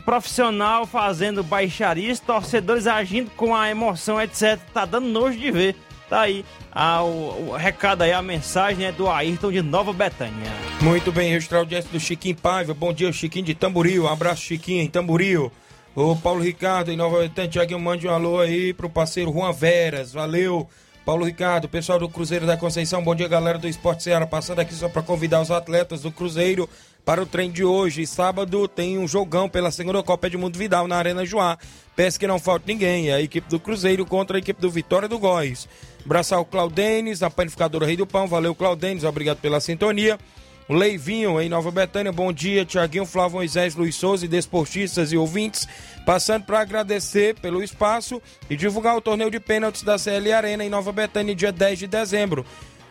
profissional 0.04 0.88
fazendo 0.88 1.44
baixarias, 1.44 2.20
torcedores 2.20 2.88
agindo 2.88 3.30
com 3.38 3.56
a 3.56 3.70
emoção, 3.70 4.20
etc. 4.20 4.60
Tá 4.74 4.84
dando 4.84 5.08
nojo 5.08 5.38
de 5.38 5.52
ver. 5.52 5.76
Tá 6.10 6.22
aí 6.22 6.44
ah, 6.72 7.04
o, 7.04 7.50
o 7.50 7.56
recado 7.56 8.02
aí, 8.02 8.12
a 8.12 8.22
mensagem 8.22 8.86
é 8.86 8.92
do 8.92 9.08
Ayrton 9.08 9.52
de 9.52 9.62
Nova 9.62 9.94
Betânia. 9.94 10.52
Muito 10.82 11.12
bem, 11.12 11.32
registrar 11.32 11.60
audiência 11.60 11.92
do 11.92 12.00
Chiquinho 12.00 12.36
Paiva. 12.36 12.74
Bom 12.74 12.92
dia, 12.92 13.14
Chiquinho 13.14 13.46
de 13.46 13.54
Tamboril. 13.54 14.06
Um 14.06 14.08
abraço, 14.08 14.42
Chiquinho 14.42 14.82
em 14.82 14.88
Tamboril. 14.88 15.52
O 15.96 16.16
Paulo 16.16 16.42
Ricardo 16.42 16.92
em 16.92 16.98
Nova 16.98 17.20
Betânia. 17.20 17.52
Tiaguinho, 17.52 17.80
mande 17.80 18.08
um 18.08 18.12
alô 18.12 18.40
aí 18.40 18.74
pro 18.74 18.90
parceiro 18.90 19.32
Juan 19.32 19.52
Veras. 19.52 20.14
Valeu. 20.14 20.68
Paulo 21.06 21.26
Ricardo, 21.26 21.70
pessoal 21.70 22.00
do 22.00 22.10
Cruzeiro 22.10 22.46
da 22.46 22.58
Conceição, 22.58 23.02
bom 23.02 23.16
dia 23.16 23.30
galera 23.30 23.58
do 23.58 23.66
Esporte 23.66 24.04
Ceará, 24.04 24.28
passando 24.28 24.60
aqui 24.60 24.74
só 24.74 24.90
para 24.90 25.02
convidar 25.02 25.40
os 25.40 25.50
atletas 25.50 26.02
do 26.02 26.12
Cruzeiro 26.12 26.68
para 27.08 27.24
o 27.24 27.26
treino 27.26 27.54
de 27.54 27.64
hoje. 27.64 28.06
Sábado 28.06 28.68
tem 28.68 28.98
um 28.98 29.08
jogão 29.08 29.48
pela 29.48 29.72
segunda 29.72 30.04
Copa 30.04 30.28
Edmundo 30.28 30.60
Vidal 30.60 30.90
na 30.90 30.98
Arena 30.98 31.26
Joá. 31.26 31.58
Peço 31.96 32.20
que 32.20 32.28
não 32.28 32.38
falte 32.38 32.68
ninguém, 32.68 33.10
é 33.10 33.14
a 33.14 33.22
equipe 33.22 33.50
do 33.50 33.62
Cruzeiro 33.62 34.06
contra 34.06 34.38
a 34.38 34.40
equipe 34.40 34.60
do 34.60 34.70
Vitória 34.70 35.08
do 35.08 35.18
Góis. 35.18 35.70
Abraçar 36.04 36.38
o 36.38 36.44
Claudenes, 36.44 37.24
a 37.24 37.30
panificadora 37.30 37.86
Rei 37.86 37.96
do 37.96 38.06
Pão, 38.06 38.28
valeu 38.28 38.54
Claudenes, 38.54 39.06
obrigado 39.06 39.38
pela 39.38 39.62
sintonia. 39.62 40.20
O 40.68 40.74
Leivinho 40.74 41.40
em 41.40 41.48
Nova 41.48 41.72
Betânia, 41.72 42.12
bom 42.12 42.34
dia. 42.34 42.66
Tiaguinho, 42.66 43.06
Flávio 43.06 43.38
Moisés, 43.38 43.74
Luiz 43.74 43.96
Souza 43.96 44.26
e 44.26 44.28
desportistas 44.28 45.14
e 45.14 45.18
ouvintes. 45.18 45.66
Passando 46.06 46.44
para 46.44 46.60
agradecer 46.60 47.40
pelo 47.40 47.64
espaço 47.64 48.22
e 48.50 48.58
divulgar 48.58 48.98
o 48.98 49.02
torneio 49.02 49.32
de 49.32 49.40
pênaltis 49.40 49.82
da 49.82 49.98
CL 49.98 50.34
Arena 50.34 50.66
em 50.66 50.70
Nova 50.70 50.92
Betânia, 50.92 51.34
dia 51.34 51.54
10 51.54 51.80
de 51.80 51.88
dezembro. 51.88 52.46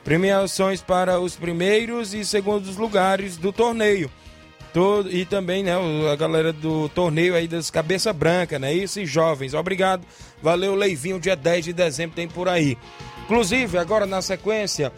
Premiações 0.06 0.80
para 0.80 1.18
os 1.18 1.34
primeiros 1.34 2.14
e 2.14 2.24
segundos 2.24 2.76
lugares 2.76 3.36
do 3.36 3.52
torneio. 3.52 4.08
Todo, 4.72 5.10
e 5.10 5.24
também, 5.24 5.64
né, 5.64 5.72
a 6.12 6.14
galera 6.14 6.52
do 6.52 6.88
torneio 6.90 7.34
aí 7.34 7.48
das 7.48 7.70
cabeça 7.70 8.12
branca, 8.12 8.56
né? 8.56 8.72
Isso, 8.72 9.00
e 9.00 9.04
jovens. 9.04 9.52
Obrigado. 9.52 10.06
Valeu, 10.40 10.76
Leivinho, 10.76 11.18
dia 11.18 11.34
10 11.34 11.64
de 11.64 11.72
dezembro 11.72 12.14
tem 12.14 12.28
por 12.28 12.48
aí. 12.48 12.78
Inclusive, 13.24 13.78
agora 13.78 14.06
na 14.06 14.22
sequência, 14.22 14.92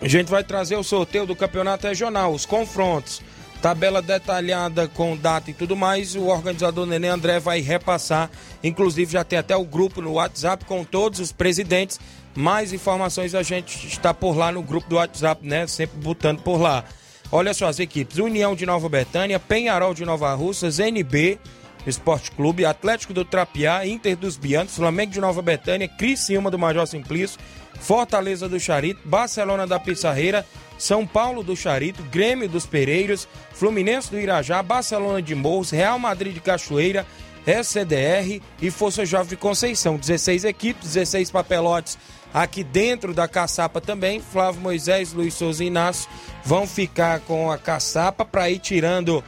a 0.00 0.08
gente 0.08 0.30
vai 0.30 0.42
trazer 0.42 0.76
o 0.76 0.82
sorteio 0.82 1.26
do 1.26 1.36
campeonato 1.36 1.86
regional, 1.86 2.32
os 2.32 2.46
confrontos. 2.46 3.20
Tabela 3.60 4.00
detalhada 4.00 4.88
com 4.88 5.14
data 5.14 5.50
e 5.50 5.54
tudo 5.54 5.76
mais. 5.76 6.16
O 6.16 6.28
organizador 6.28 6.86
Nenê 6.86 7.08
André 7.08 7.38
vai 7.38 7.60
repassar. 7.60 8.30
Inclusive, 8.64 9.12
já 9.12 9.24
tem 9.24 9.38
até 9.38 9.54
o 9.54 9.64
grupo 9.64 10.00
no 10.00 10.14
WhatsApp 10.14 10.64
com 10.64 10.82
todos 10.84 11.20
os 11.20 11.32
presidentes. 11.32 12.00
Mais 12.34 12.72
informações 12.72 13.34
a 13.34 13.42
gente 13.42 13.86
está 13.86 14.14
por 14.14 14.36
lá 14.36 14.50
no 14.50 14.62
grupo 14.62 14.88
do 14.88 14.96
WhatsApp, 14.96 15.46
né? 15.46 15.66
Sempre 15.66 15.98
botando 15.98 16.42
por 16.42 16.60
lá. 16.60 16.84
Olha 17.30 17.52
só 17.54 17.66
as 17.66 17.78
equipes: 17.78 18.18
União 18.18 18.54
de 18.54 18.66
Nova 18.66 18.88
Betânia, 18.88 19.38
Penharol 19.38 19.94
de 19.94 20.04
Nova 20.04 20.34
Russas, 20.34 20.78
NB 20.78 21.38
Esporte 21.86 22.30
Clube, 22.30 22.64
Atlético 22.64 23.12
do 23.12 23.24
Trapiá, 23.24 23.86
Inter 23.86 24.16
dos 24.16 24.36
Biancos, 24.36 24.76
Flamengo 24.76 25.12
de 25.12 25.20
Nova 25.20 25.42
Betânia, 25.42 25.88
Criciúma 25.88 26.50
do 26.50 26.58
Major 26.58 26.86
Simplício, 26.86 27.40
Fortaleza 27.80 28.48
do 28.48 28.60
Charito, 28.60 29.00
Barcelona 29.04 29.66
da 29.66 29.80
Pissarreira, 29.80 30.46
São 30.78 31.06
Paulo 31.06 31.42
do 31.42 31.56
Charito, 31.56 32.02
Grêmio 32.04 32.48
dos 32.48 32.66
Pereiros, 32.66 33.26
Fluminense 33.52 34.10
do 34.10 34.20
Irajá, 34.20 34.62
Barcelona 34.62 35.20
de 35.20 35.34
Morros, 35.34 35.70
Real 35.70 35.98
Madrid 35.98 36.34
de 36.34 36.40
Cachoeira, 36.40 37.06
SCDR 37.44 38.40
e 38.60 38.70
Força 38.70 39.04
Jovem 39.04 39.30
de 39.30 39.36
Conceição. 39.36 39.96
16 39.96 40.44
equipes, 40.44 40.92
16 40.92 41.32
papelotes 41.32 41.98
aqui 42.32 42.62
dentro 42.64 43.12
da 43.14 43.26
caçapa 43.28 43.80
também. 43.80 44.20
Flávio 44.20 44.60
Moisés, 44.60 45.12
Luiz 45.12 45.34
Souza 45.34 45.62
e 45.62 45.66
Inácio 45.68 46.08
vão 46.44 46.66
ficar 46.66 47.20
com 47.20 47.50
a 47.50 47.58
caçapa 47.58 48.24
para 48.24 48.48
ir 48.50 48.58
tirando 48.58 49.22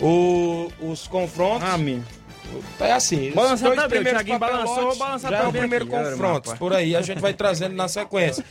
o- 0.00 0.68
os 0.80 1.06
confrontos. 1.06 1.68
Ah, 1.68 1.78
minha. 1.78 2.02
É 2.78 2.92
assim, 2.92 3.30
os 3.30 3.34
Balançar 3.34 3.68
dois 3.70 3.80
também, 3.82 3.86
o 3.86 3.88
primeiros 3.88 4.12
Thiaguinho 4.22 4.38
balançou, 4.38 4.94
balançar 4.96 5.30
já 5.30 5.38
é 5.38 5.46
o 5.48 5.50
primeiro 5.52 5.84
aqui. 5.86 6.10
Confronto. 6.10 6.56
Por 6.56 6.72
aí 6.72 6.94
a 6.94 7.02
gente 7.02 7.20
vai 7.20 7.34
trazendo 7.34 7.74
na 7.74 7.88
sequência. 7.88 8.44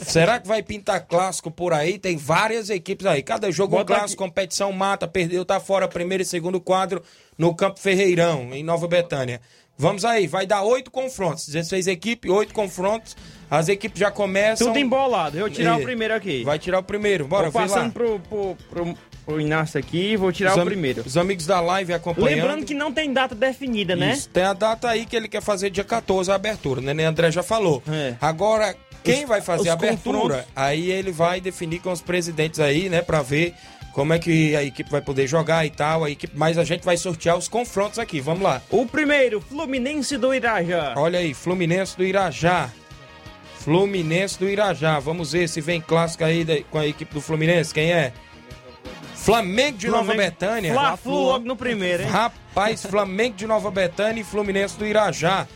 Será 0.00 0.38
que 0.38 0.46
vai 0.46 0.62
pintar 0.62 1.00
clássico 1.06 1.50
por 1.50 1.72
aí? 1.72 1.98
Tem 1.98 2.16
várias 2.16 2.70
equipes 2.70 3.04
aí. 3.06 3.20
Cada 3.22 3.50
jogo 3.50 3.74
um 3.74 3.78
Bota 3.78 3.94
clássico, 3.96 4.22
competição 4.22 4.70
mata, 4.70 5.08
perdeu, 5.08 5.44
tá 5.44 5.58
fora 5.58 5.88
primeiro 5.88 6.22
e 6.22 6.26
segundo 6.26 6.60
quadro 6.60 7.02
no 7.36 7.52
Campo 7.52 7.80
Ferreirão, 7.80 8.50
em 8.54 8.62
Nova 8.62 8.86
Betânia. 8.86 9.40
Vamos 9.78 10.04
aí, 10.04 10.26
vai 10.26 10.44
dar 10.46 10.62
oito 10.62 10.90
confrontos. 10.90 11.46
16 11.46 11.86
equipes, 11.86 12.30
oito 12.30 12.52
confrontos. 12.52 13.16
As 13.50 13.68
equipes 13.68 13.98
já 14.00 14.10
começam. 14.10 14.66
Tudo 14.66 14.78
embolado. 14.78 15.36
Eu 15.36 15.42
vou 15.42 15.50
tirar 15.50 15.78
É. 15.78 15.80
o 15.80 15.82
primeiro 15.84 16.14
aqui. 16.14 16.42
Vai 16.44 16.58
tirar 16.58 16.80
o 16.80 16.82
primeiro, 16.82 17.26
bora, 17.26 17.48
Vou 17.48 17.62
passando 17.62 17.92
pro, 17.92 18.18
pro, 18.20 18.56
pro, 18.68 18.94
pro 19.24 19.40
Inácio 19.40 19.78
aqui 19.78 20.16
vou 20.16 20.32
tirar 20.32 20.52
Os 20.56 20.62
o 20.62 20.64
primeiro. 20.66 21.02
Os 21.06 21.16
amigos 21.16 21.46
da 21.46 21.60
live 21.60 21.92
acompanhando. 21.94 22.40
Lembrando 22.40 22.64
que 22.66 22.74
não 22.74 22.92
tem 22.92 23.12
data 23.12 23.34
definida, 23.34 23.94
né? 23.96 24.12
Isso, 24.12 24.28
tem 24.28 24.42
a 24.42 24.52
data 24.52 24.88
aí 24.88 25.06
que 25.06 25.14
ele 25.16 25.28
quer 25.28 25.40
fazer 25.40 25.70
dia 25.70 25.84
14 25.84 26.30
a 26.30 26.34
abertura, 26.34 26.80
né? 26.80 26.92
Nem 26.92 27.06
André 27.06 27.30
já 27.30 27.42
falou. 27.42 27.82
É. 27.88 28.14
Agora, 28.20 28.74
quem 29.04 29.22
Os- 29.22 29.28
vai 29.28 29.40
fazer 29.40 29.70
a 29.70 29.74
abertura, 29.74 30.18
confrontos. 30.18 30.44
aí 30.56 30.90
ele 30.90 31.12
vai 31.12 31.40
definir 31.40 31.78
com 31.80 31.92
os 31.92 32.02
presidentes 32.02 32.58
aí, 32.60 32.88
né? 32.90 33.00
Pra 33.00 33.22
ver 33.22 33.54
como 33.92 34.12
é 34.12 34.18
que 34.18 34.54
a 34.54 34.62
equipe 34.62 34.90
vai 34.90 35.00
poder 35.00 35.26
jogar 35.26 35.66
e 35.66 35.70
tal. 35.70 36.04
A 36.04 36.10
equipe, 36.10 36.32
mas 36.36 36.56
a 36.58 36.64
gente 36.64 36.84
vai 36.84 36.96
sortear 36.96 37.36
os 37.36 37.48
confrontos 37.48 37.98
aqui, 37.98 38.20
vamos 38.20 38.42
lá. 38.42 38.62
O 38.70 38.86
primeiro, 38.86 39.40
Fluminense 39.40 40.16
do 40.16 40.32
Irajá. 40.34 40.94
Olha 40.96 41.18
aí, 41.18 41.34
Fluminense 41.34 41.96
do 41.96 42.04
Irajá. 42.04 42.70
Fluminense 43.58 44.38
do 44.38 44.48
Irajá. 44.48 44.98
Vamos 44.98 45.32
ver 45.32 45.48
se 45.48 45.60
vem 45.60 45.80
clássico 45.80 46.24
aí 46.24 46.44
da- 46.44 46.62
com 46.70 46.78
a 46.78 46.86
equipe 46.86 47.12
do 47.12 47.20
Fluminense. 47.20 47.74
Quem 47.74 47.92
é? 47.92 48.12
Flamengo 49.14 49.76
de 49.78 49.88
Nova 49.88 50.04
Flamengo. 50.04 50.30
Betânia. 50.30 50.72
Fla-Flu 50.72 51.12
logo 51.22 51.44
no 51.44 51.56
primeiro, 51.56 52.02
hein? 52.04 52.08
Rapaz, 52.08 52.82
Flamengo 52.86 53.36
de 53.36 53.46
Nova 53.46 53.70
Betânia 53.70 54.20
e 54.20 54.24
Fluminense 54.24 54.78
do 54.78 54.86
Irajá. 54.86 55.46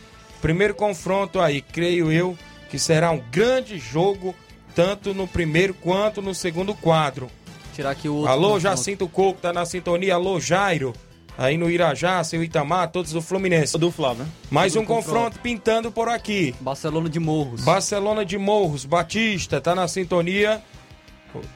Primeiro 0.41 0.75
confronto 0.75 1.39
aí, 1.39 1.61
creio 1.61 2.11
eu 2.11 2.37
que 2.69 2.77
será 2.77 3.09
um 3.11 3.21
grande 3.31 3.79
jogo, 3.79 4.35
tanto 4.75 5.13
no 5.13 5.27
primeiro 5.27 5.73
quanto 5.73 6.21
no 6.21 6.35
segundo 6.35 6.75
quadro. 6.75 7.29
Tirar 7.73 7.91
aqui 7.91 8.07
o 8.07 8.15
outro 8.15 8.31
Alô. 8.31 8.59
Jacinto 8.59 9.07
Coco, 9.07 9.41
tá 9.41 9.51
na 9.51 9.65
sintonia. 9.65 10.15
Alô, 10.15 10.39
Jairo. 10.39 10.93
Aí 11.35 11.57
no 11.57 11.69
Irajá, 11.69 12.23
seu 12.23 12.43
Itamar, 12.43 12.91
todos 12.91 13.11
do 13.11 13.21
Fluminense. 13.21 13.75
Do 13.77 13.89
Flávio, 13.89 14.23
né? 14.23 14.29
Mais 14.51 14.73
Do 14.73 14.81
um 14.81 14.85
confronto 14.85 15.39
pintando 15.39 15.91
por 15.91 16.07
aqui. 16.07 16.53
Barcelona 16.59 17.09
de 17.09 17.19
Morros. 17.19 17.63
Barcelona 17.63 18.23
de 18.23 18.37
Morros, 18.37 18.85
Batista, 18.85 19.59
tá 19.59 19.73
na 19.73 19.87
sintonia. 19.87 20.61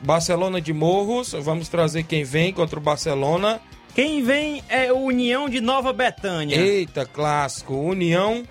Barcelona 0.01 0.60
de 0.60 0.73
Morros, 0.73 1.34
vamos 1.34 1.69
trazer 1.69 2.01
quem 2.03 2.23
vem 2.23 2.51
contra 2.51 2.80
o 2.80 2.82
Barcelona. 2.82 3.62
Quem 3.93 4.23
vem 4.23 4.63
é 4.67 4.91
o 4.91 4.97
União 4.97 5.47
de 5.47 5.62
Nova 5.62 5.93
Betânia. 5.93 6.56
Eita, 6.56 7.06
clássico. 7.06 7.75
União 7.75 8.43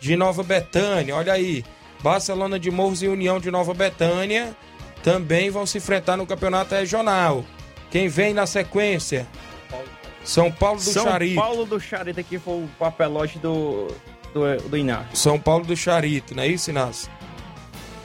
de 0.00 0.14
Nova 0.14 0.44
Betânia, 0.44 1.16
olha 1.16 1.32
aí. 1.32 1.64
Barcelona 2.00 2.60
de 2.60 2.70
Morros 2.70 3.02
e 3.02 3.08
União 3.08 3.40
de 3.40 3.50
Nova 3.50 3.74
Betânia 3.74 4.56
também 5.02 5.50
vão 5.50 5.66
se 5.66 5.78
enfrentar 5.78 6.16
no 6.16 6.26
campeonato 6.26 6.74
regional. 6.74 7.44
Quem 7.90 8.08
vem 8.08 8.32
na 8.32 8.46
sequência? 8.46 9.26
São 10.24 10.50
Paulo 10.52 10.78
do 10.78 10.82
São 10.84 11.04
Charito. 11.04 11.40
Paulo 11.40 11.64
do 11.64 11.80
Charito 11.80 12.20
aqui 12.20 12.38
foi 12.38 12.54
o 12.54 12.68
papelote 12.78 13.38
do, 13.38 13.88
do, 14.32 14.68
do 14.68 14.76
Inácio. 14.76 15.16
São 15.16 15.38
Paulo 15.38 15.64
do 15.64 15.76
Charito, 15.76 16.34
não 16.34 16.42
é 16.42 16.48
isso, 16.48 16.70
Inácio? 16.70 17.10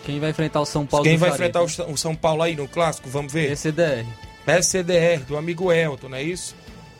Quem 0.05 0.19
vai 0.19 0.29
enfrentar 0.29 0.61
o 0.61 0.65
São 0.65 0.85
Paulo 0.85 1.03
Quem 1.03 1.15
do 1.15 1.19
vai 1.19 1.31
Charito? 1.31 1.59
enfrentar 1.59 1.91
o 1.91 1.97
São 1.97 2.15
Paulo 2.15 2.41
aí 2.41 2.55
no 2.55 2.67
clássico? 2.67 3.09
Vamos 3.09 3.33
ver. 3.33 3.51
SDR. 3.51 4.05
SCDR, 4.47 5.25
do 5.27 5.37
amigo 5.37 5.71
Elton, 5.71 6.09
não 6.09 6.17
é 6.17 6.23
isso? 6.23 6.55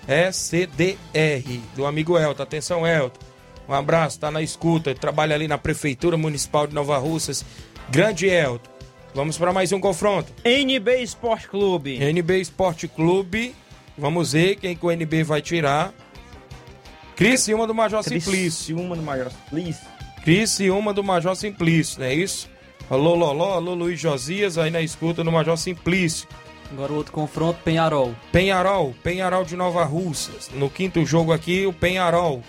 SCDR, 0.08 1.62
do 1.76 1.86
amigo 1.86 2.18
Elton. 2.18 2.44
Atenção, 2.44 2.86
Elton. 2.86 3.20
Um 3.68 3.74
abraço, 3.74 4.20
tá 4.20 4.30
na 4.30 4.42
escuta. 4.42 4.90
Ele 4.92 5.00
trabalha 5.00 5.36
ali 5.36 5.48
na 5.48 5.58
Prefeitura 5.58 6.18
Municipal 6.18 6.68
de 6.68 6.74
Nova 6.74 6.98
Russas. 6.98 7.46
Grande 7.90 8.28
Elton. 8.28 8.75
Vamos 9.16 9.38
para 9.38 9.54
mais 9.54 9.72
um 9.72 9.80
confronto. 9.80 10.34
NB 10.44 11.02
Esporte 11.02 11.48
Clube. 11.48 11.98
NB 12.04 12.38
Esporte 12.42 12.86
Clube. 12.86 13.56
Vamos 13.98 14.34
ver 14.34 14.58
quem 14.58 14.76
que 14.76 14.86
o 14.86 14.92
NB 14.92 15.24
vai 15.24 15.42
tirar. 15.42 15.94
Criciúma 17.16 17.66
do 17.66 17.74
Major 17.74 18.04
Simplício. 18.04 18.76
Criciúma 18.76 18.94
do 18.94 19.02
Major 19.02 19.32
Simplício. 19.32 19.88
Criciúma 20.22 20.94
do 20.94 21.02
Major 21.02 21.34
Simplício, 21.34 22.02
não 22.02 22.08
é 22.08 22.14
isso? 22.14 22.50
Alô, 22.90 23.16
Loló, 23.16 23.54
alô, 23.54 23.74
Luiz 23.74 23.98
Josias, 23.98 24.58
aí 24.58 24.70
na 24.70 24.82
escuta 24.82 25.24
no 25.24 25.32
Major 25.32 25.56
Simplício. 25.56 26.28
Agora 26.70 26.92
o 26.92 26.98
outro 26.98 27.14
confronto, 27.14 27.58
Penharol. 27.64 28.14
Penharol, 28.34 28.94
Penharol 29.02 29.46
de 29.46 29.56
Nova 29.56 29.86
Russas. 29.86 30.52
No 30.54 30.70
quinto 30.70 31.06
jogo 31.06 31.32
aqui, 31.32 31.66
o 31.66 31.72
Penharol. 31.72 32.44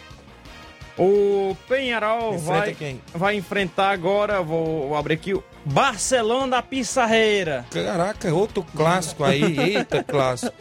O 0.98 1.56
Penharol 1.68 2.34
Enfrenta 2.34 2.58
vai, 2.58 2.74
quem? 2.74 3.00
vai 3.14 3.36
enfrentar 3.36 3.90
agora, 3.90 4.42
vou, 4.42 4.88
vou 4.88 4.96
abrir 4.96 5.14
aqui, 5.14 5.32
o 5.32 5.44
Barcelona 5.66 6.56
da 6.56 6.62
Pissarreira. 6.62 7.66
Caraca, 7.70 8.32
outro 8.32 8.62
clássico 8.62 9.24
aí, 9.24 9.58
eita 9.58 10.02
clássico. 10.02 10.54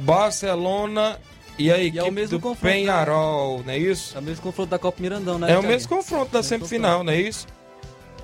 Barcelona 0.00 1.16
e 1.56 1.70
a 1.70 1.78
equipe 1.78 1.98
é 1.98 2.02
o 2.02 2.10
mesmo 2.10 2.38
do 2.38 2.42
confronto, 2.42 2.60
Penharol, 2.60 3.62
não 3.64 3.72
é 3.72 3.78
isso? 3.78 4.16
É 4.16 4.20
o 4.20 4.22
mesmo 4.22 4.42
confronto 4.42 4.70
da 4.70 4.78
Copa 4.78 5.00
Mirandão, 5.00 5.38
né? 5.38 5.52
É 5.52 5.58
o 5.58 5.62
mesmo 5.62 5.88
confronto 5.88 6.32
da 6.32 6.42
semifinal, 6.42 7.04
não 7.04 7.12
é 7.12 7.20
isso? 7.20 7.46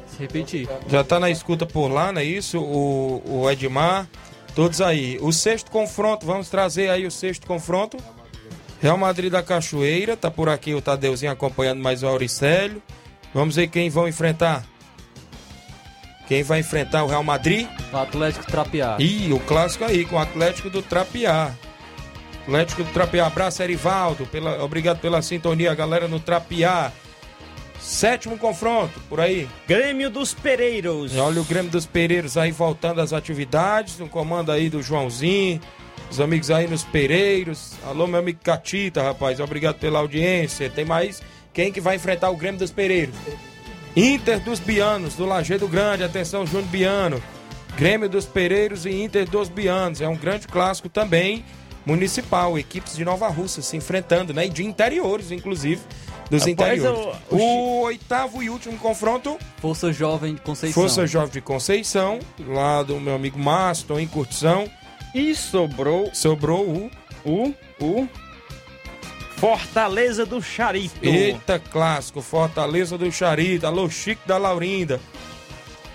Se 0.08 0.18
repetir. 0.18 0.68
Já 0.88 1.04
tá 1.04 1.20
na 1.20 1.30
escuta 1.30 1.64
por 1.64 1.88
lá, 1.88 2.10
não 2.10 2.20
é 2.20 2.24
isso? 2.24 2.58
O, 2.58 3.22
o 3.24 3.50
Edmar, 3.50 4.08
todos 4.56 4.80
aí. 4.80 5.18
O 5.20 5.32
sexto 5.32 5.70
confronto, 5.70 6.26
vamos 6.26 6.48
trazer 6.48 6.90
aí 6.90 7.06
o 7.06 7.10
sexto 7.12 7.46
confronto. 7.46 7.96
Real 8.80 8.98
Madrid 8.98 9.30
da 9.30 9.42
Cachoeira, 9.42 10.16
tá 10.16 10.30
por 10.30 10.48
aqui 10.48 10.74
o 10.74 10.82
Tadeuzinho 10.82 11.30
acompanhando 11.30 11.80
mais 11.80 12.02
o 12.02 12.08
Auricélio. 12.08 12.82
Vamos 13.32 13.54
ver 13.54 13.68
quem 13.68 13.88
vão 13.88 14.08
enfrentar. 14.08 14.64
Quem 16.26 16.42
vai 16.42 16.60
enfrentar 16.60 17.04
o 17.04 17.06
Real 17.06 17.22
Madrid? 17.22 17.68
O 17.92 17.96
Atlético 17.96 18.46
Trapear. 18.46 19.00
Ih, 19.00 19.32
o 19.32 19.40
clássico 19.40 19.84
aí, 19.84 20.04
com 20.04 20.16
o 20.16 20.18
Atlético 20.18 20.68
do 20.68 20.82
Trapiá. 20.82 21.52
Atlético 22.42 22.84
do 22.84 22.92
Trapiá. 22.92 23.26
Abraço, 23.26 23.62
Erivaldo. 23.62 24.26
Pela, 24.26 24.62
obrigado 24.62 24.98
pela 25.00 25.22
sintonia, 25.22 25.74
galera 25.74 26.08
no 26.08 26.18
Trapiá. 26.18 26.92
Sétimo 27.80 28.36
confronto, 28.36 28.98
por 29.08 29.20
aí. 29.20 29.48
Grêmio 29.68 30.10
dos 30.10 30.34
Pereiros. 30.34 31.16
Olha 31.16 31.40
o 31.40 31.44
Grêmio 31.44 31.70
dos 31.70 31.86
Pereiros 31.86 32.36
aí 32.36 32.50
voltando 32.50 33.00
às 33.00 33.12
atividades. 33.12 33.98
No 33.98 34.08
comando 34.08 34.50
aí 34.50 34.68
do 34.68 34.82
Joãozinho. 34.82 35.60
Os 36.10 36.20
amigos 36.20 36.50
aí 36.50 36.66
nos 36.66 36.82
Pereiros. 36.82 37.74
Alô, 37.84 38.06
meu 38.06 38.18
amigo 38.18 38.40
Catita, 38.42 39.02
rapaz. 39.02 39.38
Obrigado 39.38 39.76
pela 39.76 40.00
audiência. 40.00 40.70
Tem 40.70 40.84
mais 40.84 41.22
quem 41.52 41.72
que 41.72 41.80
vai 41.80 41.96
enfrentar 41.96 42.30
o 42.30 42.36
Grêmio 42.36 42.58
dos 42.58 42.70
Pereiros? 42.70 43.14
Inter 43.96 44.38
dos 44.40 44.58
Bianos, 44.60 45.14
do 45.14 45.24
Lajeado 45.24 45.66
Grande. 45.66 46.04
Atenção, 46.04 46.46
Júnior 46.46 46.68
Biano. 46.68 47.22
Grêmio 47.76 48.08
dos 48.08 48.24
Pereiros 48.26 48.86
e 48.86 48.90
Inter 49.02 49.28
dos 49.28 49.48
Bianos. 49.48 50.00
É 50.00 50.08
um 50.08 50.16
grande 50.16 50.46
clássico 50.46 50.88
também 50.88 51.44
municipal. 51.84 52.58
Equipes 52.58 52.96
de 52.96 53.04
Nova 53.04 53.28
Russa 53.28 53.62
se 53.62 53.76
enfrentando, 53.76 54.32
né? 54.34 54.46
E 54.46 54.48
de 54.50 54.64
interiores, 54.64 55.30
inclusive. 55.30 55.80
Dos 56.30 56.44
Rapaz, 56.44 56.78
interiores. 56.82 57.16
o- 57.30 57.36
o 57.36 57.38
o 57.38 57.80
oitavo 57.82 58.42
e 58.42 58.50
último 58.50 58.76
confronto. 58.78 59.38
Força 59.58 59.92
Jovem 59.92 60.34
de 60.34 60.40
Conceição. 60.40 60.82
Força 60.82 61.06
Jovem 61.06 61.30
de 61.30 61.40
Conceição, 61.40 62.18
lá 62.48 62.82
do 62.82 62.98
meu 63.00 63.14
amigo 63.14 63.38
Márcio, 63.38 63.98
em 64.00 64.06
curtição. 64.08 64.68
E 65.14 65.34
sobrou. 65.34 66.10
Sobrou 66.12 66.64
o. 66.66 66.90
O. 67.24 67.54
O. 67.80 68.08
Fortaleza 69.36 70.24
do 70.24 70.40
Charito. 70.42 70.96
Eita, 71.02 71.58
clássico. 71.58 72.22
Fortaleza 72.22 72.96
do 72.96 73.10
Charito. 73.12 73.66
Alô, 73.66 73.88
Chico 73.88 74.26
da 74.26 74.38
Laurinda. 74.38 75.00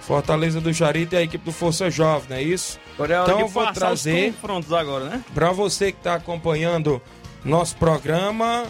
Fortaleza 0.01 0.59
do 0.59 0.73
Charito 0.73 1.15
e 1.15 1.17
a 1.17 1.21
equipe 1.21 1.43
do 1.45 1.51
Força 1.51 1.89
Jovem, 1.89 2.29
não 2.29 2.35
é 2.37 2.43
isso? 2.43 2.79
Agora 2.95 3.13
é 3.13 3.19
hora 3.19 3.31
então 3.31 3.47
vou 3.47 3.71
trazer 3.71 4.29
os 4.29 4.35
confrontos 4.35 4.73
agora, 4.73 5.05
né? 5.05 5.23
para 5.33 5.51
você 5.51 5.91
que 5.91 5.99
está 5.99 6.15
acompanhando 6.15 7.01
nosso 7.45 7.75
programa, 7.77 8.65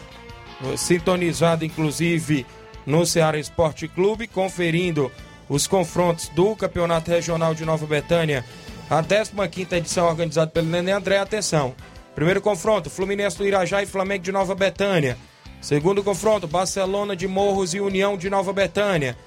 sintonizado 0.77 1.65
inclusive 1.65 2.45
no 2.85 3.05
Ceará 3.05 3.39
Esporte 3.39 3.87
Clube, 3.87 4.27
conferindo 4.27 5.11
os 5.49 5.67
confrontos 5.67 6.29
do 6.29 6.55
Campeonato 6.55 7.09
Regional 7.09 7.53
de 7.55 7.65
Nova 7.65 7.85
Betânia, 7.85 8.45
a 8.89 9.01
15ª 9.01 9.73
edição 9.73 10.07
organizada 10.07 10.51
pelo 10.51 10.67
Nenê 10.67 10.91
André. 10.91 11.17
Atenção. 11.17 11.73
Primeiro 12.15 12.41
confronto, 12.41 12.89
Fluminense 12.89 13.37
do 13.37 13.47
Irajá 13.47 13.81
e 13.81 13.85
Flamengo 13.85 14.23
de 14.23 14.31
Nova 14.31 14.53
Betânia. 14.53 15.17
Segundo 15.61 16.03
confronto, 16.03 16.47
Barcelona 16.47 17.15
de 17.15 17.27
Morros 17.27 17.73
e 17.73 17.79
União 17.79 18.17
de 18.17 18.29
Nova 18.29 18.51
Betânia. 18.51 19.17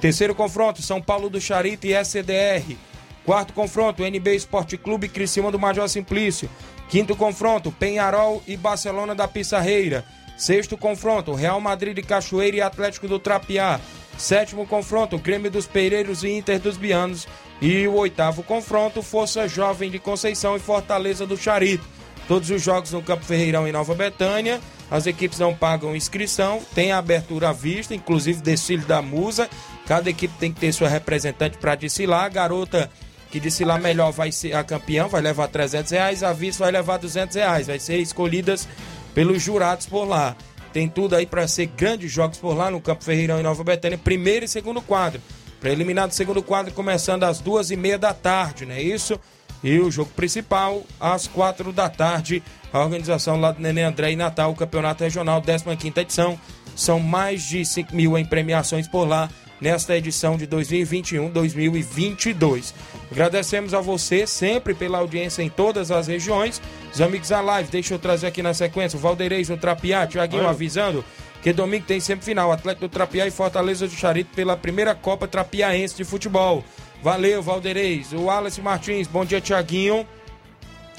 Terceiro 0.00 0.34
confronto, 0.34 0.80
São 0.80 1.02
Paulo 1.02 1.28
do 1.28 1.40
Charito 1.40 1.86
e 1.86 1.92
SDR. 1.92 2.76
Quarto 3.24 3.52
confronto, 3.52 4.02
NB 4.02 4.34
Esporte 4.34 4.76
Clube 4.76 5.06
e 5.06 5.10
Criciúma 5.10 5.50
do 5.50 5.58
Major 5.58 5.88
Simplício. 5.88 6.48
Quinto 6.88 7.16
confronto, 7.16 7.72
Penharol 7.72 8.42
e 8.46 8.56
Barcelona 8.56 9.14
da 9.14 9.26
Pissarreira. 9.26 10.04
Sexto 10.36 10.76
confronto, 10.76 11.32
Real 11.32 11.60
Madrid 11.60 11.94
de 11.94 12.02
Cachoeira 12.02 12.56
e 12.56 12.60
Atlético 12.60 13.08
do 13.08 13.18
Trapiá. 13.18 13.80
Sétimo 14.18 14.66
confronto, 14.66 15.18
Grêmio 15.18 15.50
dos 15.50 15.66
Pereiros 15.66 16.22
e 16.22 16.30
Inter 16.30 16.60
dos 16.60 16.76
Bianos. 16.76 17.26
E 17.60 17.86
o 17.86 17.94
oitavo 17.94 18.42
confronto, 18.42 19.02
Força 19.02 19.48
Jovem 19.48 19.90
de 19.90 19.98
Conceição 19.98 20.56
e 20.56 20.60
Fortaleza 20.60 21.26
do 21.26 21.36
Charito. 21.36 21.93
Todos 22.26 22.50
os 22.50 22.62
jogos 22.62 22.92
no 22.92 23.02
Campo 23.02 23.24
Ferreirão 23.24 23.68
em 23.68 23.72
Nova 23.72 23.94
Betânia. 23.94 24.60
As 24.90 25.06
equipes 25.06 25.38
não 25.38 25.54
pagam 25.54 25.96
inscrição, 25.96 26.60
tem 26.74 26.92
a 26.92 26.98
abertura 26.98 27.48
à 27.50 27.52
vista, 27.52 27.94
inclusive 27.94 28.40
desfile 28.40 28.84
da 28.84 29.02
Musa. 29.02 29.48
Cada 29.86 30.08
equipe 30.08 30.34
tem 30.38 30.52
que 30.52 30.60
ter 30.60 30.72
sua 30.72 30.88
representante 30.88 31.58
para 31.58 31.74
desfilar. 31.74 32.24
A 32.24 32.28
garota 32.28 32.90
que 33.30 33.40
desfilar 33.40 33.80
melhor 33.80 34.12
vai 34.12 34.30
ser 34.30 34.54
a 34.54 34.62
campeã, 34.62 35.08
vai 35.08 35.20
levar 35.20 35.48
300 35.48 35.90
reais. 35.90 36.22
A 36.22 36.32
vice 36.32 36.58
vai 36.58 36.70
levar 36.70 36.98
200 36.98 37.34
reais. 37.34 37.66
Vai 37.66 37.78
ser 37.78 37.98
escolhidas 37.98 38.68
pelos 39.12 39.42
jurados 39.42 39.86
por 39.86 40.04
lá. 40.04 40.36
Tem 40.72 40.88
tudo 40.88 41.16
aí 41.16 41.26
para 41.26 41.46
ser 41.48 41.66
grandes 41.66 42.10
jogos 42.10 42.38
por 42.38 42.56
lá 42.56 42.70
no 42.70 42.80
Campo 42.80 43.04
Ferreirão 43.04 43.40
em 43.40 43.42
Nova 43.42 43.62
Betânia, 43.64 43.98
primeiro 43.98 44.44
e 44.44 44.48
segundo 44.48 44.80
quadro. 44.80 45.20
Preliminar 45.60 46.06
do 46.06 46.14
segundo 46.14 46.42
quadro 46.42 46.72
começando 46.74 47.24
às 47.24 47.40
duas 47.40 47.70
e 47.70 47.76
meia 47.76 47.98
da 47.98 48.12
tarde, 48.12 48.66
não 48.66 48.74
é 48.74 48.82
isso? 48.82 49.18
E 49.64 49.80
o 49.80 49.90
jogo 49.90 50.12
principal 50.14 50.84
às 51.00 51.26
quatro 51.26 51.72
da 51.72 51.88
tarde. 51.88 52.42
A 52.70 52.80
organização 52.80 53.40
lá 53.40 53.50
do 53.50 53.62
Nenê 53.62 53.82
André 53.82 54.12
e 54.12 54.16
Natal, 54.16 54.50
o 54.50 54.54
Campeonato 54.54 55.02
Regional, 55.02 55.42
15 55.42 55.64
edição. 55.98 56.38
São 56.76 57.00
mais 57.00 57.42
de 57.42 57.64
5 57.64 57.96
mil 57.96 58.18
em 58.18 58.26
premiações 58.26 58.86
por 58.86 59.08
lá 59.08 59.30
nesta 59.60 59.96
edição 59.96 60.36
de 60.36 60.44
2021-2022. 60.46 62.74
Agradecemos 63.10 63.72
a 63.72 63.80
você 63.80 64.26
sempre 64.26 64.74
pela 64.74 64.98
audiência 64.98 65.42
em 65.42 65.48
todas 65.48 65.90
as 65.90 66.08
regiões. 66.08 66.60
Os 66.92 67.00
amigos 67.00 67.30
da 67.30 67.40
live, 67.40 67.70
deixa 67.70 67.94
eu 67.94 67.98
trazer 67.98 68.26
aqui 68.26 68.42
na 68.42 68.52
sequência 68.52 68.98
o 68.98 69.00
Valdeirês, 69.00 69.48
o 69.48 69.56
Trapiá, 69.56 70.06
Tiaguinho 70.06 70.46
avisando 70.46 71.02
que 71.44 71.52
domingo 71.52 71.84
tem 71.86 72.00
sempre 72.00 72.24
final. 72.24 72.50
Atlético 72.50 72.88
do 72.88 72.90
Trapiá 72.90 73.26
e 73.26 73.30
Fortaleza 73.30 73.86
do 73.86 73.92
Charito 73.92 74.34
pela 74.34 74.56
primeira 74.56 74.94
Copa 74.94 75.28
Trapiaense 75.28 75.94
de 75.94 76.02
Futebol. 76.02 76.64
Valeu, 77.04 77.42
Valdeirês. 77.42 78.14
O 78.14 78.22
Wallace 78.22 78.62
Martins, 78.62 79.06
bom 79.06 79.26
dia, 79.26 79.38
Tiaguinho. 79.38 80.08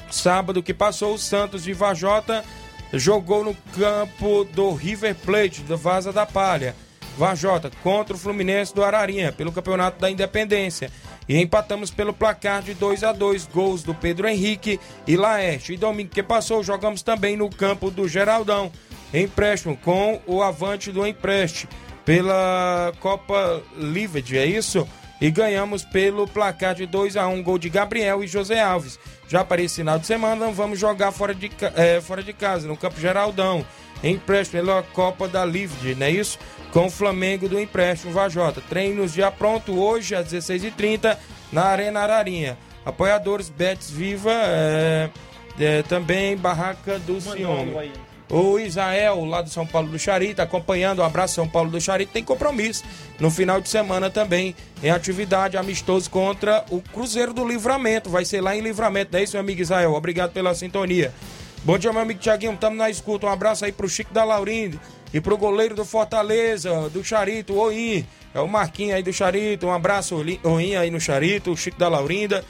Sábado 0.08 0.62
que 0.62 0.72
passou, 0.72 1.14
o 1.14 1.18
Santos 1.18 1.64
de 1.64 1.72
Vajota 1.72 2.44
jogou 2.92 3.42
no 3.42 3.56
campo 3.76 4.44
do 4.44 4.72
River 4.72 5.16
Plate, 5.16 5.62
do 5.62 5.76
Vaza 5.76 6.12
da 6.12 6.24
Palha. 6.24 6.76
Vajota 7.18 7.72
contra 7.82 8.14
o 8.14 8.18
Fluminense 8.18 8.72
do 8.72 8.84
Ararinha, 8.84 9.32
pelo 9.32 9.50
Campeonato 9.50 10.00
da 10.00 10.08
Independência. 10.08 10.92
E 11.28 11.36
empatamos 11.42 11.90
pelo 11.90 12.12
placar 12.12 12.62
de 12.62 12.72
2 12.72 13.02
a 13.02 13.10
2 13.10 13.48
gols 13.48 13.82
do 13.82 13.92
Pedro 13.92 14.28
Henrique 14.28 14.78
e 15.08 15.16
Laerte. 15.16 15.72
E 15.72 15.76
domingo 15.76 16.10
que 16.10 16.22
passou, 16.22 16.62
jogamos 16.62 17.02
também 17.02 17.36
no 17.36 17.50
campo 17.50 17.90
do 17.90 18.06
Geraldão, 18.06 18.70
empréstimo 19.12 19.76
com 19.76 20.20
o 20.24 20.40
Avante 20.40 20.92
do 20.92 21.04
Empréstimo, 21.04 21.72
pela 22.04 22.92
Copa 23.00 23.60
Lived, 23.76 24.38
é 24.38 24.46
isso? 24.46 24.86
E 25.20 25.30
ganhamos 25.30 25.82
pelo 25.84 26.26
placar 26.26 26.74
de 26.74 26.86
2 26.86 27.16
a 27.16 27.26
1 27.26 27.42
gol 27.42 27.58
de 27.58 27.70
Gabriel 27.70 28.22
e 28.22 28.26
José 28.26 28.60
Alves. 28.60 28.98
Já 29.28 29.44
para 29.44 29.62
esse 29.62 29.76
final 29.76 29.98
de 29.98 30.06
semana, 30.06 30.50
vamos 30.50 30.78
jogar 30.78 31.10
fora 31.10 31.34
de, 31.34 31.50
eh, 31.74 32.00
fora 32.00 32.22
de 32.22 32.32
casa, 32.32 32.68
no 32.68 32.76
Campo 32.76 33.00
Geraldão. 33.00 33.64
Empréstimo 34.04 34.62
pela 34.62 34.82
Copa 34.82 35.26
da 35.26 35.44
Livre, 35.44 35.94
não 35.94 36.06
é 36.06 36.10
isso? 36.10 36.38
Com 36.70 36.86
o 36.86 36.90
Flamengo 36.90 37.48
do 37.48 37.58
empréstimo 37.58 38.12
Vajota. 38.12 38.60
Treinos 38.68 39.12
já 39.12 39.30
pronto 39.30 39.78
hoje 39.78 40.14
às 40.14 40.26
16h30 40.26 41.16
na 41.50 41.64
Arena 41.64 42.00
Ararinha. 42.00 42.58
Apoiadores 42.84 43.48
Betis 43.48 43.90
Viva, 43.90 44.32
eh, 44.32 45.10
eh, 45.58 45.82
também 45.88 46.36
Barraca 46.36 46.98
do 47.00 47.20
Ciúme. 47.20 47.72
O 48.28 48.58
Israel, 48.58 49.24
lá 49.24 49.40
do 49.40 49.48
São 49.48 49.64
Paulo 49.64 49.88
do 49.88 49.98
Charito, 49.98 50.42
acompanhando 50.42 50.98
o 50.98 51.02
Abraço 51.04 51.34
São 51.34 51.48
Paulo 51.48 51.70
do 51.70 51.80
Charito, 51.80 52.12
tem 52.12 52.24
compromisso 52.24 52.82
no 53.20 53.30
final 53.30 53.60
de 53.60 53.68
semana 53.68 54.10
também, 54.10 54.54
em 54.82 54.90
atividade 54.90 55.56
amistoso 55.56 56.10
contra 56.10 56.64
o 56.70 56.80
Cruzeiro 56.80 57.32
do 57.32 57.46
Livramento. 57.46 58.10
Vai 58.10 58.24
ser 58.24 58.40
lá 58.40 58.56
em 58.56 58.60
Livramento, 58.60 59.12
não 59.12 59.20
é 59.20 59.22
isso, 59.22 59.34
meu 59.34 59.40
amigo 59.42 59.62
Israel? 59.62 59.94
Obrigado 59.94 60.32
pela 60.32 60.54
sintonia. 60.54 61.14
Bom 61.62 61.78
dia, 61.78 61.92
meu 61.92 62.02
amigo 62.02 62.18
Tiaguinho, 62.18 62.54
estamos 62.54 62.78
na 62.78 62.90
escuta. 62.90 63.26
Um 63.26 63.30
abraço 63.30 63.64
aí 63.64 63.72
pro 63.72 63.88
Chico 63.88 64.12
da 64.12 64.24
Laurindo 64.24 64.80
e 65.14 65.20
pro 65.20 65.36
goleiro 65.36 65.74
do 65.74 65.84
Fortaleza, 65.84 66.88
do 66.90 67.04
Charito, 67.04 67.54
o 67.54 67.58
Oim. 67.58 68.06
É 68.34 68.40
o 68.40 68.48
Marquinhos 68.48 68.94
aí 68.94 69.02
do 69.02 69.12
Charito, 69.12 69.66
um 69.66 69.72
abraço 69.72 70.22
ruim 70.44 70.76
aí 70.76 70.90
no 70.90 71.00
Charito, 71.00 71.52
o 71.52 71.56
Chico 71.56 71.78
da 71.78 71.88
Laurinda. 71.88 72.44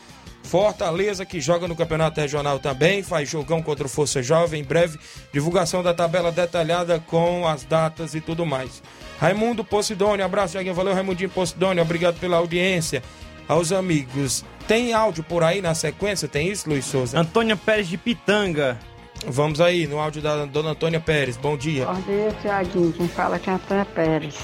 Fortaleza, 0.47 1.27
que 1.27 1.41
joga 1.41 1.67
no 1.67 1.75
Campeonato 1.75 2.21
Regional 2.21 2.59
também, 2.61 3.03
faz 3.03 3.29
jogão 3.29 3.61
contra 3.61 3.85
o 3.85 3.89
Força 3.89 4.23
Jovem. 4.23 4.63
Em 4.63 4.65
breve, 4.65 4.99
divulgação 5.33 5.83
da 5.83 5.93
tabela 5.93 6.31
detalhada 6.31 6.99
com 7.01 7.47
as 7.47 7.65
datas 7.65 8.15
e 8.15 8.21
tudo 8.21 8.47
mais. 8.47 8.83
Raimundo 9.19 9.65
Posidônio, 9.65 10.25
abraço, 10.25 10.55
Jaguinho. 10.55 10.75
Valeu, 10.75 10.95
Raimundinho 10.95 11.29
Posidônio, 11.29 11.83
obrigado 11.83 12.19
pela 12.21 12.37
audiência. 12.37 13.03
Aos 13.49 13.73
amigos, 13.73 14.45
tem 14.67 14.93
áudio 14.93 15.23
por 15.25 15.43
aí 15.43 15.61
na 15.61 15.75
sequência? 15.75 16.29
Tem 16.29 16.49
isso, 16.49 16.69
Luiz 16.69 16.85
Souza? 16.85 17.19
Antônia 17.19 17.57
Pérez 17.57 17.89
de 17.89 17.97
Pitanga. 17.97 18.79
Vamos 19.27 19.61
aí, 19.61 19.87
no 19.87 19.99
áudio 19.99 20.23
da 20.23 20.45
dona 20.45 20.71
Antônia 20.71 21.01
Pérez. 21.01 21.37
Bom 21.37 21.57
dia. 21.57 21.87
Bom 21.87 22.01
dia, 22.03 22.33
Tiaguinho. 22.41 22.93
Quem 22.93 23.09
fala 23.09 23.37
aqui 23.37 23.51
é 23.51 23.55
Antônia 23.55 23.85
Pérez. 23.85 24.37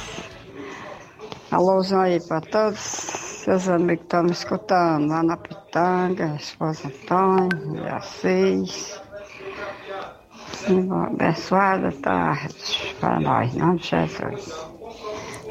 Alôzão 1.50 2.00
aí 2.00 2.18
para 2.20 2.40
todos 2.40 3.31
seus 3.42 3.68
amigos 3.68 3.98
que 3.98 4.04
estão 4.04 4.22
me 4.22 4.30
escutando 4.30 5.08
lá 5.08 5.22
na 5.22 5.36
Pitanga, 5.36 6.36
esposa 6.40 6.86
Antônia, 6.86 7.82
Beatriz. 7.82 9.00
Abençoada 11.08 11.90
tarde 11.92 12.94
para 13.00 13.18
nós, 13.18 13.52
não 13.54 13.74
de 13.74 13.88
Jesus. 13.88 14.52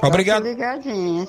Obrigado. 0.01 0.43
Ligadinho. 0.43 1.27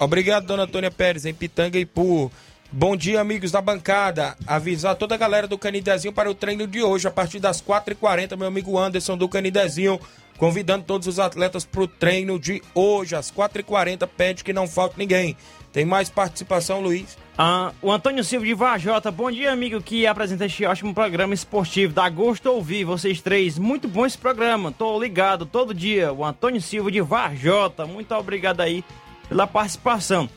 Obrigado, 0.00 0.46
dona 0.46 0.62
Antônia 0.62 0.90
Pérez, 0.90 1.26
em 1.26 1.34
Pitanga 1.34 1.78
e 1.78 1.84
Pu. 1.84 2.32
Bom 2.72 2.96
dia, 2.96 3.20
amigos 3.20 3.50
da 3.50 3.60
bancada. 3.60 4.34
Avisar 4.46 4.96
toda 4.96 5.14
a 5.14 5.18
galera 5.18 5.46
do 5.46 5.58
Canidezinho 5.58 6.12
para 6.12 6.30
o 6.30 6.34
treino 6.34 6.66
de 6.66 6.82
hoje, 6.82 7.06
a 7.06 7.10
partir 7.10 7.38
das 7.38 7.60
4h40, 7.60 8.36
meu 8.36 8.48
amigo 8.48 8.78
Anderson 8.78 9.16
do 9.16 9.28
Canidezinho, 9.28 10.00
convidando 10.38 10.84
todos 10.84 11.06
os 11.06 11.18
atletas 11.18 11.64
para 11.64 11.82
o 11.82 11.88
treino 11.88 12.38
de 12.38 12.62
hoje, 12.74 13.14
às 13.14 13.30
4h40. 13.30 14.08
Pede 14.16 14.44
que 14.44 14.52
não 14.52 14.66
falte 14.66 14.98
ninguém. 14.98 15.36
Tem 15.72 15.84
mais 15.84 16.08
participação, 16.08 16.80
Luiz? 16.80 17.16
Ah, 17.36 17.72
o 17.82 17.92
Antônio 17.92 18.24
Silva 18.24 18.46
de 18.46 18.54
Varjota. 18.54 19.10
Bom 19.10 19.30
dia, 19.30 19.52
amigo, 19.52 19.80
que 19.80 20.06
apresenta 20.06 20.46
este 20.46 20.64
ótimo 20.64 20.94
programa 20.94 21.34
esportivo. 21.34 21.92
Dá 21.92 22.08
gosto 22.08 22.46
ouvir 22.50 22.84
vocês 22.84 23.20
três. 23.20 23.58
Muito 23.58 23.86
bom 23.86 24.04
esse 24.04 24.18
programa. 24.18 24.72
Tô 24.72 24.98
ligado 24.98 25.46
todo 25.46 25.74
dia. 25.74 26.12
O 26.12 26.24
Antônio 26.24 26.60
Silva 26.60 26.90
de 26.90 27.00
Varjota. 27.00 27.86
Muito 27.86 28.12
obrigado 28.14 28.60
aí 28.60 28.82
pela 29.28 29.46
participação. 29.46 30.28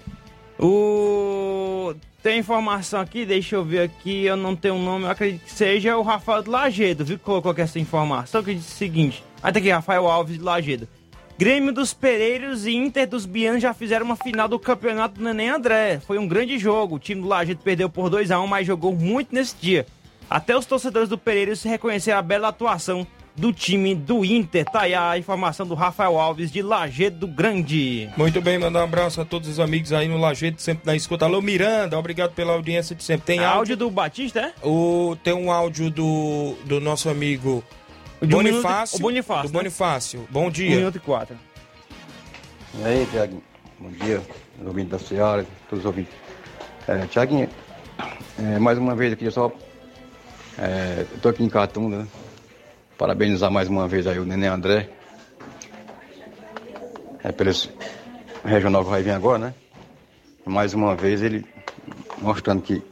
O... 0.60 1.96
Tem 2.22 2.38
informação 2.38 3.02
aqui, 3.02 3.26
deixa 3.26 3.56
eu 3.56 3.66
ver 3.66 3.82
aqui, 3.82 4.26
eu 4.26 4.38
não 4.38 4.56
tenho 4.56 4.76
o 4.76 4.80
nome, 4.80 5.06
eu 5.06 5.10
acredito 5.10 5.44
que 5.44 5.52
seja 5.52 5.98
o 5.98 6.04
Rafael 6.04 6.44
de 6.44 6.52
Lagedo, 6.52 7.04
viu? 7.04 7.18
Colocou 7.18 7.52
aqui 7.52 7.62
essa 7.62 7.80
informação 7.80 8.44
que 8.44 8.54
diz 8.54 8.68
o 8.68 8.76
seguinte. 8.76 9.24
Aí 9.42 9.52
tá 9.52 9.58
aqui, 9.58 9.72
Rafael 9.72 10.06
Alves 10.08 10.38
de 10.38 10.44
Lagedo. 10.44 10.88
Grêmio 11.42 11.74
dos 11.74 11.92
Pereiros 11.92 12.68
e 12.68 12.76
Inter 12.76 13.10
dos 13.10 13.26
Bianos 13.26 13.64
já 13.64 13.74
fizeram 13.74 14.06
uma 14.06 14.16
final 14.16 14.48
do 14.48 14.60
campeonato 14.60 15.16
do 15.16 15.24
Neném 15.24 15.50
André. 15.50 16.00
Foi 16.06 16.20
um 16.20 16.28
grande 16.28 16.60
jogo. 16.60 16.98
O 16.98 17.00
time 17.00 17.20
do 17.20 17.28
Lajeado 17.28 17.64
perdeu 17.64 17.90
por 17.90 18.12
2 18.12 18.30
a 18.30 18.40
1 18.40 18.46
mas 18.46 18.68
jogou 18.68 18.96
muito 18.96 19.34
nesse 19.34 19.56
dia. 19.60 19.88
Até 20.30 20.56
os 20.56 20.68
torcedores 20.68 21.10
do 21.10 21.18
Pereiros 21.18 21.62
se 21.62 21.68
reconheceram 21.68 22.20
a 22.20 22.22
bela 22.22 22.50
atuação 22.50 23.08
do 23.36 23.52
time 23.52 23.96
do 23.96 24.24
Inter. 24.24 24.66
Tá 24.66 24.82
aí 24.82 24.94
a 24.94 25.18
informação 25.18 25.66
do 25.66 25.74
Rafael 25.74 26.20
Alves 26.20 26.52
de 26.52 26.62
Lajeado 26.62 27.26
Grande. 27.26 28.08
Muito 28.16 28.40
bem, 28.40 28.60
mandar 28.60 28.82
um 28.82 28.84
abraço 28.84 29.20
a 29.20 29.26
todos 29.26 29.50
os 29.50 29.60
amigos 29.60 29.92
aí 29.92 30.08
no 30.08 30.18
Lajeado, 30.18 30.62
sempre 30.62 30.86
na 30.86 30.96
escuta. 30.96 31.26
Alô, 31.26 31.42
Miranda, 31.42 31.98
obrigado 31.98 32.34
pela 32.34 32.54
audiência 32.54 32.96
de 32.96 33.04
sempre. 33.04 33.26
Tem 33.26 33.40
áudio, 33.40 33.58
áudio 33.58 33.78
do 33.78 33.90
Batista, 33.90 34.42
é? 34.42 34.54
O, 34.64 35.18
tem 35.24 35.34
um 35.34 35.52
áudio 35.52 35.90
do, 35.90 36.54
do 36.66 36.80
nosso 36.80 37.10
amigo 37.10 37.64
Bonifácio. 38.28 38.98
o 38.98 39.02
Bonifácio. 39.02 39.48
Do 39.50 39.54
né? 39.54 39.60
Bonifácio. 39.60 40.28
Bom 40.30 40.50
dia. 40.50 40.72
Um 40.72 40.76
minuto 40.78 40.96
e 40.98 41.00
quatro. 41.00 41.38
E 42.76 42.84
aí, 42.84 43.08
Tiaguinho. 43.12 43.44
Bom 43.80 43.90
dia, 43.90 44.22
ouvintes 44.64 44.92
da 44.92 45.00
senhora, 45.00 45.46
todos 45.68 45.84
os 45.84 45.86
ouvintes. 45.88 46.14
É, 46.88 47.00
Tiaguinho, 47.08 47.50
é, 48.38 48.60
mais 48.60 48.78
uma 48.78 48.96
vez 48.96 49.14
aqui, 49.14 49.26
eu 49.26 49.32
só. 49.32 49.52
É, 50.58 51.06
eu 51.12 51.20
tô 51.20 51.30
aqui 51.30 51.44
em 51.44 51.50
Catunda, 51.50 51.98
né? 51.98 52.08
Parabenizar 52.98 53.50
mais 53.50 53.68
uma 53.68 53.88
vez 53.88 54.06
aí 54.06 54.20
o 54.20 54.26
Nenê 54.26 54.48
André. 54.48 54.90
É 57.24 57.32
pelo 57.32 57.52
regional 58.46 58.84
que 58.84 58.90
vai 58.92 59.02
vir 59.02 59.12
agora, 59.12 59.40
né? 59.40 59.54
Mais 60.46 60.76
uma 60.76 60.96
vez 60.96 61.24
ele 61.24 61.44
mostrando 62.20 62.62
que 62.62 62.84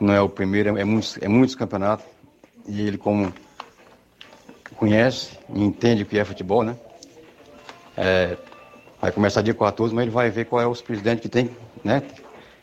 não 0.00 0.14
é 0.14 0.20
o 0.20 0.28
primeiro, 0.28 0.78
é 0.78 0.84
muitos, 0.84 1.18
é 1.20 1.28
muitos 1.28 1.54
campeonatos. 1.54 2.06
E 2.66 2.80
ele 2.80 2.96
como 2.96 3.32
conhece 4.80 5.38
e 5.54 5.62
entende 5.62 6.04
o 6.04 6.06
que 6.06 6.18
é 6.18 6.24
futebol, 6.24 6.62
né? 6.62 6.74
É, 7.94 8.34
vai 8.98 9.12
começar 9.12 9.42
dia 9.42 9.52
14, 9.52 9.94
mas 9.94 10.04
ele 10.04 10.10
vai 10.10 10.30
ver 10.30 10.46
qual 10.46 10.62
é 10.62 10.66
os 10.66 10.80
presidentes 10.80 11.20
que 11.20 11.28
tem, 11.28 11.50
né? 11.84 12.02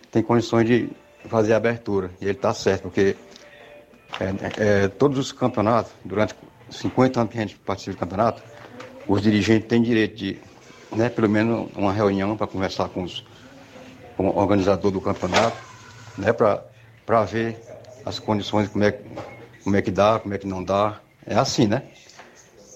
Tem 0.09 0.24
condições 0.24 0.65
de 0.65 0.89
fazer 1.26 1.53
a 1.53 1.57
abertura. 1.57 2.09
E 2.20 2.26
ele 2.26 2.32
está 2.32 2.51
certo, 2.55 2.84
porque 2.84 3.15
é, 4.20 4.86
é, 4.86 4.88
todos 4.88 5.20
os 5.20 5.32
campeonatos, 5.32 5.91
durante 6.03 6.34
50 6.72 7.20
anos 7.20 7.32
que 7.32 7.38
a 7.38 7.41
gente 7.41 7.55
participa 7.57 7.95
do 7.95 7.99
campeonato, 7.99 8.41
os 9.07 9.22
dirigentes 9.22 9.68
têm 9.68 9.84
direito 9.84 10.15
de, 10.15 10.39
né, 10.95 11.09
pelo 11.09 11.30
menos 11.30 11.70
uma 11.76 11.93
reunião 11.93 12.36
para 12.36 12.47
conversar 12.47 12.89
com, 12.89 13.03
os, 13.03 13.24
com 14.18 14.28
o 14.28 14.36
organizador 14.36 14.89
do 14.89 14.99
campeonato, 14.99 15.55
né, 16.18 16.34
para 16.34 17.24
ver 17.26 17.61
as 18.03 18.18
condições, 18.18 18.70
como 18.70 18.84
é, 18.84 18.99
como 19.63 19.76
é 19.76 19.84
que 19.84 19.91
dá, 19.91 20.18
como 20.18 20.34
é 20.34 20.39
que 20.39 20.47
não 20.47 20.63
dá. 20.63 20.99
É 21.24 21.36
assim, 21.36 21.68
né? 21.68 21.84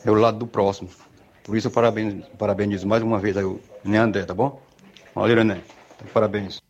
É 0.05 0.11
o 0.11 0.15
lado 0.15 0.39
do 0.39 0.47
próximo. 0.47 0.89
Por 1.43 1.57
isso 1.57 1.67
eu 1.67 1.71
parabenizo, 1.71 2.23
parabenizo 2.37 2.87
mais 2.87 3.01
uma 3.01 3.19
vez 3.19 3.35
aí 3.35 3.43
o 3.43 3.59
Neandré, 3.83 4.23
tá 4.23 4.33
bom? 4.33 4.61
Valeu, 5.13 5.35
Nené. 5.35 5.61
Parabéns. 6.13 6.61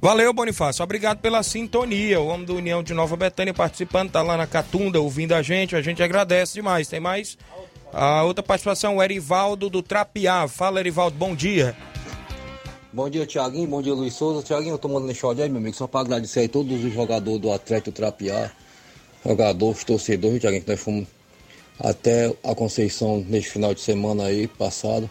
Valeu, 0.00 0.32
Bonifácio. 0.32 0.82
Obrigado 0.82 1.18
pela 1.18 1.42
sintonia. 1.42 2.20
O 2.20 2.28
homem 2.28 2.46
do 2.46 2.56
União 2.56 2.82
de 2.82 2.94
Nova 2.94 3.16
Betânia 3.16 3.52
participando, 3.52 4.10
tá 4.10 4.22
lá 4.22 4.36
na 4.36 4.46
Catunda, 4.46 5.00
ouvindo 5.00 5.34
a 5.34 5.42
gente. 5.42 5.76
A 5.76 5.82
gente 5.82 6.02
agradece 6.02 6.54
demais. 6.54 6.88
Tem 6.88 7.00
mais? 7.00 7.36
A 7.92 8.22
outra 8.22 8.42
participação, 8.42 8.96
o 8.96 9.02
Erivaldo 9.02 9.68
do 9.68 9.82
Trapiá. 9.82 10.48
Fala, 10.48 10.80
Erivaldo, 10.80 11.16
bom 11.16 11.34
dia. 11.34 11.76
Bom 12.92 13.10
dia, 13.10 13.26
Tiaguinho. 13.26 13.68
Bom 13.68 13.82
dia, 13.82 13.92
Luiz 13.92 14.14
Souza. 14.14 14.42
Tiaguinho, 14.42 14.74
eu 14.74 14.78
tô 14.78 14.88
mandando 14.88 15.12
esse 15.12 15.24
áudio 15.24 15.44
aí, 15.44 15.50
meu 15.50 15.58
amigo, 15.58 15.76
só 15.76 15.86
para 15.86 16.00
agradecer 16.00 16.40
aí 16.40 16.48
todos 16.48 16.82
os 16.82 16.92
jogadores 16.92 17.40
do 17.40 17.52
Atlético 17.52 17.92
Trapiá, 17.92 18.50
jogadores, 19.24 19.84
torcedores, 19.84 20.40
Tiaguinho, 20.40 20.62
que 20.62 20.70
nós 20.70 20.80
fomos 20.80 21.06
até 21.80 22.32
a 22.44 22.54
Conceição 22.54 23.24
neste 23.26 23.50
final 23.50 23.72
de 23.74 23.80
semana 23.80 24.24
aí 24.26 24.46
passado. 24.46 25.10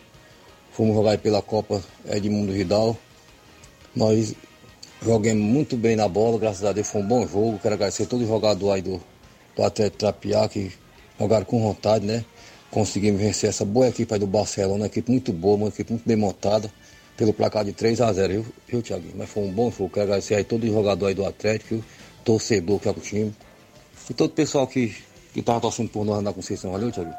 Fomos 0.71 0.95
jogar 0.95 1.17
pela 1.17 1.41
Copa 1.41 1.83
Edmundo 2.07 2.53
Vidal. 2.53 2.95
Nós 3.95 4.35
jogamos 5.01 5.43
muito 5.43 5.75
bem 5.75 5.95
na 5.95 6.07
bola, 6.07 6.37
graças 6.37 6.63
a 6.63 6.71
Deus 6.71 6.87
foi 6.87 7.01
um 7.01 7.07
bom 7.07 7.27
jogo. 7.27 7.59
Quero 7.59 7.73
agradecer 7.73 8.05
todo 8.05 8.25
jogador 8.25 8.71
aí 8.71 8.81
do, 8.81 9.01
do 9.55 9.63
Atlético 9.63 9.97
Trapiá 9.97 10.47
que 10.47 10.71
jogaram 11.19 11.45
com 11.45 11.59
vontade, 11.59 12.05
né? 12.05 12.23
Conseguimos 12.69 13.19
vencer 13.19 13.49
essa 13.49 13.65
boa 13.65 13.87
equipe 13.87 14.13
aí 14.13 14.19
do 14.19 14.27
Barcelona, 14.27 14.81
uma 14.81 14.85
equipe 14.85 15.09
muito 15.09 15.33
boa, 15.33 15.55
uma 15.55 15.67
equipe 15.69 15.91
muito 15.91 16.07
bem 16.07 16.15
montada, 16.15 16.71
pelo 17.17 17.33
placar 17.33 17.65
de 17.65 17.73
3 17.73 17.99
a 17.99 18.13
0 18.13 18.31
viu, 18.31 18.45
viu 18.67 18.81
Thiaguinho? 18.83 19.15
Mas 19.17 19.29
foi 19.29 19.43
um 19.43 19.51
bom 19.51 19.71
jogo. 19.71 19.89
Quero 19.89 20.03
agradecer 20.03 20.35
aí 20.35 20.43
todo 20.43 20.67
jogador 20.67 21.07
aí 21.07 21.15
do 21.15 21.25
Atlético, 21.25 21.83
torcedor 22.23 22.79
que 22.79 22.87
é 22.87 22.91
o 22.91 22.93
time. 22.93 23.33
E 24.07 24.13
todo 24.13 24.29
o 24.29 24.33
pessoal 24.33 24.67
que 24.67 24.95
que 25.33 25.41
tava 25.41 25.61
torcendo 25.61 25.89
por 25.89 26.05
nós 26.05 26.23
na 26.23 26.33
Conceição. 26.33 26.71
Valeu, 26.71 26.91
Thiago. 26.91 27.13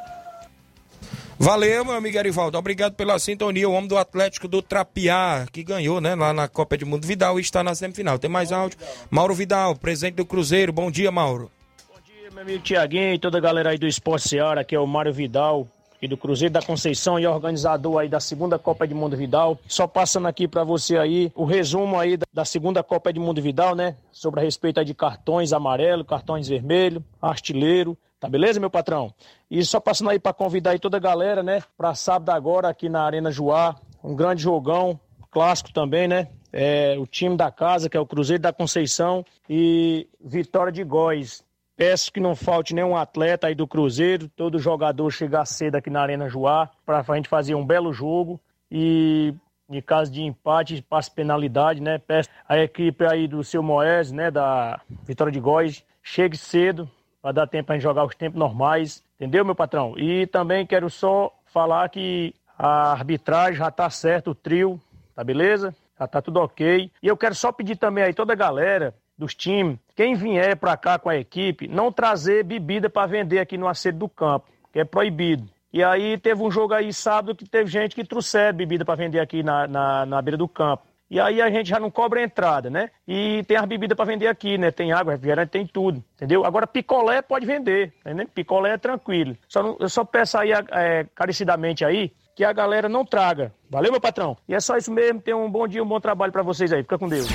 Valeu, 1.38 1.84
meu 1.86 1.94
amigo 1.94 2.18
Arivaldo. 2.18 2.58
Obrigado 2.58 2.94
pela 2.94 3.18
sintonia. 3.18 3.66
O 3.66 3.72
homem 3.72 3.88
do 3.88 3.96
Atlético 3.96 4.46
do 4.46 4.60
Trapiá, 4.60 5.46
que 5.50 5.62
ganhou, 5.62 5.98
né, 5.98 6.14
lá 6.14 6.34
na 6.34 6.46
Copa 6.46 6.76
de 6.76 6.84
Mundo 6.84 7.06
Vidal 7.06 7.38
e 7.38 7.42
está 7.42 7.64
na 7.64 7.74
semifinal. 7.74 8.18
Tem 8.18 8.28
mais 8.28 8.52
áudio? 8.52 8.78
Mauro 9.10 9.34
Vidal, 9.34 9.74
presidente 9.74 10.16
do 10.16 10.26
Cruzeiro. 10.26 10.70
Bom 10.70 10.90
dia, 10.90 11.10
Mauro. 11.10 11.50
Bom 11.88 11.98
dia, 12.04 12.30
meu 12.30 12.42
amigo 12.42 12.62
Tiaguinho 12.62 13.14
e 13.14 13.18
toda 13.18 13.38
a 13.38 13.40
galera 13.40 13.70
aí 13.70 13.78
do 13.78 13.86
Esporte 13.86 14.28
Seara. 14.28 14.60
Aqui 14.60 14.74
é 14.74 14.78
o 14.78 14.86
Mário 14.86 15.14
Vidal 15.14 15.66
e 16.00 16.08
do 16.08 16.16
Cruzeiro 16.16 16.52
da 16.52 16.62
Conceição 16.62 17.18
e 17.18 17.26
organizador 17.26 17.98
aí 17.98 18.08
da 18.08 18.20
segunda 18.20 18.58
Copa 18.58 18.86
de 18.86 18.94
Mundo 18.94 19.16
Vidal. 19.16 19.58
Só 19.66 19.86
passando 19.86 20.28
aqui 20.28 20.48
para 20.48 20.64
você 20.64 20.96
aí 20.96 21.30
o 21.34 21.44
resumo 21.44 21.98
aí 21.98 22.18
da 22.32 22.44
segunda 22.44 22.82
Copa 22.82 23.12
de 23.12 23.20
Mundo 23.20 23.42
Vidal, 23.42 23.74
né? 23.74 23.96
Sobre 24.10 24.40
a 24.40 24.42
respeito 24.42 24.84
de 24.84 24.94
cartões 24.94 25.52
amarelo, 25.52 26.04
cartões 26.04 26.48
vermelho, 26.48 27.04
artilheiro. 27.20 27.96
Tá 28.18 28.28
beleza, 28.28 28.60
meu 28.60 28.70
patrão? 28.70 29.12
E 29.50 29.64
só 29.64 29.80
passando 29.80 30.10
aí 30.10 30.18
para 30.18 30.32
convidar 30.32 30.72
aí 30.72 30.78
toda 30.78 30.96
a 30.96 31.00
galera, 31.00 31.42
né? 31.42 31.62
Para 31.76 31.94
sábado 31.94 32.30
agora 32.30 32.68
aqui 32.68 32.88
na 32.88 33.02
Arena 33.02 33.30
Joá, 33.30 33.76
um 34.04 34.14
grande 34.14 34.42
jogão, 34.42 35.00
clássico 35.30 35.72
também, 35.72 36.06
né? 36.06 36.28
É, 36.52 36.96
o 36.98 37.06
time 37.06 37.36
da 37.36 37.50
casa, 37.50 37.88
que 37.88 37.96
é 37.96 38.00
o 38.00 38.06
Cruzeiro 38.06 38.42
da 38.42 38.52
Conceição 38.52 39.24
e 39.48 40.08
Vitória 40.20 40.72
de 40.72 40.82
Góis. 40.82 41.44
Peço 41.80 42.12
que 42.12 42.20
não 42.20 42.36
falte 42.36 42.74
nenhum 42.74 42.94
atleta 42.94 43.46
aí 43.46 43.54
do 43.54 43.66
Cruzeiro, 43.66 44.28
todo 44.28 44.58
jogador 44.58 45.10
chegar 45.10 45.46
cedo 45.46 45.76
aqui 45.76 45.88
na 45.88 46.02
Arena 46.02 46.28
Joá, 46.28 46.68
para 46.84 47.02
a 47.08 47.16
gente 47.16 47.26
fazer 47.26 47.54
um 47.54 47.64
belo 47.64 47.90
jogo. 47.90 48.38
E 48.70 49.32
em 49.66 49.80
caso 49.80 50.12
de 50.12 50.20
empate, 50.20 50.82
passe 50.82 51.10
penalidade, 51.10 51.80
né? 51.80 51.96
Peço 51.96 52.28
a 52.46 52.58
equipe 52.58 53.02
aí 53.06 53.26
do 53.26 53.42
seu 53.42 53.62
Moés, 53.62 54.12
né? 54.12 54.30
Da 54.30 54.78
Vitória 55.06 55.32
de 55.32 55.40
Góis, 55.40 55.82
chegue 56.02 56.36
cedo 56.36 56.86
para 57.22 57.32
dar 57.32 57.46
tempo 57.46 57.68
para 57.68 57.76
gente 57.76 57.84
jogar 57.84 58.04
os 58.04 58.14
tempos 58.14 58.38
normais. 58.38 59.02
Entendeu, 59.16 59.42
meu 59.42 59.54
patrão? 59.54 59.98
E 59.98 60.26
também 60.26 60.66
quero 60.66 60.90
só 60.90 61.32
falar 61.46 61.88
que 61.88 62.34
A 62.58 62.92
arbitragem 62.92 63.56
já 63.56 63.70
tá 63.70 63.88
certo, 63.88 64.32
o 64.32 64.34
trio, 64.34 64.78
tá 65.14 65.24
beleza? 65.24 65.74
Já 65.98 66.06
tá 66.06 66.20
tudo 66.20 66.40
ok. 66.40 66.90
E 67.02 67.06
eu 67.06 67.16
quero 67.16 67.34
só 67.34 67.50
pedir 67.50 67.76
também 67.76 68.04
aí 68.04 68.12
toda 68.12 68.34
a 68.34 68.36
galera 68.36 68.94
dos 69.20 69.34
times, 69.34 69.78
quem 69.94 70.14
vier 70.14 70.56
pra 70.56 70.76
cá 70.76 70.98
com 70.98 71.08
a 71.08 71.16
equipe, 71.16 71.68
não 71.68 71.92
trazer 71.92 72.42
bebida 72.42 72.88
para 72.88 73.06
vender 73.06 73.38
aqui 73.38 73.56
no 73.56 73.68
acedo 73.68 73.98
do 73.98 74.08
campo, 74.08 74.46
que 74.72 74.80
é 74.80 74.84
proibido. 74.84 75.46
E 75.72 75.84
aí 75.84 76.18
teve 76.18 76.42
um 76.42 76.50
jogo 76.50 76.74
aí 76.74 76.92
sábado 76.92 77.34
que 77.36 77.48
teve 77.48 77.70
gente 77.70 77.94
que 77.94 78.04
trouxe 78.04 78.52
bebida 78.52 78.84
para 78.84 78.96
vender 78.96 79.20
aqui 79.20 79.42
na, 79.42 79.68
na, 79.68 80.06
na 80.06 80.22
beira 80.22 80.36
do 80.36 80.48
campo. 80.48 80.82
E 81.08 81.18
aí 81.18 81.42
a 81.42 81.50
gente 81.50 81.68
já 81.68 81.80
não 81.80 81.90
cobra 81.90 82.20
a 82.20 82.22
entrada, 82.22 82.70
né? 82.70 82.88
E 83.06 83.42
tem 83.46 83.56
as 83.56 83.66
bebidas 83.66 83.96
para 83.96 84.04
vender 84.04 84.28
aqui, 84.28 84.56
né? 84.56 84.70
Tem 84.70 84.92
água, 84.92 85.12
refrigerante, 85.12 85.50
tem 85.50 85.66
tudo, 85.66 86.02
entendeu? 86.14 86.44
Agora 86.44 86.68
picolé 86.68 87.20
pode 87.20 87.44
vender, 87.44 87.92
entendeu? 88.00 88.28
Picolé 88.32 88.74
é 88.74 88.78
tranquilo. 88.78 89.36
Só 89.48 89.62
não, 89.62 89.76
eu 89.80 89.88
só 89.88 90.04
peço 90.04 90.38
aí 90.38 90.52
é, 90.52 91.04
carecidamente 91.14 91.84
aí 91.84 92.12
que 92.36 92.44
a 92.44 92.52
galera 92.52 92.88
não 92.88 93.04
traga. 93.04 93.52
Valeu, 93.68 93.90
meu 93.90 94.00
patrão? 94.00 94.36
E 94.48 94.54
é 94.54 94.60
só 94.60 94.76
isso 94.76 94.92
mesmo. 94.92 95.20
Tenham 95.20 95.44
um 95.44 95.50
bom 95.50 95.66
dia, 95.66 95.82
um 95.82 95.88
bom 95.88 96.00
trabalho 96.00 96.32
para 96.32 96.42
vocês 96.42 96.72
aí. 96.72 96.82
Fica 96.82 96.96
com 96.96 97.08
Deus. 97.08 97.28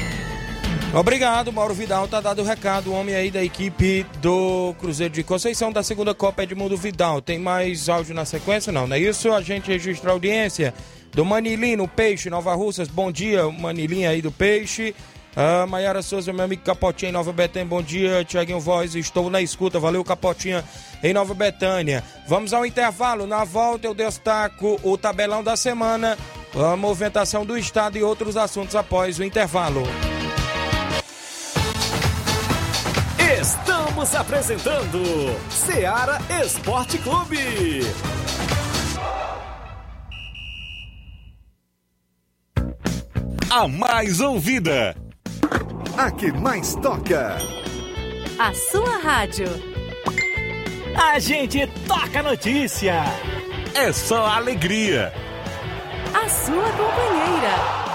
Obrigado, 0.95 1.51
Mauro 1.51 1.73
Vidal. 1.73 2.07
Tá 2.07 2.21
dado 2.21 2.41
o 2.41 2.45
recado, 2.45 2.89
o 2.89 2.93
homem 2.93 3.13
aí 3.13 3.29
da 3.29 3.43
equipe 3.43 4.05
do 4.21 4.73
Cruzeiro 4.79 5.13
de 5.13 5.23
Conceição 5.23 5.69
da 5.69 5.83
segunda 5.83 6.15
Copa 6.15 6.43
Edmundo 6.43 6.77
Vidal. 6.77 7.21
Tem 7.21 7.37
mais 7.37 7.89
áudio 7.89 8.15
na 8.15 8.23
sequência? 8.23 8.71
Não, 8.71 8.87
não 8.87 8.95
é 8.95 8.99
isso? 8.99 9.29
A 9.33 9.41
gente 9.41 9.67
registra 9.67 10.09
a 10.09 10.13
audiência 10.13 10.73
do 11.11 11.25
Manilino 11.25 11.85
Peixe, 11.85 12.29
Nova 12.29 12.55
Russas. 12.55 12.87
Bom 12.87 13.11
dia, 13.11 13.45
Manilinho 13.51 14.09
aí 14.09 14.21
do 14.21 14.31
Peixe. 14.31 14.95
Ah, 15.35 15.67
Maiara 15.67 16.01
Souza, 16.01 16.31
meu 16.31 16.45
amigo 16.45 16.63
Capotinha 16.63 17.09
em 17.09 17.13
Nova 17.13 17.33
Betânia, 17.33 17.67
bom 17.67 17.81
dia. 17.81 18.23
Tiaguinho 18.23 18.61
Voz, 18.61 18.95
estou 18.95 19.29
na 19.29 19.41
escuta. 19.41 19.77
Valeu, 19.77 20.01
Capotinha 20.01 20.63
em 21.03 21.13
Nova 21.13 21.33
Betânia. 21.33 22.05
Vamos 22.25 22.53
ao 22.53 22.65
intervalo. 22.65 23.27
Na 23.27 23.43
volta 23.43 23.85
eu 23.85 23.93
destaco 23.93 24.79
o 24.81 24.97
tabelão 24.97 25.43
da 25.43 25.57
semana, 25.57 26.17
a 26.55 26.77
movimentação 26.77 27.45
do 27.45 27.57
estado 27.57 27.97
e 27.97 28.01
outros 28.01 28.37
assuntos 28.37 28.77
após 28.77 29.19
o 29.19 29.25
intervalo. 29.25 29.83
Estamos 33.95 34.15
apresentando 34.15 34.99
Seara 35.49 36.19
Esporte 36.43 36.97
Clube. 36.97 37.79
A 43.49 43.69
mais 43.69 44.19
ouvida. 44.19 44.97
A 45.97 46.11
que 46.11 46.29
mais 46.33 46.75
toca. 46.75 47.37
A 48.37 48.53
sua 48.53 48.97
rádio. 48.97 49.47
A 51.01 51.17
gente 51.17 51.65
toca 51.87 52.21
notícia. 52.21 53.01
É 53.73 53.93
só 53.93 54.25
alegria. 54.25 55.13
A 56.13 56.27
sua 56.27 56.69
companheira. 56.73 57.94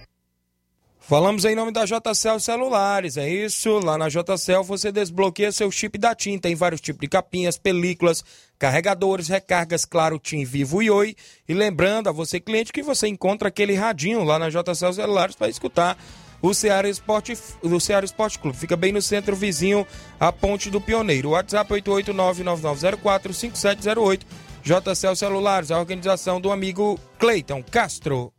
Falamos 1.11 1.43
em 1.43 1.55
nome 1.55 1.73
da 1.73 1.83
JCL 1.83 2.39
Celulares, 2.39 3.17
é 3.17 3.29
isso? 3.29 3.79
Lá 3.79 3.97
na 3.97 4.07
JCL 4.07 4.63
você 4.63 4.93
desbloqueia 4.93 5.51
seu 5.51 5.69
chip 5.69 5.97
da 5.97 6.15
TIM. 6.15 6.39
Tem 6.39 6.55
vários 6.55 6.79
tipos 6.79 7.01
de 7.01 7.09
capinhas, 7.09 7.57
películas, 7.57 8.23
carregadores, 8.57 9.27
recargas, 9.27 9.83
claro, 9.83 10.17
TIM, 10.17 10.45
Vivo 10.45 10.81
e 10.81 10.89
Oi. 10.89 11.13
E 11.49 11.53
lembrando 11.53 12.07
a 12.07 12.13
você, 12.13 12.39
cliente, 12.39 12.71
que 12.71 12.81
você 12.81 13.09
encontra 13.09 13.49
aquele 13.49 13.73
radinho 13.73 14.23
lá 14.23 14.39
na 14.39 14.49
JCL 14.49 14.93
Celulares 14.93 15.35
para 15.35 15.49
escutar 15.49 15.97
o 16.41 16.53
Ceará 16.53 16.87
Esporte, 16.87 17.37
o 17.61 17.77
Ceará 17.77 18.05
Esporte 18.05 18.39
Clube. 18.39 18.57
Fica 18.57 18.77
bem 18.77 18.93
no 18.93 19.01
centro, 19.01 19.35
vizinho 19.35 19.85
à 20.17 20.31
Ponte 20.31 20.69
do 20.69 20.79
Pioneiro. 20.79 21.31
WhatsApp 21.31 21.73
889-9904-5708. 21.73 24.21
JCL 24.63 25.15
Celulares, 25.17 25.71
a 25.71 25.77
organização 25.77 26.39
do 26.39 26.53
amigo 26.53 26.97
Cleiton 27.19 27.61
Castro. 27.61 28.31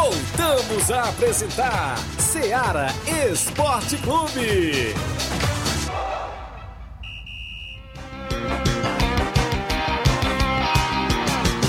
Voltamos 0.00 0.90
a 0.90 1.10
apresentar 1.10 1.98
Seara 2.18 2.86
Esporte 3.30 3.98
Clube. 3.98 4.94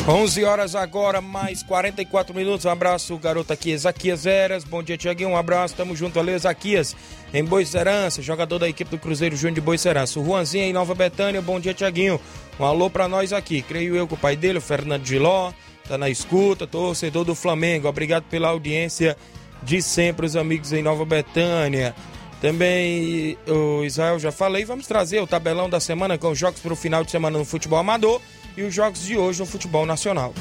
11 0.07 0.43
horas 0.45 0.75
agora, 0.75 1.19
mais 1.19 1.61
44 1.61 2.34
minutos. 2.34 2.65
Um 2.65 2.69
abraço, 2.69 3.17
garoto 3.17 3.51
aqui, 3.51 3.71
Ezaquias 3.71 4.25
Eras. 4.25 4.63
Bom 4.63 4.82
dia, 4.82 4.97
Tiaguinho. 4.97 5.32
Um 5.32 5.38
abraço, 5.38 5.75
tamo 5.75 5.93
junto 5.93 6.17
ali, 6.17 6.32
Ezaquias, 6.32 6.95
em 7.34 7.43
Boicerança, 7.43 8.21
jogador 8.21 8.59
da 8.59 8.69
equipe 8.69 8.89
do 8.89 8.97
Cruzeiro 8.97 9.36
Júnior 9.36 9.55
de 9.55 9.61
Boicerança. 9.61 10.17
O 10.19 10.23
Juanzinho 10.23 10.63
em 10.63 10.73
Nova 10.73 10.95
Betânia. 10.95 11.41
Bom 11.41 11.59
dia, 11.59 11.73
Tiaguinho. 11.73 12.17
Um 12.57 12.63
alô 12.63 12.89
pra 12.89 13.09
nós 13.09 13.34
aqui. 13.34 13.61
Creio 13.61 13.93
eu 13.93 14.07
que 14.07 14.13
o 14.13 14.17
pai 14.17 14.38
dele, 14.38 14.57
o 14.57 14.61
Fernando 14.61 15.05
Giló, 15.05 15.51
tá 15.88 15.97
na 15.97 16.09
escuta, 16.09 16.65
torcedor 16.67 17.25
do 17.25 17.36
Flamengo. 17.36 17.88
Obrigado 17.88 18.23
pela 18.23 18.49
audiência 18.49 19.17
de 19.63 19.82
sempre, 19.82 20.25
os 20.25 20.36
amigos 20.36 20.73
em 20.73 20.82
Nova 20.82 21.05
Betânia. 21.05 21.95
Também 22.41 23.38
o 23.47 23.84
Israel 23.84 24.19
já 24.19 24.32
falei. 24.32 24.65
Vamos 24.65 24.88
trazer 24.88 25.19
o 25.19 25.27
tabelão 25.27 25.69
da 25.69 25.79
semana 25.79 26.17
com 26.17 26.32
os 26.32 26.38
jogos 26.38 26.59
para 26.59 26.73
o 26.73 26.75
final 26.75 27.03
de 27.03 27.11
semana 27.11 27.38
no 27.38 27.45
futebol 27.45 27.77
amador 27.77 28.19
e 28.57 28.63
os 28.63 28.73
jogos 28.73 29.05
de 29.05 29.15
hoje 29.15 29.39
no 29.39 29.45
futebol 29.45 29.86
nacional. 29.86 30.34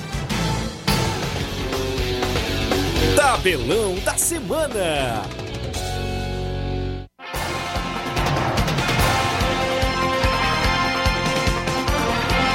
Tabelão 3.14 3.96
da 3.96 4.16
semana. 4.16 5.22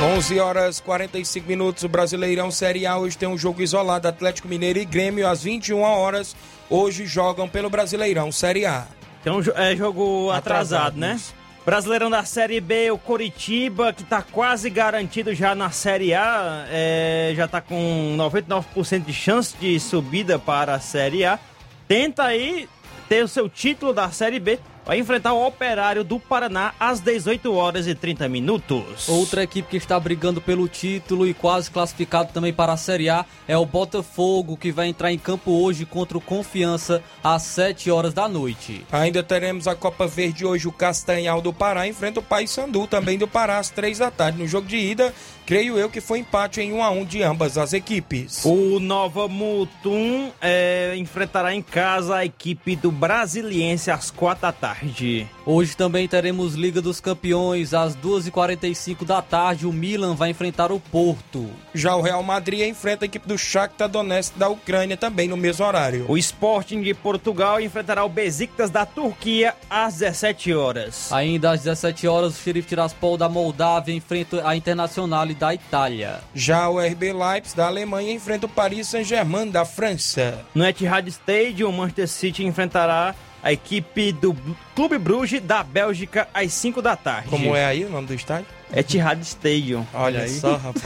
Onze 0.05 0.39
horas 0.39 0.79
45 0.79 1.47
minutos, 1.47 1.83
o 1.83 1.89
Brasileirão 1.89 2.51
Série 2.51 2.85
A 2.85 2.95
hoje 2.95 3.17
tem 3.17 3.27
um 3.27 3.35
jogo 3.35 3.63
isolado, 3.63 4.07
Atlético 4.07 4.47
Mineiro 4.47 4.77
e 4.77 4.85
Grêmio 4.85 5.27
às 5.27 5.41
21 5.41 5.81
horas. 5.81 6.35
Hoje 6.69 7.07
jogam 7.07 7.49
pelo 7.49 7.71
Brasileirão 7.71 8.31
Série 8.31 8.67
A. 8.67 8.85
Então 9.19 9.39
é 9.55 9.75
jogo 9.75 10.29
atrasado, 10.29 10.95
né? 10.95 11.19
Brasileirão 11.65 12.11
da 12.11 12.23
Série 12.23 12.61
B, 12.61 12.91
o 12.91 12.99
Coritiba, 12.99 13.91
que 13.91 14.03
tá 14.03 14.21
quase 14.21 14.69
garantido 14.69 15.33
já 15.33 15.55
na 15.55 15.71
Série 15.71 16.13
A, 16.13 16.67
é, 16.69 17.33
já 17.35 17.47
tá 17.47 17.59
com 17.59 18.15
99% 18.15 19.05
de 19.05 19.13
chance 19.13 19.57
de 19.59 19.79
subida 19.79 20.37
para 20.37 20.75
a 20.75 20.79
Série 20.79 21.25
A. 21.25 21.39
Tenta 21.87 22.25
aí 22.25 22.69
ter 23.09 23.23
o 23.23 23.27
seu 23.27 23.49
título 23.49 23.91
da 23.91 24.11
Série 24.11 24.39
B, 24.39 24.59
vai 24.85 24.99
enfrentar 24.99 25.33
o 25.33 25.45
Operário 25.45 26.03
do 26.03 26.19
Paraná 26.19 26.73
às 26.79 26.99
18 26.99 27.53
horas 27.53 27.87
e 27.87 27.95
30 27.95 28.29
minutos. 28.29 29.09
Outra 29.09 29.43
equipe 29.43 29.69
que 29.69 29.77
está 29.77 29.99
brigando 29.99 30.39
pelo 30.39 30.67
título 30.67 31.27
e 31.27 31.33
quase 31.33 31.71
classificado 31.71 32.31
também 32.31 32.53
para 32.53 32.73
a 32.73 32.77
Série 32.77 33.09
A 33.09 33.25
é 33.47 33.57
o 33.57 33.65
Botafogo, 33.65 34.55
que 34.55 34.71
vai 34.71 34.87
entrar 34.87 35.11
em 35.11 35.17
campo 35.17 35.51
hoje 35.51 35.85
contra 35.85 36.17
o 36.17 36.21
Confiança 36.21 37.01
às 37.23 37.41
7 37.43 37.89
horas 37.89 38.13
da 38.13 38.27
noite. 38.27 38.85
Ainda 38.91 39.23
teremos 39.23 39.67
a 39.67 39.75
Copa 39.75 40.05
Verde 40.05 40.45
hoje, 40.45 40.67
o 40.67 40.71
Castanhal 40.71 41.41
do 41.41 41.51
Pará 41.51 41.87
enfrenta 41.87 42.19
o 42.19 42.23
Paysandu 42.23 42.85
também 42.85 43.17
do 43.17 43.27
Pará 43.27 43.57
às 43.57 43.69
3 43.69 43.97
da 43.97 44.11
tarde. 44.11 44.37
No 44.37 44.47
jogo 44.47 44.67
de 44.67 44.77
ida, 44.77 45.13
creio 45.45 45.77
eu 45.77 45.89
que 45.89 46.01
foi 46.01 46.19
empate 46.19 46.61
em 46.61 46.73
1 46.73 46.83
a 46.83 46.89
1 46.89 47.05
de 47.05 47.23
ambas 47.23 47.57
as 47.57 47.73
equipes. 47.73 48.43
O 48.45 48.79
Nova 48.79 49.27
Mutum 49.27 50.31
é, 50.41 50.95
enfrentará 50.97 51.53
em 51.53 51.61
casa 51.61 52.17
a 52.17 52.25
equipe 52.25 52.75
do 52.75 52.91
Brasiliense 52.91 53.91
às 53.91 54.11
4 54.11 54.41
da 54.41 54.51
tarde. 54.51 55.27
Hoje 55.47 55.77
também 55.77 56.07
teremos 56.07 56.55
Liga 56.55 56.81
dos 56.81 56.99
Campeões 56.99 57.71
às 57.71 57.95
2h45 57.95 59.05
da 59.05 59.21
tarde. 59.21 59.67
O 59.67 59.71
Milan 59.71 60.15
vai 60.15 60.31
enfrentar 60.31 60.71
o 60.71 60.79
Porto. 60.79 61.47
Já 61.71 61.95
o 61.95 62.01
Real 62.01 62.23
Madrid 62.23 62.61
enfrenta 62.61 63.05
a 63.05 63.07
equipe 63.07 63.27
do 63.27 63.37
Shakhtar 63.37 63.87
Donetsk 63.87 64.35
da 64.39 64.49
Ucrânia 64.49 64.97
também 64.97 65.27
no 65.27 65.37
mesmo 65.37 65.63
horário. 65.63 66.05
O 66.09 66.17
Sporting 66.17 66.81
de 66.81 66.95
Portugal 66.95 67.61
enfrentará 67.61 68.03
o 68.03 68.09
Besiktas 68.09 68.71
da 68.71 68.87
Turquia 68.87 69.53
às 69.69 69.99
17 69.99 70.51
horas. 70.51 71.11
Ainda 71.11 71.51
às 71.51 71.61
17 71.61 72.07
horas, 72.07 72.33
o 72.33 72.41
Sheriff 72.41 72.67
Tiraspol 72.67 73.15
da 73.15 73.29
Moldávia 73.29 73.93
enfrenta 73.93 74.47
a 74.47 74.55
Internacional 74.55 75.27
da 75.27 75.53
Itália. 75.53 76.21
Já 76.33 76.67
o 76.67 76.79
RB 76.79 77.13
Leipzig 77.13 77.55
da 77.55 77.67
Alemanha 77.67 78.11
enfrenta 78.11 78.47
o 78.47 78.49
Paris 78.49 78.87
Saint-Germain 78.87 79.51
da 79.51 79.63
França. 79.63 80.43
No 80.55 80.65
Etihad 80.65 81.07
Stadium, 81.07 81.69
o 81.69 81.73
Manchester 81.73 82.07
City 82.07 82.43
enfrentará 82.43 83.13
a 83.45 83.53
equipe 83.53 84.11
do 84.11 84.35
Clube 84.75 84.97
Bruges 84.97 85.39
da 85.39 85.61
Bélgica 85.61 86.27
às 86.33 86.51
5 86.51 86.81
da 86.81 86.95
tarde. 86.95 87.29
Como 87.29 87.55
é 87.55 87.63
aí 87.63 87.85
o 87.85 87.89
nome 87.91 88.07
do 88.07 88.13
estádio? 88.15 88.47
Etihad 88.75 89.21
Stadium. 89.21 89.85
Olha 89.93 90.23
aí. 90.23 90.29
só, 90.29 90.55
rapaz. 90.55 90.83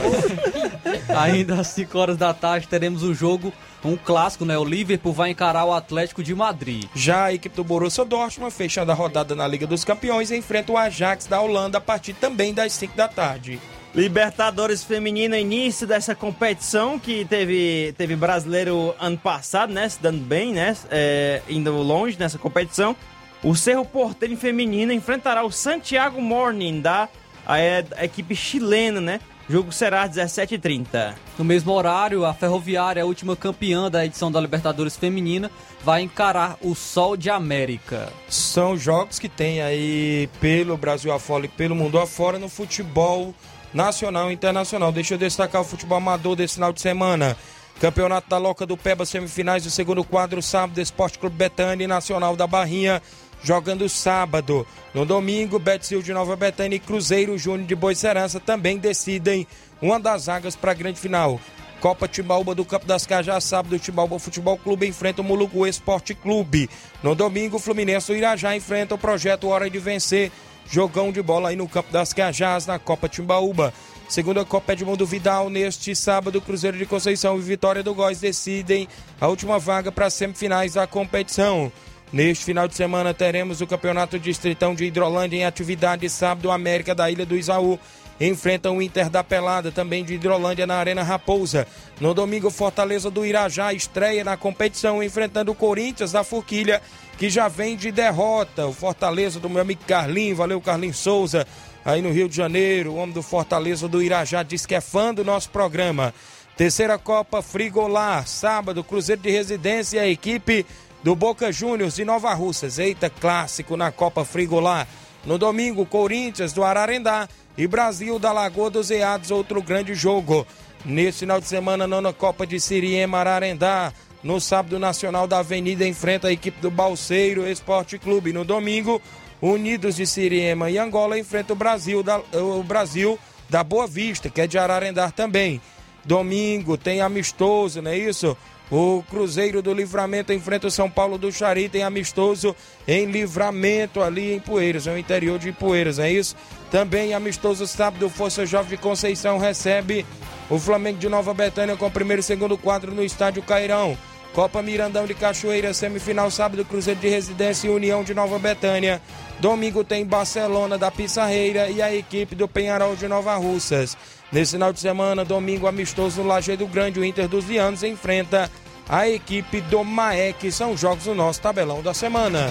Ainda 1.08 1.58
às 1.58 1.68
5 1.68 1.98
horas 1.98 2.18
da 2.18 2.34
tarde 2.34 2.68
teremos 2.68 3.02
o 3.02 3.14
jogo, 3.14 3.50
um 3.82 3.96
clássico, 3.96 4.44
né? 4.44 4.58
O 4.58 4.64
Liverpool 4.64 5.14
vai 5.14 5.30
encarar 5.30 5.64
o 5.64 5.72
Atlético 5.72 6.22
de 6.22 6.34
Madrid. 6.34 6.84
Já 6.94 7.24
a 7.24 7.32
equipe 7.32 7.56
do 7.56 7.64
Borussia 7.64 8.04
Dortmund, 8.04 8.52
fechando 8.52 8.92
a 8.92 8.94
rodada 8.94 9.34
na 9.34 9.48
Liga 9.48 9.66
dos 9.66 9.82
Campeões, 9.82 10.30
enfrenta 10.30 10.70
o 10.70 10.76
Ajax 10.76 11.24
da 11.24 11.40
Holanda 11.40 11.78
a 11.78 11.80
partir 11.80 12.12
também 12.12 12.52
das 12.52 12.74
5 12.74 12.94
da 12.94 13.08
tarde. 13.08 13.58
Libertadores 13.94 14.84
Feminina, 14.84 15.36
início 15.36 15.84
dessa 15.86 16.14
competição 16.14 16.98
que 16.98 17.24
teve, 17.24 17.92
teve 17.98 18.14
brasileiro 18.14 18.94
ano 19.00 19.18
passado, 19.18 19.72
né? 19.72 19.88
Se 19.88 20.00
dando 20.00 20.20
bem, 20.20 20.52
né? 20.52 20.76
É, 20.90 21.42
indo 21.48 21.72
longe 21.72 22.16
nessa 22.18 22.38
competição. 22.38 22.94
O 23.42 23.56
Cerro 23.56 23.84
Porteiro 23.84 24.36
Feminino 24.36 24.92
enfrentará 24.92 25.44
o 25.44 25.50
Santiago 25.50 26.22
Morning 26.22 26.80
da 26.80 27.08
a, 27.44 27.54
a 27.96 28.04
equipe 28.04 28.36
chilena, 28.36 29.00
né? 29.00 29.20
O 29.48 29.52
jogo 29.52 29.72
será 29.72 30.02
às 30.02 30.12
17h30. 30.12 31.14
No 31.36 31.44
mesmo 31.44 31.72
horário, 31.72 32.24
a 32.24 32.32
Ferroviária, 32.32 33.02
a 33.02 33.06
última 33.06 33.34
campeã 33.34 33.90
da 33.90 34.06
edição 34.06 34.30
da 34.30 34.40
Libertadores 34.40 34.96
Feminina, 34.96 35.50
vai 35.82 36.02
encarar 36.02 36.56
o 36.62 36.72
Sol 36.76 37.16
de 37.16 37.28
América. 37.28 38.12
São 38.28 38.76
jogos 38.76 39.18
que 39.18 39.28
tem 39.28 39.60
aí 39.60 40.28
pelo 40.40 40.76
Brasil 40.76 41.12
afora 41.12 41.46
e 41.46 41.48
pelo 41.48 41.74
mundo 41.74 41.98
afora 41.98 42.38
no 42.38 42.48
futebol 42.48 43.34
nacional 43.72 44.30
e 44.30 44.34
internacional. 44.34 44.92
Deixa 44.92 45.14
eu 45.14 45.18
destacar 45.18 45.60
o 45.60 45.64
futebol 45.64 45.98
amador 45.98 46.36
desse 46.36 46.54
final 46.54 46.72
de 46.72 46.80
semana. 46.80 47.36
Campeonato 47.80 48.28
da 48.28 48.36
Loca 48.36 48.66
do 48.66 48.76
Peba, 48.76 49.06
semifinais 49.06 49.64
do 49.64 49.70
segundo 49.70 50.04
quadro, 50.04 50.42
sábado, 50.42 50.80
Esporte 50.80 51.18
Clube 51.18 51.36
Betânia 51.36 51.84
e 51.84 51.86
Nacional 51.86 52.36
da 52.36 52.46
Barrinha, 52.46 53.00
jogando 53.42 53.88
sábado. 53.88 54.66
No 54.92 55.06
domingo, 55.06 55.58
Betzil 55.58 56.02
de 56.02 56.12
Nova 56.12 56.36
Betânia 56.36 56.76
e 56.76 56.80
Cruzeiro 56.80 57.38
Júnior 57.38 57.66
de 57.66 57.74
Boicerança 57.74 58.38
também 58.38 58.76
decidem 58.76 59.46
uma 59.80 59.98
das 59.98 60.26
vagas 60.26 60.54
para 60.54 60.72
a 60.72 60.74
grande 60.74 61.00
final. 61.00 61.40
Copa 61.80 62.06
Timbaúba 62.06 62.54
do 62.54 62.66
Campo 62.66 62.84
das 62.84 63.06
Cajás, 63.06 63.44
sábado, 63.44 63.74
o 63.74 63.78
Timbaúba 63.78 64.18
Futebol 64.18 64.58
Clube 64.58 64.86
enfrenta 64.86 65.22
o 65.22 65.24
Mulugu 65.24 65.66
Esporte 65.66 66.14
Clube. 66.14 66.68
No 67.02 67.14
domingo, 67.14 67.58
Fluminense 67.58 68.08
do 68.08 68.16
Irajá 68.16 68.54
enfrenta 68.54 68.94
o 68.94 68.98
projeto 68.98 69.48
Hora 69.48 69.70
de 69.70 69.78
Vencer, 69.78 70.30
jogão 70.66 71.12
de 71.12 71.22
bola 71.22 71.50
aí 71.50 71.56
no 71.56 71.68
Campo 71.68 71.92
das 71.92 72.12
Cajás, 72.12 72.66
na 72.66 72.78
Copa 72.78 73.08
Timbaúba. 73.08 73.72
Segunda 74.08 74.44
Copa 74.44 74.72
Edmundo 74.72 75.06
Vidal, 75.06 75.48
neste 75.48 75.94
sábado, 75.94 76.40
Cruzeiro 76.40 76.76
de 76.76 76.84
Conceição 76.84 77.38
e 77.38 77.40
Vitória 77.40 77.82
do 77.82 77.94
Góis 77.94 78.20
decidem 78.20 78.88
a 79.20 79.28
última 79.28 79.58
vaga 79.58 79.92
para 79.92 80.06
as 80.06 80.14
semifinais 80.14 80.74
da 80.74 80.86
competição. 80.86 81.70
Neste 82.12 82.44
final 82.44 82.66
de 82.66 82.74
semana 82.74 83.14
teremos 83.14 83.60
o 83.60 83.66
Campeonato 83.66 84.18
Distritão 84.18 84.74
de 84.74 84.84
Hidrolândia 84.84 85.36
em 85.36 85.44
atividade 85.44 86.10
sábado, 86.10 86.50
América 86.50 86.92
da 86.92 87.08
Ilha 87.08 87.24
do 87.24 87.36
Isaú 87.36 87.78
enfrentam 88.20 88.76
o 88.76 88.82
Inter 88.82 89.08
da 89.08 89.24
Pelada, 89.24 89.72
também 89.72 90.04
de 90.04 90.14
Hidrolândia, 90.14 90.66
na 90.66 90.76
Arena 90.76 91.02
Raposa. 91.02 91.66
No 91.98 92.12
domingo, 92.12 92.50
Fortaleza 92.50 93.10
do 93.10 93.24
Irajá 93.24 93.72
estreia 93.72 94.22
na 94.22 94.36
competição, 94.36 95.02
enfrentando 95.02 95.50
o 95.50 95.54
Corinthians 95.54 96.12
da 96.12 96.22
Forquilha, 96.22 96.82
que 97.20 97.28
já 97.28 97.48
vem 97.48 97.76
de 97.76 97.92
derrota. 97.92 98.66
O 98.66 98.72
Fortaleza 98.72 99.38
do 99.38 99.50
meu 99.50 99.60
amigo 99.60 99.82
Carlinho, 99.86 100.34
valeu 100.34 100.58
Carlinho 100.58 100.94
Souza, 100.94 101.46
aí 101.84 102.00
no 102.00 102.10
Rio 102.10 102.26
de 102.26 102.34
Janeiro. 102.34 102.92
O 102.92 102.96
homem 102.96 103.12
do 103.12 103.22
Fortaleza 103.22 103.86
do 103.86 104.02
Irajá 104.02 104.42
diz 104.42 104.64
que 104.64 104.74
é 104.74 104.80
fã 104.80 105.12
do 105.12 105.22
nosso 105.22 105.50
programa. 105.50 106.14
Terceira 106.56 106.96
Copa 106.96 107.42
Frigolar, 107.42 108.26
sábado, 108.26 108.82
Cruzeiro 108.82 109.20
de 109.20 109.30
Residência 109.30 109.98
e 109.98 110.00
a 110.00 110.08
equipe 110.08 110.64
do 111.04 111.14
Boca 111.14 111.52
Juniors 111.52 111.96
de 111.96 112.06
Nova 112.06 112.32
Russas. 112.32 112.78
Eita, 112.78 113.10
clássico 113.10 113.76
na 113.76 113.92
Copa 113.92 114.24
Frigolar. 114.24 114.88
No 115.26 115.36
domingo, 115.36 115.84
Corinthians 115.84 116.54
do 116.54 116.64
Ararendá 116.64 117.28
e 117.54 117.66
Brasil 117.66 118.18
da 118.18 118.32
Lagoa 118.32 118.70
dos 118.70 118.90
Eados, 118.90 119.30
outro 119.30 119.62
grande 119.62 119.94
jogo. 119.94 120.46
Nesse 120.86 121.18
final 121.18 121.38
de 121.38 121.46
semana, 121.46 121.86
nona 121.86 122.14
Copa 122.14 122.46
de 122.46 122.58
Siriema 122.58 123.18
Ararendá. 123.18 123.92
No 124.22 124.40
sábado, 124.40 124.78
Nacional 124.78 125.26
da 125.26 125.38
Avenida 125.38 125.86
enfrenta 125.86 126.28
a 126.28 126.32
equipe 126.32 126.60
do 126.60 126.70
Balseiro 126.70 127.46
Esporte 127.46 127.98
Clube. 127.98 128.32
No 128.32 128.44
domingo, 128.44 129.00
Unidos 129.40 129.96
de 129.96 130.06
Siriema 130.06 130.70
e 130.70 130.78
Angola 130.78 131.18
enfrenta 131.18 131.52
o 131.54 131.56
Brasil 131.56 132.02
da, 132.02 132.20
o 132.34 132.62
Brasil 132.62 133.18
da 133.48 133.64
Boa 133.64 133.86
Vista, 133.86 134.28
que 134.28 134.40
é 134.40 134.46
de 134.46 134.58
Ararendá 134.58 135.10
também. 135.10 135.60
Domingo 136.04 136.76
tem 136.76 137.00
amistoso, 137.00 137.80
não 137.80 137.90
é 137.90 137.96
isso? 137.96 138.36
O 138.70 139.02
Cruzeiro 139.10 139.60
do 139.60 139.74
Livramento 139.74 140.32
enfrenta 140.32 140.68
o 140.68 140.70
São 140.70 140.88
Paulo 140.88 141.18
do 141.18 141.32
Chari, 141.32 141.68
tem 141.68 141.82
amistoso 141.82 142.54
em 142.86 143.06
Livramento 143.06 144.00
ali 144.00 144.32
em 144.32 144.38
Poeiras, 144.38 144.86
no 144.86 144.96
interior 144.96 145.38
de 145.38 145.50
Poeiras, 145.50 145.98
é 145.98 146.10
isso? 146.12 146.36
Também 146.70 147.12
amistoso 147.12 147.66
sábado, 147.66 148.08
Força 148.08 148.46
Jovem 148.46 148.70
de 148.70 148.76
Conceição 148.76 149.38
recebe 149.38 150.06
o 150.48 150.58
Flamengo 150.58 150.98
de 150.98 151.08
Nova 151.08 151.34
Betânia 151.34 151.76
com 151.76 151.86
o 151.86 151.90
primeiro 151.90 152.20
e 152.20 152.22
segundo 152.22 152.56
quadro 152.56 152.94
no 152.94 153.02
estádio 153.02 153.42
Cairão. 153.42 153.98
Copa 154.34 154.62
Mirandão 154.62 155.06
de 155.06 155.14
Cachoeira, 155.14 155.74
semifinal 155.74 156.30
sábado, 156.30 156.64
Cruzeiro 156.64 157.00
de 157.00 157.08
Residência 157.08 157.66
e 157.66 157.70
União 157.70 158.04
de 158.04 158.14
Nova 158.14 158.38
Betânia. 158.38 159.02
Domingo 159.40 159.82
tem 159.82 160.04
Barcelona 160.04 160.78
da 160.78 160.90
Pissarreira 160.90 161.68
e 161.68 161.82
a 161.82 161.94
equipe 161.94 162.34
do 162.34 162.46
Penharol 162.46 162.94
de 162.94 163.08
Nova 163.08 163.34
Russas. 163.36 163.96
Nesse 164.30 164.52
final 164.52 164.72
de 164.72 164.78
semana, 164.78 165.24
domingo 165.24 165.66
amistoso 165.66 166.22
no 166.22 166.28
Lajeado 166.28 166.66
Grande, 166.66 167.00
o 167.00 167.04
Inter 167.04 167.26
dos 167.26 167.44
Vianos 167.44 167.82
enfrenta 167.82 168.50
a 168.88 169.08
equipe 169.08 169.60
do 169.62 169.82
Maek. 169.82 170.52
São 170.52 170.76
jogos 170.76 171.04
do 171.04 171.14
nosso 171.14 171.40
tabelão 171.40 171.82
da 171.82 171.92
semana. 171.92 172.50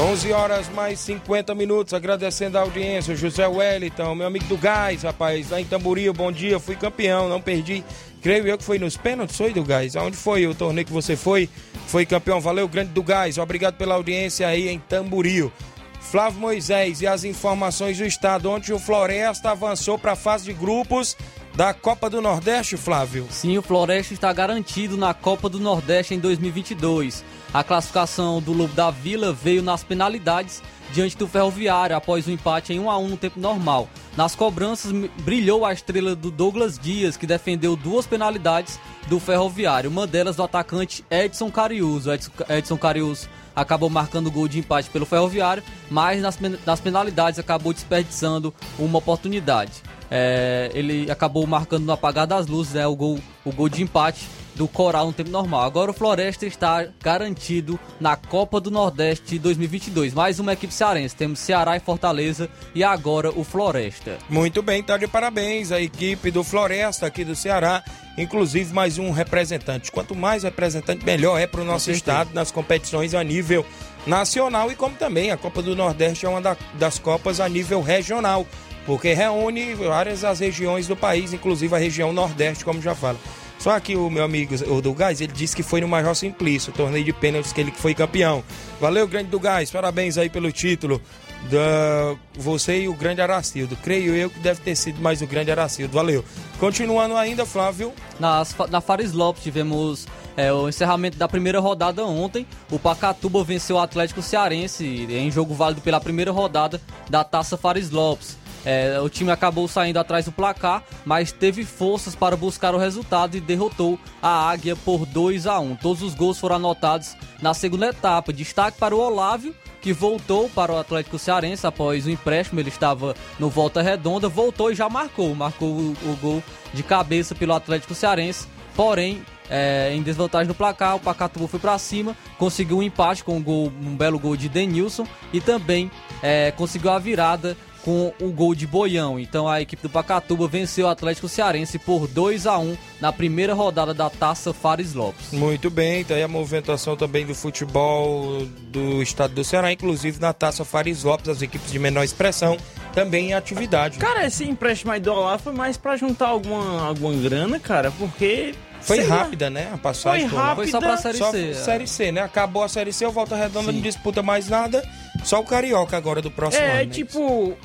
11 0.00 0.32
horas 0.32 0.68
mais 0.68 1.00
50 1.00 1.56
minutos, 1.56 1.92
agradecendo 1.92 2.56
a 2.56 2.60
audiência, 2.60 3.16
José 3.16 3.48
Wellington, 3.48 4.14
meu 4.14 4.28
amigo 4.28 4.44
do 4.44 4.56
Gás, 4.56 5.02
rapaz, 5.02 5.50
lá 5.50 5.60
em 5.60 5.64
Tamboril, 5.64 6.12
bom 6.12 6.30
dia, 6.30 6.60
fui 6.60 6.76
campeão, 6.76 7.28
não 7.28 7.40
perdi, 7.40 7.82
creio 8.22 8.46
eu 8.46 8.56
que 8.56 8.62
foi 8.62 8.78
nos 8.78 8.96
pênaltis, 8.96 9.36
foi 9.36 9.52
do 9.52 9.64
Gás, 9.64 9.96
aonde 9.96 10.16
foi 10.16 10.46
o 10.46 10.54
torneio 10.54 10.86
que 10.86 10.92
você 10.92 11.16
foi, 11.16 11.48
foi 11.88 12.06
campeão, 12.06 12.40
valeu, 12.40 12.68
grande 12.68 12.92
do 12.92 13.02
Gás, 13.02 13.38
obrigado 13.38 13.74
pela 13.74 13.96
audiência 13.96 14.46
aí 14.46 14.68
em 14.68 14.78
Tamboril. 14.78 15.52
Flávio 16.00 16.38
Moisés 16.38 17.02
e 17.02 17.06
as 17.08 17.24
informações 17.24 17.98
do 17.98 18.04
estado, 18.04 18.48
onde 18.48 18.72
o 18.72 18.78
Floresta 18.78 19.50
avançou 19.50 19.98
para 19.98 20.12
a 20.12 20.16
fase 20.16 20.44
de 20.44 20.52
grupos 20.52 21.16
da 21.56 21.74
Copa 21.74 22.08
do 22.08 22.22
Nordeste, 22.22 22.76
Flávio. 22.76 23.26
Sim, 23.30 23.58
o 23.58 23.62
Floresta 23.62 24.14
está 24.14 24.32
garantido 24.32 24.96
na 24.96 25.12
Copa 25.12 25.48
do 25.48 25.58
Nordeste 25.58 26.14
em 26.14 26.20
2022. 26.20 27.24
A 27.52 27.64
classificação 27.64 28.42
do 28.42 28.52
Lobo 28.52 28.74
da 28.74 28.90
Vila 28.90 29.32
veio 29.32 29.62
nas 29.62 29.82
penalidades 29.82 30.62
diante 30.92 31.16
do 31.16 31.26
Ferroviário 31.26 31.96
após 31.96 32.26
o 32.26 32.30
um 32.30 32.34
empate 32.34 32.72
em 32.72 32.80
1 32.80 32.90
a 32.90 32.98
1 32.98 33.08
no 33.08 33.16
tempo 33.16 33.40
normal. 33.40 33.88
Nas 34.16 34.34
cobranças 34.34 34.92
brilhou 35.22 35.64
a 35.64 35.72
estrela 35.72 36.14
do 36.14 36.30
Douglas 36.30 36.78
Dias, 36.78 37.16
que 37.16 37.26
defendeu 37.26 37.74
duas 37.74 38.06
penalidades 38.06 38.78
do 39.06 39.18
Ferroviário, 39.18 39.88
uma 39.88 40.06
delas 40.06 40.36
do 40.36 40.42
atacante 40.42 41.04
Edson 41.10 41.50
Cariuso. 41.50 42.10
Edson, 42.12 42.76
Cariuso 42.76 43.28
acabou 43.56 43.88
marcando 43.88 44.26
o 44.26 44.30
gol 44.30 44.46
de 44.46 44.58
empate 44.58 44.90
pelo 44.90 45.06
Ferroviário, 45.06 45.62
mas 45.90 46.20
nas 46.66 46.80
penalidades 46.80 47.38
acabou 47.38 47.72
desperdiçando 47.72 48.52
uma 48.78 48.98
oportunidade. 48.98 49.82
É, 50.10 50.70
ele 50.74 51.10
acabou 51.10 51.46
marcando 51.46 51.84
no 51.84 51.92
apagar 51.92 52.26
das 52.26 52.46
luzes 52.46 52.74
é, 52.74 52.86
o, 52.86 52.96
gol, 52.96 53.18
o 53.44 53.52
gol 53.52 53.68
de 53.68 53.82
empate 53.82 54.26
do 54.58 54.66
Coral 54.66 55.06
no 55.06 55.12
tempo 55.12 55.30
normal. 55.30 55.62
Agora 55.62 55.92
o 55.92 55.94
Floresta 55.94 56.44
está 56.44 56.86
garantido 57.00 57.78
na 58.00 58.16
Copa 58.16 58.60
do 58.60 58.72
Nordeste 58.72 59.38
2022. 59.38 60.12
Mais 60.12 60.40
uma 60.40 60.52
equipe 60.52 60.74
cearense. 60.74 61.14
Temos 61.14 61.38
Ceará 61.38 61.76
e 61.76 61.80
Fortaleza 61.80 62.50
e 62.74 62.82
agora 62.82 63.30
o 63.30 63.44
Floresta. 63.44 64.18
Muito 64.28 64.60
bem, 64.60 64.82
tá 64.82 64.96
de 64.96 65.06
parabéns 65.06 65.70
a 65.70 65.80
equipe 65.80 66.32
do 66.32 66.42
Floresta 66.42 67.06
aqui 67.06 67.24
do 67.24 67.36
Ceará. 67.36 67.84
Inclusive 68.18 68.74
mais 68.74 68.98
um 68.98 69.12
representante. 69.12 69.92
Quanto 69.92 70.16
mais 70.16 70.42
representante, 70.42 71.04
melhor 71.04 71.38
é 71.38 71.46
para 71.46 71.60
o 71.60 71.64
nosso 71.64 71.92
estado 71.92 72.30
nas 72.34 72.50
competições 72.50 73.14
a 73.14 73.22
nível 73.22 73.64
nacional 74.04 74.72
e 74.72 74.74
como 74.74 74.96
também 74.96 75.30
a 75.30 75.36
Copa 75.36 75.62
do 75.62 75.76
Nordeste 75.76 76.26
é 76.26 76.28
uma 76.28 76.56
das 76.74 76.98
Copas 76.98 77.38
a 77.38 77.48
nível 77.48 77.80
regional 77.80 78.44
porque 78.88 79.12
reúne 79.12 79.74
várias 79.74 80.24
as 80.24 80.40
regiões 80.40 80.86
do 80.86 80.96
país, 80.96 81.34
inclusive 81.34 81.74
a 81.74 81.78
região 81.78 82.10
Nordeste, 82.10 82.64
como 82.64 82.80
já 82.80 82.94
fala. 82.94 83.18
Só 83.58 83.78
que 83.78 83.94
o 83.94 84.08
meu 84.08 84.24
amigo, 84.24 84.54
o 84.72 84.80
do 84.80 84.94
Gás, 84.94 85.20
ele 85.20 85.30
disse 85.30 85.54
que 85.54 85.62
foi 85.62 85.82
no 85.82 85.86
Major 85.86 86.14
Simplício, 86.14 86.72
torneio 86.72 87.04
de 87.04 87.12
pênaltis 87.12 87.52
que 87.52 87.60
ele 87.60 87.70
foi 87.70 87.94
campeão. 87.94 88.42
Valeu, 88.80 89.06
grande 89.06 89.28
do 89.28 89.38
Gás, 89.38 89.70
parabéns 89.70 90.16
aí 90.16 90.30
pelo 90.30 90.50
título. 90.50 91.02
Da 91.50 92.16
você 92.34 92.80
e 92.80 92.88
o 92.88 92.94
grande 92.94 93.20
Aracildo. 93.20 93.76
Creio 93.76 94.14
eu 94.14 94.30
que 94.30 94.40
deve 94.40 94.60
ter 94.62 94.74
sido 94.74 95.02
mais 95.02 95.20
o 95.20 95.26
grande 95.26 95.50
Aracildo. 95.50 95.92
Valeu. 95.92 96.24
Continuando 96.58 97.14
ainda, 97.14 97.44
Flávio. 97.44 97.92
Nas, 98.18 98.56
na 98.70 98.80
Fares 98.80 99.12
Lopes 99.12 99.42
tivemos 99.42 100.06
é, 100.34 100.50
o 100.50 100.66
encerramento 100.66 101.18
da 101.18 101.28
primeira 101.28 101.60
rodada 101.60 102.04
ontem. 102.06 102.46
O 102.72 102.78
Pacatuba 102.78 103.44
venceu 103.44 103.76
o 103.76 103.80
Atlético 103.80 104.22
Cearense 104.22 104.84
em 104.84 105.30
jogo 105.30 105.52
válido 105.52 105.82
pela 105.82 106.00
primeira 106.00 106.32
rodada 106.32 106.80
da 107.10 107.22
Taça 107.22 107.56
Fares 107.56 107.90
Lopes. 107.90 108.47
É, 108.64 109.00
o 109.00 109.08
time 109.08 109.30
acabou 109.30 109.68
saindo 109.68 109.98
atrás 109.98 110.24
do 110.24 110.32
placar, 110.32 110.82
mas 111.04 111.32
teve 111.32 111.64
forças 111.64 112.14
para 112.14 112.36
buscar 112.36 112.74
o 112.74 112.78
resultado 112.78 113.36
e 113.36 113.40
derrotou 113.40 113.98
a 114.22 114.50
Águia 114.50 114.76
por 114.76 115.06
2 115.06 115.46
a 115.46 115.58
1. 115.58 115.76
Todos 115.76 116.02
os 116.02 116.14
gols 116.14 116.38
foram 116.38 116.56
anotados 116.56 117.16
na 117.40 117.54
segunda 117.54 117.86
etapa. 117.86 118.32
Destaque 118.32 118.78
para 118.78 118.94
o 118.94 119.00
Olávio, 119.00 119.54
que 119.80 119.92
voltou 119.92 120.48
para 120.50 120.72
o 120.72 120.78
Atlético 120.78 121.18
Cearense 121.18 121.66
após 121.66 122.06
o 122.06 122.10
empréstimo. 122.10 122.60
Ele 122.60 122.68
estava 122.68 123.14
no 123.38 123.48
Volta 123.48 123.80
Redonda, 123.80 124.28
voltou 124.28 124.70
e 124.70 124.74
já 124.74 124.88
marcou. 124.88 125.34
Marcou 125.34 125.68
o, 125.68 125.96
o 126.04 126.16
gol 126.20 126.42
de 126.74 126.82
cabeça 126.82 127.34
pelo 127.34 127.54
Atlético 127.54 127.94
Cearense 127.94 128.48
porém, 128.78 129.24
é, 129.50 129.92
em 129.92 130.00
desvantagem 130.02 130.46
no 130.46 130.54
placar, 130.54 130.94
o 130.94 131.00
Pacatuba 131.00 131.48
foi 131.48 131.58
para 131.58 131.76
cima, 131.78 132.16
conseguiu 132.38 132.78
um 132.78 132.82
empate 132.82 133.24
com 133.24 133.36
um, 133.36 133.42
gol, 133.42 133.72
um 133.84 133.96
belo 133.96 134.20
gol 134.20 134.36
de 134.36 134.48
Denilson 134.48 135.04
e 135.32 135.40
também 135.40 135.90
é, 136.22 136.52
conseguiu 136.52 136.92
a 136.92 136.98
virada 137.00 137.56
com 137.88 138.12
o 138.20 138.30
gol 138.30 138.54
de 138.54 138.66
Boião. 138.66 139.18
Então 139.18 139.48
a 139.48 139.62
equipe 139.62 139.80
do 139.82 139.88
Pacatuba 139.88 140.46
venceu 140.46 140.84
o 140.84 140.90
Atlético 140.90 141.26
Cearense 141.26 141.78
por 141.78 142.06
2 142.06 142.46
a 142.46 142.58
1 142.58 142.76
na 143.00 143.10
primeira 143.10 143.54
rodada 143.54 143.94
da 143.94 144.10
Taça 144.10 144.52
Fares 144.52 144.92
Lopes. 144.92 145.32
Muito 145.32 145.70
bem, 145.70 146.04
tá 146.04 146.12
aí 146.14 146.22
a 146.22 146.28
movimentação 146.28 146.96
também 146.98 147.24
do 147.24 147.34
futebol 147.34 148.44
do 148.70 149.00
estado 149.02 149.32
do 149.32 149.42
Ceará, 149.42 149.72
inclusive 149.72 150.20
na 150.20 150.34
Taça 150.34 150.66
Fares 150.66 151.02
Lopes, 151.02 151.30
as 151.30 151.40
equipes 151.40 151.72
de 151.72 151.78
menor 151.78 152.04
expressão 152.04 152.58
também 152.92 153.30
em 153.30 153.34
atividade. 153.34 153.96
Cara, 153.96 154.26
esse 154.26 154.44
empréstimo 154.44 154.92
aí 154.92 155.00
do 155.00 155.10
Olá 155.10 155.38
foi 155.38 155.54
mais 155.54 155.78
pra 155.78 155.96
juntar 155.96 156.28
alguma, 156.28 156.88
alguma 156.88 157.14
grana, 157.14 157.58
cara, 157.58 157.90
porque. 157.92 158.54
Foi 158.82 158.98
sei 158.98 159.06
lá. 159.06 159.16
rápida, 159.24 159.50
né? 159.50 159.70
A 159.74 159.78
passagem 159.78 160.28
Foi 160.28 160.38
rápida. 160.38 160.54
Foi 160.56 160.66
só 160.68 160.78
pra 160.78 160.96
Série 160.98 161.18
Só 161.18 161.30
C, 161.32 161.50
é. 161.50 161.54
Série 161.54 161.86
C, 161.88 162.12
né? 162.12 162.20
Acabou 162.20 162.62
a 162.62 162.68
Série 162.68 162.92
C, 162.92 163.04
o 163.06 163.10
Volta 163.10 163.34
Redonda 163.34 163.72
não 163.72 163.80
disputa 163.80 164.22
mais 164.22 164.48
nada. 164.48 164.86
Só 165.24 165.40
o 165.40 165.44
Carioca 165.44 165.96
agora 165.96 166.22
do 166.22 166.30
próximo 166.30 166.62
É, 166.62 166.68
ano. 166.70 166.76
né? 166.76 166.86
tipo, 166.86 167.56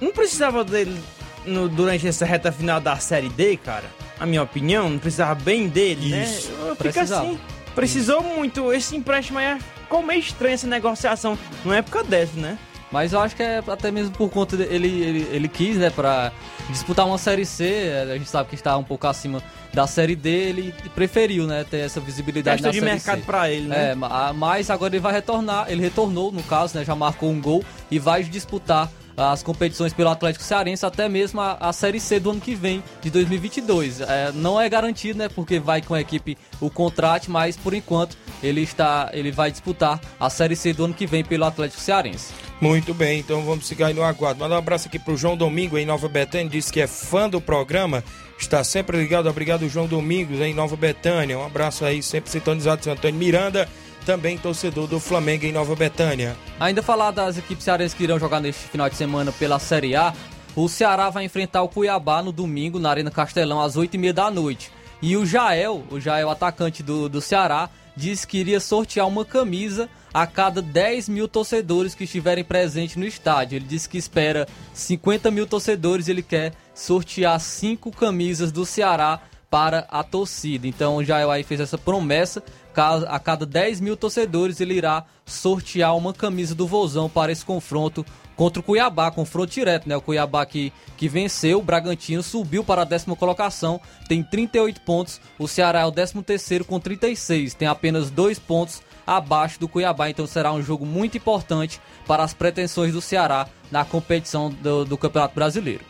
não 0.00 0.12
precisava 0.12 0.64
dele 0.64 0.98
no- 1.44 1.68
durante 1.68 2.06
essa 2.06 2.24
reta 2.24 2.50
final 2.52 2.80
da 2.80 2.96
Série 2.96 3.28
D, 3.28 3.56
cara. 3.56 3.84
A 4.18 4.26
minha 4.26 4.42
opinião, 4.42 4.88
não 4.90 4.98
precisava 4.98 5.34
bem 5.34 5.68
dele, 5.68 6.14
Isso, 6.22 6.50
né? 6.52 6.58
Fica 6.70 6.76
precisava. 6.76 7.26
assim. 7.26 7.38
Precisou 7.74 8.22
muito. 8.22 8.72
Esse 8.72 8.96
empréstimo 8.96 9.38
aí 9.38 9.58
ficou 9.82 10.02
meio 10.02 10.20
estranho 10.20 10.54
essa 10.54 10.66
negociação 10.66 11.38
numa 11.64 11.76
época 11.76 12.02
dessa, 12.04 12.38
né? 12.38 12.58
Mas 12.92 13.12
eu 13.12 13.20
acho 13.20 13.36
que 13.36 13.42
é 13.42 13.62
até 13.68 13.88
mesmo 13.92 14.10
por 14.16 14.28
conta 14.28 14.56
dele, 14.56 14.74
ele, 14.74 14.88
ele, 15.02 15.28
ele 15.30 15.48
quis, 15.48 15.76
né, 15.76 15.90
pra 15.90 16.32
disputar 16.68 17.06
uma 17.06 17.16
Série 17.18 17.46
C, 17.46 17.64
é, 17.64 18.02
a 18.12 18.18
gente 18.18 18.28
sabe 18.28 18.48
que 18.48 18.56
está 18.56 18.76
um 18.76 18.82
pouco 18.82 19.06
acima 19.06 19.40
da 19.72 19.86
Série 19.86 20.16
D, 20.16 20.28
ele 20.28 20.74
preferiu, 20.92 21.46
né, 21.46 21.64
ter 21.70 21.78
essa 21.78 22.00
visibilidade 22.00 22.56
Questão 22.56 22.68
na 22.70 22.72
de 22.72 22.80
Série 22.80 22.92
mercado 22.92 23.20
C. 23.20 23.24
pra 23.24 23.48
ele, 23.48 23.68
né? 23.68 23.92
É, 23.92 23.94
ma- 23.94 24.32
mas 24.32 24.68
agora 24.70 24.92
ele 24.92 25.00
vai 25.00 25.12
retornar, 25.12 25.66
ele 25.70 25.80
retornou, 25.80 26.32
no 26.32 26.42
caso, 26.42 26.76
né, 26.76 26.84
já 26.84 26.96
marcou 26.96 27.30
um 27.30 27.40
gol 27.40 27.62
e 27.92 28.00
vai 28.00 28.24
disputar 28.24 28.90
as 29.20 29.42
competições 29.42 29.92
pelo 29.92 30.08
Atlético 30.08 30.44
Cearense, 30.44 30.86
até 30.86 31.08
mesmo 31.08 31.40
a, 31.40 31.56
a 31.60 31.72
Série 31.72 32.00
C 32.00 32.18
do 32.18 32.30
ano 32.30 32.40
que 32.40 32.54
vem, 32.54 32.82
de 33.02 33.10
2022. 33.10 34.00
É, 34.00 34.32
não 34.34 34.60
é 34.60 34.68
garantido, 34.68 35.18
né, 35.18 35.28
porque 35.28 35.58
vai 35.58 35.82
com 35.82 35.94
a 35.94 36.00
equipe 36.00 36.38
o 36.60 36.70
contrate, 36.70 37.30
mas 37.30 37.56
por 37.56 37.74
enquanto 37.74 38.16
ele 38.42 38.62
está, 38.62 39.10
ele 39.12 39.30
vai 39.30 39.50
disputar 39.50 40.00
a 40.18 40.30
Série 40.30 40.56
C 40.56 40.72
do 40.72 40.84
ano 40.84 40.94
que 40.94 41.06
vem 41.06 41.22
pelo 41.22 41.44
Atlético 41.44 41.80
Cearense. 41.82 42.32
Muito 42.60 42.92
bem, 42.92 43.20
então 43.20 43.42
vamos 43.42 43.68
ficar 43.68 43.86
aí 43.86 43.94
no 43.94 44.02
aguardo. 44.02 44.40
Manda 44.40 44.54
um 44.54 44.58
abraço 44.58 44.88
aqui 44.88 44.98
pro 44.98 45.16
João 45.16 45.36
Domingo 45.36 45.78
em 45.78 45.86
Nova 45.86 46.08
Betânia, 46.08 46.48
disse 46.48 46.72
que 46.72 46.80
é 46.80 46.86
fã 46.86 47.28
do 47.28 47.40
programa, 47.40 48.04
está 48.38 48.62
sempre 48.62 48.98
ligado. 48.98 49.28
Obrigado, 49.28 49.68
João 49.68 49.86
Domingos, 49.86 50.40
em 50.40 50.52
Nova 50.52 50.76
Betânia. 50.76 51.38
Um 51.38 51.44
abraço 51.44 51.84
aí, 51.84 52.02
sempre 52.02 52.30
sintonizado, 52.30 52.84
seu 52.84 52.92
Antônio 52.92 53.18
Miranda, 53.18 53.66
também 54.04 54.38
torcedor 54.38 54.86
do 54.86 54.98
Flamengo 55.00 55.44
em 55.44 55.52
Nova 55.52 55.74
Betânia. 55.76 56.36
Ainda 56.58 56.82
falar 56.82 57.10
das 57.10 57.38
equipes 57.38 57.64
cearenses 57.64 57.94
que 57.94 58.04
irão 58.04 58.18
jogar 58.18 58.40
neste 58.40 58.62
final 58.68 58.88
de 58.88 58.96
semana 58.96 59.32
pela 59.32 59.58
Série 59.58 59.94
A, 59.94 60.12
o 60.56 60.68
Ceará 60.68 61.10
vai 61.10 61.24
enfrentar 61.24 61.62
o 61.62 61.68
Cuiabá 61.68 62.22
no 62.22 62.32
domingo 62.32 62.78
na 62.78 62.90
Arena 62.90 63.10
Castelão 63.10 63.60
às 63.60 63.76
8h30 63.76 64.12
da 64.12 64.30
noite. 64.30 64.72
E 65.02 65.16
o 65.16 65.24
Jael, 65.24 65.84
o 65.90 65.98
Jael 65.98 66.28
atacante 66.28 66.82
do, 66.82 67.08
do 67.08 67.20
Ceará, 67.20 67.70
disse 67.96 68.26
que 68.26 68.38
iria 68.38 68.60
sortear 68.60 69.06
uma 69.06 69.24
camisa 69.24 69.88
a 70.12 70.26
cada 70.26 70.60
10 70.60 71.08
mil 71.08 71.28
torcedores 71.28 71.94
que 71.94 72.04
estiverem 72.04 72.44
presentes 72.44 72.96
no 72.96 73.04
estádio. 73.04 73.56
Ele 73.56 73.64
disse 73.64 73.88
que 73.88 73.98
espera 73.98 74.46
50 74.74 75.30
mil 75.30 75.46
torcedores 75.46 76.08
e 76.08 76.10
ele 76.10 76.22
quer 76.22 76.52
sortear 76.74 77.38
cinco 77.40 77.90
camisas 77.90 78.50
do 78.50 78.66
Ceará 78.66 79.20
para 79.50 79.86
a 79.90 80.02
torcida. 80.02 80.66
Então 80.66 80.96
o 80.96 81.04
Jael 81.04 81.30
aí 81.30 81.42
fez 81.42 81.60
essa 81.60 81.76
promessa. 81.76 82.42
A 82.80 83.18
cada 83.18 83.44
10 83.44 83.80
mil 83.80 83.96
torcedores 83.96 84.60
ele 84.60 84.74
irá 84.74 85.04
sortear 85.26 85.96
uma 85.96 86.12
camisa 86.12 86.54
do 86.54 86.66
Vozão 86.66 87.08
para 87.08 87.30
esse 87.30 87.44
confronto 87.44 88.04
contra 88.40 88.60
o 88.60 88.62
Cuiabá, 88.62 89.10
confronto 89.10 89.52
direto, 89.52 89.86
né? 89.86 89.94
O 89.94 90.00
Cuiabá 90.00 90.46
que, 90.46 90.72
que 90.96 91.08
venceu, 91.08 91.58
o 91.58 91.62
Bragantino 91.62 92.22
subiu 92.22 92.64
para 92.64 92.82
a 92.82 92.84
décima 92.86 93.14
colocação, 93.14 93.78
tem 94.08 94.22
38 94.22 94.80
pontos. 94.80 95.20
O 95.38 95.46
Ceará 95.46 95.80
é 95.80 95.84
o 95.84 95.90
décimo 95.90 96.22
terceiro 96.22 96.64
com 96.64 96.80
36, 96.80 97.52
tem 97.52 97.68
apenas 97.68 98.10
dois 98.10 98.38
pontos 98.38 98.80
abaixo 99.06 99.60
do 99.60 99.68
Cuiabá. 99.68 100.08
Então 100.08 100.26
será 100.26 100.52
um 100.52 100.62
jogo 100.62 100.86
muito 100.86 101.18
importante 101.18 101.78
para 102.06 102.22
as 102.22 102.32
pretensões 102.32 102.94
do 102.94 103.02
Ceará 103.02 103.46
na 103.70 103.84
competição 103.84 104.48
do, 104.48 104.86
do 104.86 104.96
Campeonato 104.96 105.34
Brasileiro. 105.34 105.84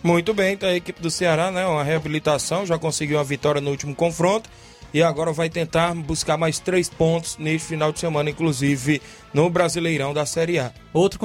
Muito 0.00 0.32
bem, 0.32 0.56
tá 0.56 0.68
a 0.68 0.76
equipe 0.76 1.02
do 1.02 1.10
Ceará, 1.10 1.50
né? 1.50 1.66
Uma 1.66 1.82
reabilitação, 1.82 2.64
já 2.64 2.78
conseguiu 2.78 3.18
uma 3.18 3.24
vitória 3.24 3.60
no 3.60 3.70
último 3.70 3.96
confronto 3.96 4.48
e 4.96 5.02
agora 5.02 5.30
vai 5.30 5.50
tentar 5.50 5.94
buscar 5.94 6.38
mais 6.38 6.58
três 6.58 6.88
pontos 6.88 7.36
neste 7.36 7.68
final 7.68 7.92
de 7.92 8.00
semana, 8.00 8.30
inclusive 8.30 9.02
no 9.30 9.50
Brasileirão 9.50 10.14
da 10.14 10.24
Série 10.24 10.58
A. 10.58 10.72
Outro 10.90 11.20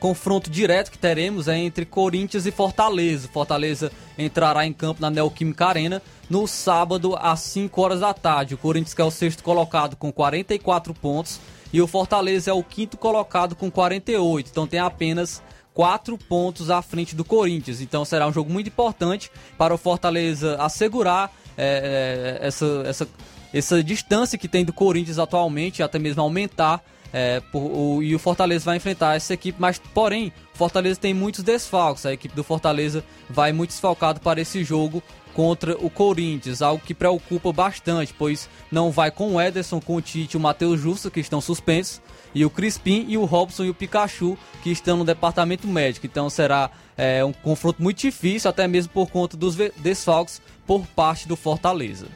confronto 0.00 0.50
direto 0.50 0.90
que 0.90 0.98
teremos 0.98 1.46
é 1.46 1.56
entre 1.56 1.86
Corinthians 1.86 2.46
e 2.46 2.50
Fortaleza. 2.50 3.28
Fortaleza 3.28 3.92
entrará 4.18 4.66
em 4.66 4.72
campo 4.72 5.00
na 5.00 5.08
Neoquímica 5.08 5.66
Arena 5.66 6.02
no 6.28 6.48
sábado 6.48 7.14
às 7.14 7.38
5 7.38 7.80
horas 7.80 8.00
da 8.00 8.12
tarde. 8.12 8.54
O 8.54 8.58
Corinthians 8.58 8.98
é 8.98 9.04
o 9.04 9.10
sexto 9.12 9.44
colocado 9.44 9.94
com 9.94 10.12
44 10.12 10.92
pontos 10.92 11.38
e 11.72 11.80
o 11.80 11.86
Fortaleza 11.86 12.50
é 12.50 12.52
o 12.52 12.64
quinto 12.64 12.96
colocado 12.96 13.54
com 13.54 13.70
48. 13.70 14.50
Então 14.50 14.66
tem 14.66 14.80
apenas 14.80 15.40
quatro 15.72 16.18
pontos 16.18 16.70
à 16.70 16.82
frente 16.82 17.14
do 17.14 17.24
Corinthians. 17.24 17.80
Então 17.80 18.04
será 18.04 18.26
um 18.26 18.32
jogo 18.32 18.52
muito 18.52 18.66
importante 18.66 19.30
para 19.56 19.72
o 19.72 19.78
Fortaleza 19.78 20.56
assegurar 20.60 21.30
é, 21.56 22.38
é, 22.42 22.46
essa, 22.46 22.66
essa, 22.86 23.08
essa 23.52 23.82
distância 23.82 24.38
que 24.38 24.48
tem 24.48 24.64
do 24.64 24.72
Corinthians 24.72 25.18
atualmente, 25.18 25.82
até 25.82 25.98
mesmo 25.98 26.22
aumentar. 26.22 26.82
é, 27.14 27.40
por- 27.52 27.60
o- 27.70 28.02
e 28.02 28.14
o 28.14 28.18
Fortaleza 28.18 28.64
vai 28.64 28.78
enfrentar 28.78 29.14
essa 29.16 29.34
equipe, 29.34 29.60
mas 29.60 29.78
porém, 29.92 30.32
Fortaleza 30.54 30.98
tem 30.98 31.12
muitos 31.12 31.44
desfalques. 31.44 32.06
A 32.06 32.12
equipe 32.14 32.34
do 32.34 32.42
Fortaleza 32.42 33.04
vai 33.28 33.52
muito 33.52 33.68
desfalcado 33.68 34.18
para 34.18 34.40
esse 34.40 34.64
jogo 34.64 35.02
contra 35.34 35.76
o 35.76 35.90
Corinthians, 35.90 36.62
algo 36.62 36.82
que 36.82 36.94
preocupa 36.94 37.52
bastante, 37.52 38.14
pois 38.18 38.48
não 38.70 38.90
vai 38.90 39.10
com 39.10 39.34
o 39.34 39.40
Ederson, 39.40 39.78
com 39.78 39.96
o 39.96 40.00
Tite 40.00 40.38
o 40.38 40.40
Matheus 40.40 40.80
Justa, 40.80 41.10
que 41.10 41.20
estão 41.20 41.38
suspensos, 41.42 42.00
e 42.34 42.46
o 42.46 42.50
Crispim 42.50 43.04
e 43.06 43.18
o 43.18 43.26
Robson 43.26 43.64
e 43.64 43.68
o 43.68 43.74
Pikachu, 43.74 44.38
que 44.62 44.70
estão 44.70 44.96
no 44.96 45.04
departamento 45.04 45.68
médico. 45.68 46.06
Então 46.06 46.30
será 46.30 46.70
é, 46.96 47.22
um 47.22 47.32
confronto 47.34 47.82
muito 47.82 47.98
difícil, 48.00 48.48
até 48.48 48.66
mesmo 48.66 48.90
por 48.90 49.10
conta 49.10 49.36
dos 49.36 49.54
desfalques 49.76 50.40
por 50.66 50.86
parte 50.86 51.26
do 51.28 51.36
Fortaleza. 51.36 52.06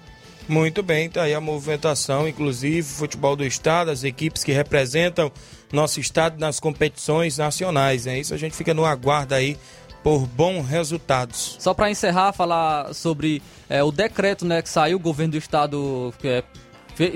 Muito 0.49 0.83
bem, 0.83 1.11
tá 1.11 1.23
aí 1.23 1.35
a 1.35 1.41
movimentação, 1.41 2.29
inclusive 2.29 2.83
futebol 2.83 3.35
do 3.35 3.45
estado, 3.45 3.91
as 3.91 4.05
equipes 4.05 4.45
que 4.45 4.53
representam 4.53 5.31
nosso 5.73 5.99
estado 5.99 6.39
nas 6.39 6.61
competições 6.61 7.37
nacionais, 7.37 8.07
é 8.07 8.17
isso 8.17 8.33
a 8.33 8.37
gente 8.37 8.55
fica 8.55 8.73
no 8.73 8.85
aguardo 8.85 9.35
aí 9.35 9.59
por 10.05 10.25
bons 10.25 10.65
resultados. 10.65 11.57
Só 11.59 11.75
para 11.75 11.91
encerrar, 11.91 12.33
falar 12.33 12.95
sobre 12.95 13.43
é, 13.69 13.83
o 13.83 13.91
decreto 13.91 14.45
né, 14.45 14.63
que 14.63 14.69
saiu, 14.69 14.99
o 14.99 15.01
governo 15.01 15.33
do 15.33 15.39
estado 15.39 16.15
que 16.21 16.29
é, 16.29 16.45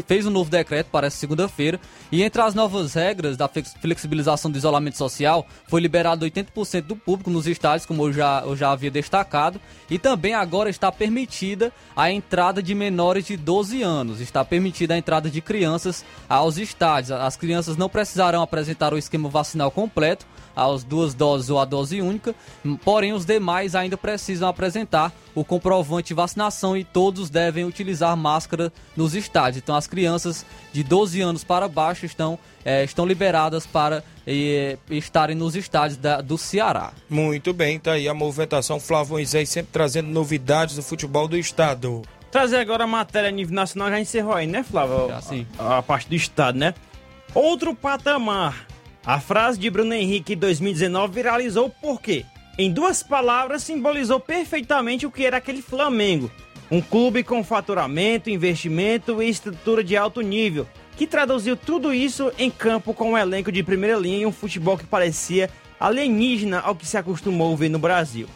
fez 0.06 0.26
um 0.26 0.30
novo 0.30 0.50
decreto 0.50 0.88
para 0.88 1.06
essa 1.06 1.16
segunda-feira. 1.16 1.80
E 2.12 2.22
entre 2.22 2.40
as 2.42 2.54
novas 2.54 2.94
regras 2.94 3.36
da 3.36 3.48
flex- 3.48 3.74
flexibilização 3.80 4.50
do 4.50 4.58
isolamento 4.58 4.96
social, 4.96 5.46
foi 5.66 5.80
liberado 5.80 6.24
80% 6.26 6.82
do 6.82 6.96
público 6.96 7.30
nos 7.30 7.46
estádios, 7.46 7.86
como 7.86 8.06
eu 8.06 8.12
já, 8.12 8.42
eu 8.44 8.56
já 8.56 8.70
havia 8.70 8.90
destacado. 8.90 9.60
E 9.88 9.98
também 9.98 10.34
agora 10.34 10.68
está 10.70 10.92
permitida 10.92 11.72
a 11.96 12.10
entrada 12.10 12.62
de 12.62 12.74
menores 12.74 13.24
de 13.24 13.36
12 13.36 13.82
anos. 13.82 14.20
Está 14.20 14.44
permitida 14.44 14.94
a 14.94 14.98
entrada 14.98 15.30
de 15.30 15.40
crianças 15.40 16.04
aos 16.28 16.58
estádios. 16.58 17.10
As 17.10 17.36
crianças 17.36 17.76
não 17.76 17.88
precisarão 17.88 18.42
apresentar 18.42 18.92
o 18.92 18.98
esquema 18.98 19.28
vacinal 19.28 19.70
completo 19.70 20.26
às 20.54 20.82
duas 20.84 21.14
doses 21.14 21.48
ou 21.48 21.58
a 21.60 21.64
dose 21.64 22.02
única, 22.02 22.34
porém 22.84 23.12
os 23.12 23.24
demais 23.24 23.74
ainda 23.74 23.96
precisam 23.96 24.48
apresentar 24.48 25.12
o 25.34 25.44
comprovante 25.44 26.08
de 26.08 26.14
vacinação 26.14 26.76
e 26.76 26.82
todos 26.84 27.30
devem 27.30 27.64
utilizar 27.64 28.16
máscara 28.16 28.72
nos 28.96 29.14
estádios. 29.14 29.58
Então 29.70 29.78
as 29.78 29.86
crianças 29.86 30.44
de 30.72 30.82
12 30.82 31.20
anos 31.20 31.44
para 31.44 31.68
baixo 31.68 32.04
estão, 32.04 32.36
eh, 32.64 32.82
estão 32.82 33.06
liberadas 33.06 33.66
para 33.68 34.02
eh, 34.26 34.76
estarem 34.90 35.36
nos 35.36 35.54
estádios 35.54 35.96
da- 35.96 36.20
do 36.20 36.36
Ceará. 36.36 36.92
Muito 37.08 37.52
bem, 37.52 37.78
tá 37.78 37.92
aí 37.92 38.08
a 38.08 38.12
movimentação 38.14 38.80
Flávio 38.80 39.12
Moisés 39.12 39.48
sempre 39.48 39.70
trazendo 39.72 40.08
novidades 40.08 40.74
do 40.74 40.82
futebol 40.82 41.28
do 41.28 41.36
estado. 41.38 42.02
Trazer 42.32 42.56
agora 42.56 42.82
a 42.82 42.86
matéria 42.88 43.28
a 43.28 43.32
nível 43.32 43.54
nacional 43.54 43.90
já 43.90 44.00
encerrou 44.00 44.34
aí, 44.34 44.48
né, 44.48 44.64
Flávio? 44.64 45.06
Já, 45.06 45.20
sim. 45.20 45.46
A, 45.56 45.78
a 45.78 45.82
parte 45.84 46.08
do 46.08 46.16
estado, 46.16 46.58
né? 46.58 46.74
Outro 47.32 47.72
patamar. 47.72 48.66
A 49.06 49.20
frase 49.20 49.56
de 49.56 49.70
Bruno 49.70 49.94
Henrique 49.94 50.32
em 50.32 50.36
2019 50.36 51.12
viralizou 51.14 51.70
por 51.70 52.00
quê? 52.00 52.24
Em 52.58 52.72
duas 52.72 53.04
palavras, 53.04 53.62
simbolizou 53.62 54.18
perfeitamente 54.18 55.06
o 55.06 55.12
que 55.12 55.24
era 55.24 55.36
aquele 55.36 55.62
Flamengo. 55.62 56.28
Um 56.70 56.80
clube 56.80 57.24
com 57.24 57.42
faturamento, 57.42 58.30
investimento 58.30 59.20
e 59.20 59.28
estrutura 59.28 59.82
de 59.82 59.96
alto 59.96 60.20
nível, 60.20 60.68
que 60.96 61.04
traduziu 61.04 61.56
tudo 61.56 61.92
isso 61.92 62.30
em 62.38 62.48
campo 62.48 62.94
com 62.94 63.10
um 63.10 63.18
elenco 63.18 63.50
de 63.50 63.60
primeira 63.60 63.96
linha 63.96 64.18
e 64.18 64.26
um 64.26 64.30
futebol 64.30 64.78
que 64.78 64.86
parecia 64.86 65.50
alienígena 65.80 66.60
ao 66.60 66.76
que 66.76 66.86
se 66.86 66.96
acostumou 66.96 67.56
ver 67.56 67.70
no 67.70 67.78
Brasil. 67.80 68.28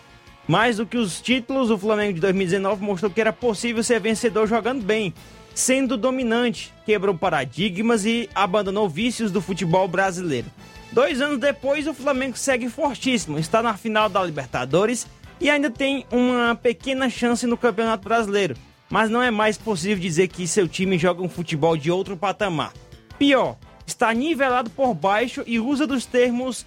Mais 0.49 0.79
do 0.79 0.87
que 0.87 0.99
os 0.99 1.21
títulos, 1.21 1.71
o 1.71 1.79
Flamengo 1.79 2.15
de 2.15 2.21
2019 2.21 2.83
mostrou 2.83 3.09
que 3.09 3.21
era 3.21 3.33
possível 3.33 3.85
ser 3.85 4.01
vencedor 4.01 4.49
jogando 4.49 4.83
bem, 4.83 5.15
sendo 5.55 5.97
dominante, 5.97 6.75
quebrou 6.85 7.15
paradigmas 7.15 8.05
e 8.05 8.29
abandonou 8.35 8.89
vícios 8.89 9.31
do 9.31 9.41
futebol 9.41 9.87
brasileiro. 9.87 10.49
Dois 10.91 11.21
anos 11.21 11.39
depois, 11.39 11.87
o 11.87 11.95
Flamengo 11.95 12.37
segue 12.37 12.69
fortíssimo, 12.69 13.39
está 13.39 13.63
na 13.63 13.77
final 13.77 14.09
da 14.09 14.23
Libertadores 14.25 15.07
e 15.41 15.51
ainda 15.51 15.71
tem 15.71 16.07
uma 16.11 16.55
pequena 16.55 17.09
chance 17.11 17.47
no 17.47 17.57
Campeonato 17.57 18.07
Brasileiro. 18.09 18.57
Mas 18.91 19.11
não 19.11 19.23
é 19.23 19.31
mais 19.31 19.59
possível 19.59 19.99
dizer 19.99 20.29
que 20.29 20.47
seu 20.47 20.69
time 20.69 20.99
joga 20.99 21.23
um 21.23 21.29
futebol 21.29 21.77
de 21.77 21.91
outro 21.91 22.17
patamar. 22.17 22.73
Pior, 23.19 23.57
está 23.87 24.13
nivelado 24.13 24.71
por 24.71 24.95
baixo 24.95 25.43
e 25.47 25.59
usa 25.59 25.87
dos 25.87 26.07
termos 26.07 26.67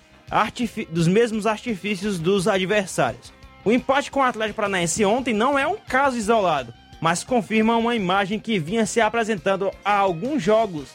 dos 0.89 1.07
mesmos 1.07 1.47
artifícios 1.47 2.19
dos 2.19 2.47
adversários. 2.47 3.31
O 3.63 3.71
empate 3.71 4.11
com 4.11 4.19
o 4.19 4.23
Atlético 4.23 4.57
Paranaense 4.57 5.05
ontem 5.05 5.33
não 5.33 5.57
é 5.57 5.65
um 5.65 5.77
caso 5.77 6.17
isolado, 6.17 6.73
mas 7.01 7.23
confirma 7.23 7.77
uma 7.77 7.95
imagem 7.95 8.39
que 8.39 8.59
vinha 8.59 8.85
se 8.85 8.99
apresentando 8.99 9.71
há 9.83 9.95
alguns 9.95 10.43
jogos 10.43 10.89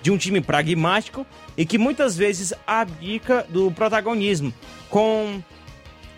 de 0.00 0.10
um 0.10 0.16
time 0.16 0.40
pragmático 0.40 1.26
e 1.56 1.66
que 1.66 1.78
muitas 1.78 2.16
vezes 2.16 2.52
abdica 2.66 3.44
do 3.48 3.70
protagonismo. 3.70 4.52
Com 4.88 5.42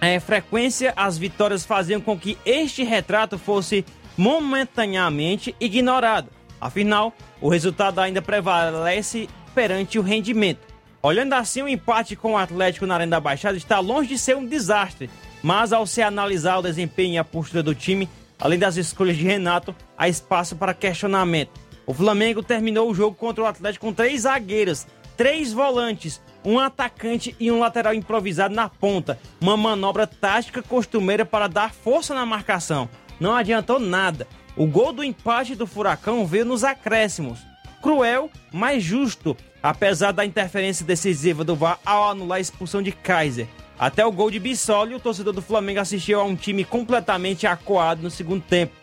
é, 0.01 0.19
frequência, 0.19 0.93
as 0.97 1.19
vitórias 1.19 1.65
faziam 1.65 2.01
com 2.01 2.19
que 2.19 2.39
este 2.45 2.83
retrato 2.83 3.39
fosse 3.39 3.85
momentaneamente 4.17 5.55
ignorado. 5.61 6.29
Afinal, 6.61 7.13
o 7.41 7.49
resultado 7.49 8.01
ainda 8.01 8.23
prevalece 8.23 9.29
perante 9.55 9.99
o 9.99 10.03
rendimento. 10.03 10.61
Olhando 11.03 11.33
assim, 11.33 11.63
o 11.63 11.69
empate 11.69 12.15
com 12.15 12.33
o 12.33 12.37
Atlético 12.37 12.87
na 12.87 12.95
Arena 12.95 13.13
da 13.13 13.21
Baixada 13.21 13.57
está 13.57 13.79
longe 13.81 14.11
de 14.11 14.19
ser 14.19 14.37
um 14.37 14.45
desastre, 14.45 15.09
mas 15.43 15.73
ao 15.73 15.87
se 15.87 16.03
analisar 16.03 16.59
o 16.59 16.63
desempenho 16.63 17.15
e 17.15 17.19
a 17.19 17.25
postura 17.25 17.63
do 17.63 17.75
time, 17.75 18.09
além 18.39 18.59
das 18.59 18.77
escolhas 18.77 19.17
de 19.17 19.25
Renato, 19.25 19.75
há 19.97 20.09
espaço 20.09 20.57
para 20.57 20.75
questionamento. 20.75 21.59
O 21.87 21.95
Flamengo 21.95 22.43
terminou 22.43 22.91
o 22.91 22.95
jogo 22.95 23.17
contra 23.17 23.43
o 23.43 23.47
Atlético 23.47 23.87
com 23.87 23.93
três 23.93 24.23
zagueiros, 24.23 24.87
três 25.17 25.53
volantes, 25.53 26.21
um 26.45 26.59
atacante 26.59 27.35
e 27.39 27.51
um 27.51 27.61
lateral 27.61 27.95
improvisado 27.95 28.55
na 28.55 28.69
ponta. 28.69 29.19
Uma 29.41 29.57
manobra 29.57 30.07
tática 30.07 30.63
costumeira 30.63 31.25
para 31.25 31.49
dar 31.49 31.73
força 31.73 32.15
na 32.15 32.25
marcação. 32.25 32.89
Não 33.19 33.35
adiantou 33.35 33.79
nada. 33.79 34.27
O 34.57 34.67
gol 34.67 34.93
do 34.93 35.05
empate 35.05 35.55
do 35.55 35.67
Furacão 35.67 36.27
veio 36.27 36.45
nos 36.45 36.65
acréscimos. 36.65 37.41
Cruel, 37.83 38.31
mas 38.53 38.83
justo, 38.83 39.37
apesar 39.63 40.13
da 40.13 40.25
interferência 40.25 40.85
decisiva 40.85 41.45
do 41.45 41.57
VAR 41.57 41.79
ao 41.85 42.11
anular 42.11 42.39
a 42.39 42.41
expulsão 42.41 42.83
de 42.83 42.93
Kaiser. 42.93 43.49
Até 43.79 44.05
o 44.05 44.13
gol 44.13 44.31
de 44.31 44.39
Bissoli, 44.39 44.95
o 44.95 45.01
torcedor 45.01 45.33
do 45.33 45.41
Flamengo 45.41 45.81
assistiu 45.81 46.21
a 46.21 46.25
um 46.25 46.37
time 46.37 46.65
completamente 46.65 47.47
acuado 47.47 48.03
no 48.03 48.11
segundo 48.11 48.43
tempo. 48.43 48.75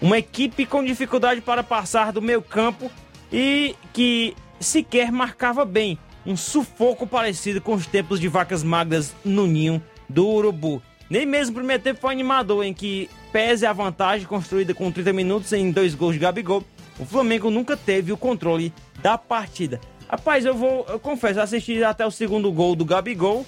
Uma 0.00 0.18
equipe 0.18 0.66
com 0.66 0.84
dificuldade 0.84 1.40
para 1.40 1.62
passar 1.62 2.12
do 2.12 2.20
meio 2.20 2.42
campo 2.42 2.90
e 3.32 3.74
que 3.94 4.36
sequer 4.60 5.10
marcava 5.10 5.64
bem. 5.64 5.98
Um 6.26 6.36
sufoco 6.36 7.06
parecido 7.06 7.60
com 7.60 7.74
os 7.74 7.86
tempos 7.86 8.18
de 8.18 8.28
vacas 8.28 8.62
magras 8.62 9.14
no 9.24 9.46
ninho 9.46 9.82
do 10.08 10.26
Urubu. 10.26 10.82
Nem 11.08 11.26
mesmo 11.26 11.52
o 11.52 11.56
primeiro 11.56 11.82
tempo 11.82 12.00
foi 12.00 12.12
animador, 12.12 12.64
em 12.64 12.72
que, 12.72 13.10
pese 13.30 13.66
a 13.66 13.72
vantagem 13.72 14.26
construída 14.26 14.72
com 14.72 14.90
30 14.90 15.12
minutos 15.12 15.52
em 15.52 15.70
dois 15.70 15.94
gols 15.94 16.14
de 16.14 16.20
Gabigol, 16.20 16.64
o 16.98 17.04
Flamengo 17.04 17.50
nunca 17.50 17.76
teve 17.76 18.12
o 18.12 18.16
controle 18.16 18.72
da 19.02 19.18
partida. 19.18 19.80
Rapaz, 20.08 20.44
eu 20.44 20.54
vou, 20.54 20.86
eu 20.88 20.98
confesso, 20.98 21.40
assisti 21.40 21.82
até 21.84 22.06
o 22.06 22.10
segundo 22.10 22.50
gol 22.50 22.74
do 22.74 22.84
Gabigol 22.84 23.44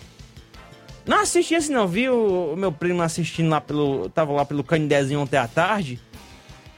não 1.06 1.20
assisti 1.20 1.54
assim 1.54 1.72
não, 1.72 1.86
vi 1.86 2.08
o, 2.08 2.56
meu 2.56 2.72
primo 2.72 3.00
assistindo 3.00 3.48
lá 3.48 3.60
pelo. 3.60 4.08
Tava 4.08 4.32
lá 4.32 4.44
pelo 4.44 4.64
Canidezinho 4.64 5.20
ontem 5.20 5.36
à 5.36 5.46
tarde. 5.46 6.00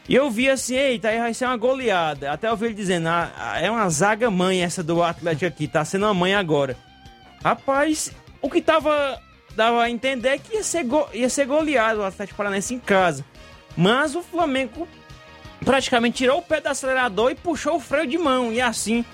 E 0.08 0.14
eu 0.14 0.30
vi 0.30 0.48
assim, 0.48 0.74
eita, 0.74 1.08
aí 1.08 1.18
vai 1.18 1.34
ser 1.34 1.44
uma 1.44 1.56
goleada. 1.56 2.32
Até 2.32 2.48
eu 2.48 2.56
vi 2.56 2.66
ele 2.66 2.74
dizendo, 2.74 3.08
ah, 3.08 3.58
é 3.60 3.70
uma 3.70 3.88
zaga 3.90 4.30
mãe 4.30 4.62
essa 4.62 4.82
do 4.82 5.02
Atlético 5.02 5.46
aqui, 5.46 5.68
tá 5.68 5.84
sendo 5.84 6.06
uma 6.06 6.14
mãe 6.14 6.34
agora. 6.34 6.76
Rapaz, 7.44 8.10
o 8.40 8.48
que 8.48 8.62
tava. 8.62 9.20
dava 9.54 9.82
a 9.82 9.90
entender 9.90 10.28
é 10.28 10.38
que 10.38 10.54
ia 10.54 10.62
ser, 10.62 10.84
go, 10.84 11.06
ia 11.12 11.28
ser 11.28 11.46
goleado 11.46 12.00
o 12.00 12.04
Atlético 12.04 12.38
Paranaense 12.38 12.74
em 12.74 12.78
casa. 12.78 13.22
Mas 13.76 14.14
o 14.14 14.22
Flamengo 14.22 14.88
praticamente 15.62 16.16
tirou 16.18 16.38
o 16.38 16.42
pé 16.42 16.60
do 16.60 16.68
acelerador 16.68 17.30
e 17.30 17.34
puxou 17.34 17.76
o 17.76 17.80
freio 17.80 18.06
de 18.06 18.16
mão. 18.16 18.50
E 18.50 18.62
assim 18.62 19.04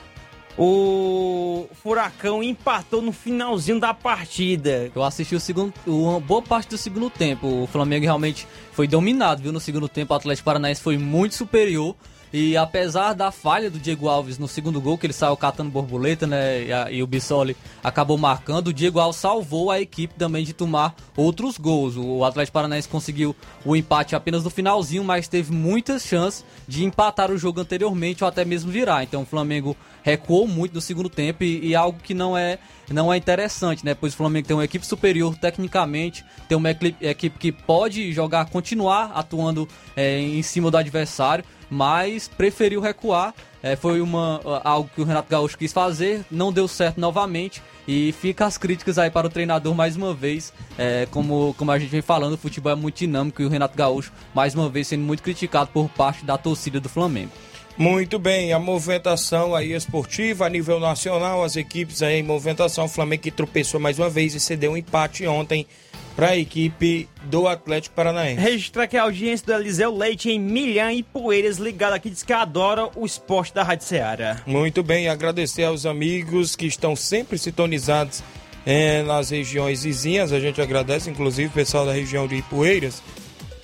o 0.57 1.67
Furacão 1.83 2.43
empatou 2.43 3.03
no 3.03 3.13
finalzinho 3.13 3.81
da 3.81 3.93
partida. 3.93 4.91
Eu 4.95 5.03
assisti 5.03 5.35
o 5.35 5.41
segundo, 5.41 5.75
uma 5.87 6.21
boa 6.21 6.43
parte 6.43 6.69
do 6.69 6.79
segundo 6.79 7.11
tempo. 7.11 7.63
O 7.63 7.67
Flamengo 7.67 8.05
realmente 8.05 8.47
foi 8.73 8.87
dominado, 8.87 9.43
viu? 9.43 9.53
No 9.53 9.61
segundo 9.61 9.89
tempo, 9.89 10.13
o 10.13 10.17
Atlético 10.17 10.45
Paranaense 10.45 10.81
foi 10.81 10.97
muito 10.97 11.35
superior. 11.35 11.97
E 12.37 12.57
apesar 12.57 13.13
da 13.13 13.31
falha 13.31 13.71
do 13.71 13.79
Diego 13.79 14.09
Alves 14.09 14.39
no 14.39 14.49
segundo 14.49 14.81
gol, 14.81 14.99
que 14.99 15.07
ele 15.07 15.13
saiu 15.13 15.37
catando 15.37 15.71
borboleta, 15.71 16.27
né? 16.27 16.65
E, 16.65 16.73
a, 16.73 16.91
e 16.91 17.01
o 17.01 17.07
Bissoli 17.07 17.57
acabou 17.81 18.19
marcando, 18.19 18.69
o 18.69 18.73
Diego 18.73 18.99
Alves 18.99 19.21
salvou 19.21 19.71
a 19.71 19.81
equipe 19.81 20.15
também 20.15 20.45
de 20.45 20.53
tomar 20.53 20.97
outros 21.17 21.59
gols. 21.59 21.97
O 21.97 22.25
Atlético 22.25 22.55
Paranaense 22.55 22.89
conseguiu 22.89 23.37
o 23.65 23.77
empate 23.77 24.17
apenas 24.17 24.43
no 24.43 24.51
finalzinho, 24.51 25.05
mas 25.05 25.29
teve 25.29 25.53
muitas 25.53 26.03
chances 26.03 26.45
de 26.67 26.85
empatar 26.85 27.31
o 27.31 27.39
jogo 27.39 27.61
anteriormente 27.61 28.25
ou 28.25 28.29
até 28.29 28.45
mesmo 28.45 28.73
virar. 28.73 29.05
Então 29.05 29.23
o 29.23 29.27
Flamengo 29.27 29.77
recuou 30.05 30.47
muito 30.47 30.75
no 30.75 30.81
segundo 30.81 31.09
tempo 31.09 31.43
e, 31.43 31.69
e 31.69 31.75
algo 31.75 31.99
que 32.01 32.15
não 32.15 32.37
é 32.37 32.59
não 32.91 33.11
é 33.11 33.17
interessante, 33.17 33.83
né? 33.83 33.95
Pois 33.95 34.13
o 34.13 34.17
Flamengo 34.17 34.47
tem 34.47 34.55
uma 34.55 34.65
equipe 34.65 34.87
superior 34.87 35.35
tecnicamente, 35.37 36.23
tem 36.47 36.57
uma 36.57 36.71
equipe 36.71 37.39
que 37.39 37.51
pode 37.51 38.13
jogar, 38.13 38.45
continuar 38.51 39.13
atuando 39.15 39.67
é, 39.97 40.21
em 40.21 40.43
cima 40.43 40.71
do 40.71 40.77
adversário, 40.77 41.43
mas 41.71 42.29
preferiu 42.29 42.83
recuar. 42.83 43.35
É, 43.63 43.75
foi 43.75 44.03
uma, 44.03 44.43
algo 44.63 44.91
que 44.95 45.01
o 45.01 45.05
Renato 45.05 45.31
Gaúcho 45.31 45.57
quis 45.57 45.73
fazer, 45.73 46.23
não 46.31 46.53
deu 46.53 46.69
certo 46.69 47.01
novamente. 47.01 47.63
E 47.89 48.13
fica 48.13 48.45
as 48.45 48.59
críticas 48.59 48.99
aí 48.99 49.11
para 49.11 49.27
o 49.27 49.31
treinador 49.31 49.75
mais 49.75 49.97
uma 49.97 50.13
vez. 50.13 50.53
É, 50.77 51.09
como, 51.11 51.55
como 51.57 51.71
a 51.71 51.79
gente 51.79 51.89
vem 51.89 52.03
falando, 52.03 52.35
o 52.35 52.39
futebol 52.39 52.73
é 52.73 52.75
muito 52.75 52.97
dinâmico 52.97 53.41
e 53.41 53.47
o 53.47 53.49
Renato 53.49 53.77
Gaúcho, 53.77 54.13
mais 54.35 54.55
uma 54.55 54.69
vez, 54.69 54.89
sendo 54.89 55.03
muito 55.03 55.23
criticado 55.23 55.71
por 55.73 55.89
parte 55.89 56.23
da 56.27 56.37
torcida 56.37 56.79
do 56.79 56.91
Flamengo. 56.91 57.33
Muito 57.77 58.21
bem, 58.21 58.53
a 58.53 58.59
movimentação 58.59 59.55
aí 59.55 59.73
esportiva 59.73 60.47
a 60.47 60.49
nível 60.49 60.79
nacional, 60.79 61.43
as 61.43 61.57
equipes 61.57 62.03
aí 62.03 62.21
em 62.21 62.23
movimentação, 62.23 62.85
o 62.85 62.89
Flamengo 62.89 63.23
que 63.23 63.31
tropeçou 63.33 63.81
mais 63.81 63.99
uma 63.99 64.09
vez 64.09 64.35
e 64.35 64.41
cedeu 64.41 64.73
um 64.73 64.77
empate 64.77 65.27
ontem 65.27 65.67
para 66.15 66.29
a 66.31 66.37
equipe 66.37 67.09
do 67.25 67.49
Atlético 67.49 67.97
Paranaense. 67.97 68.41
Registrar 68.41 68.87
que 68.87 68.97
a 68.97 69.03
audiência 69.03 69.47
do 69.47 69.53
Eliseu 69.55 69.93
Leite 69.93 70.31
em 70.31 70.39
Milhã 70.39 70.93
e 70.93 71.03
Poeiras 71.03 71.59
ligado 71.59 71.95
aqui 71.95 72.09
diz 72.09 72.23
que 72.23 72.33
adora 72.33 72.89
o 72.95 73.05
esporte 73.05 73.53
da 73.53 73.65
Rádio 73.65 73.87
Ceará. 73.87 74.41
Muito 74.47 74.83
bem, 74.83 75.09
agradecer 75.09 75.65
aos 75.65 75.85
amigos 75.85 76.55
que 76.55 76.67
estão 76.67 76.95
sempre 76.95 77.37
sintonizados 77.37 78.23
é, 78.65 79.03
nas 79.03 79.31
regiões 79.31 79.83
vizinhas, 79.83 80.33
a 80.33 80.39
gente 80.39 80.61
agradece 80.61 81.11
inclusive 81.11 81.49
o 81.49 81.53
pessoal 81.53 81.85
da 81.85 81.93
região 81.93 82.29
de 82.29 82.37
Ipueiras. 82.37 83.03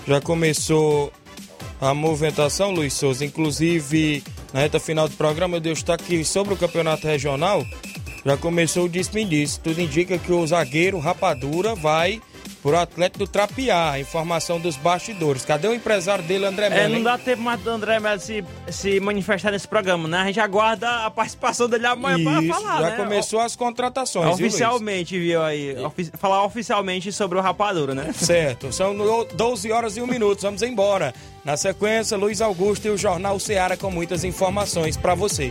Já 0.06 0.20
começou 0.20 1.12
a 1.80 1.94
movimentação, 1.94 2.70
Luiz 2.70 2.92
Souza. 2.94 3.24
Inclusive, 3.24 4.22
na 4.52 4.60
reta 4.60 4.78
final 4.78 5.08
do 5.08 5.16
programa, 5.16 5.56
eu 5.56 5.60
destaque 5.60 6.24
sobre 6.24 6.54
o 6.54 6.56
campeonato 6.56 7.06
regional. 7.06 7.64
Já 8.24 8.36
começou 8.36 8.84
o 8.84 8.88
disse 8.88 9.10
Tudo 9.60 9.80
indica 9.80 10.18
que 10.18 10.30
o 10.30 10.46
zagueiro 10.46 10.98
Rapadura 10.98 11.74
vai 11.74 12.20
pro 12.62 12.78
Atlético 12.78 13.20
do 13.20 13.26
Trapiá. 13.26 13.98
Informação 13.98 14.60
dos 14.60 14.76
bastidores. 14.76 15.44
Cadê 15.44 15.68
o 15.68 15.74
empresário 15.74 16.24
dele, 16.24 16.46
André 16.46 16.70
Melo? 16.70 16.82
É, 16.82 16.88
não 16.88 17.02
dá 17.02 17.18
tempo 17.18 17.42
mais 17.42 17.60
do 17.60 17.70
André 17.70 18.00
Melo 18.00 18.20
se, 18.20 18.44
se 18.70 19.00
manifestar 19.00 19.50
nesse 19.50 19.66
programa, 19.66 20.08
né? 20.08 20.18
A 20.18 20.26
gente 20.26 20.40
aguarda 20.40 21.06
a 21.06 21.10
participação 21.10 21.68
dele 21.68 21.86
amanhã 21.86 22.40
Isso, 22.40 22.48
para 22.48 22.60
falar, 22.60 22.80
já 22.80 22.90
né? 22.90 22.96
começou 22.96 23.40
as 23.40 23.56
contratações, 23.56 24.34
Oficialmente, 24.34 25.18
viu, 25.18 25.42
aí? 25.42 25.76
Ofi 25.84 26.10
falar 26.18 26.44
oficialmente 26.44 27.12
sobre 27.12 27.38
o 27.38 27.40
Rapadura, 27.40 27.94
né? 27.94 28.12
Certo. 28.12 28.72
São 28.72 28.94
12 29.34 29.72
horas 29.72 29.96
e 29.96 30.00
1 30.02 30.06
minuto. 30.06 30.42
Vamos 30.42 30.62
embora. 30.62 31.14
Na 31.44 31.56
sequência, 31.56 32.16
Luiz 32.16 32.40
Augusto 32.40 32.86
e 32.86 32.90
o 32.90 32.98
Jornal 32.98 33.38
Ceará 33.38 33.76
com 33.76 33.90
muitas 33.90 34.24
informações 34.24 34.96
para 34.96 35.14
você. 35.14 35.50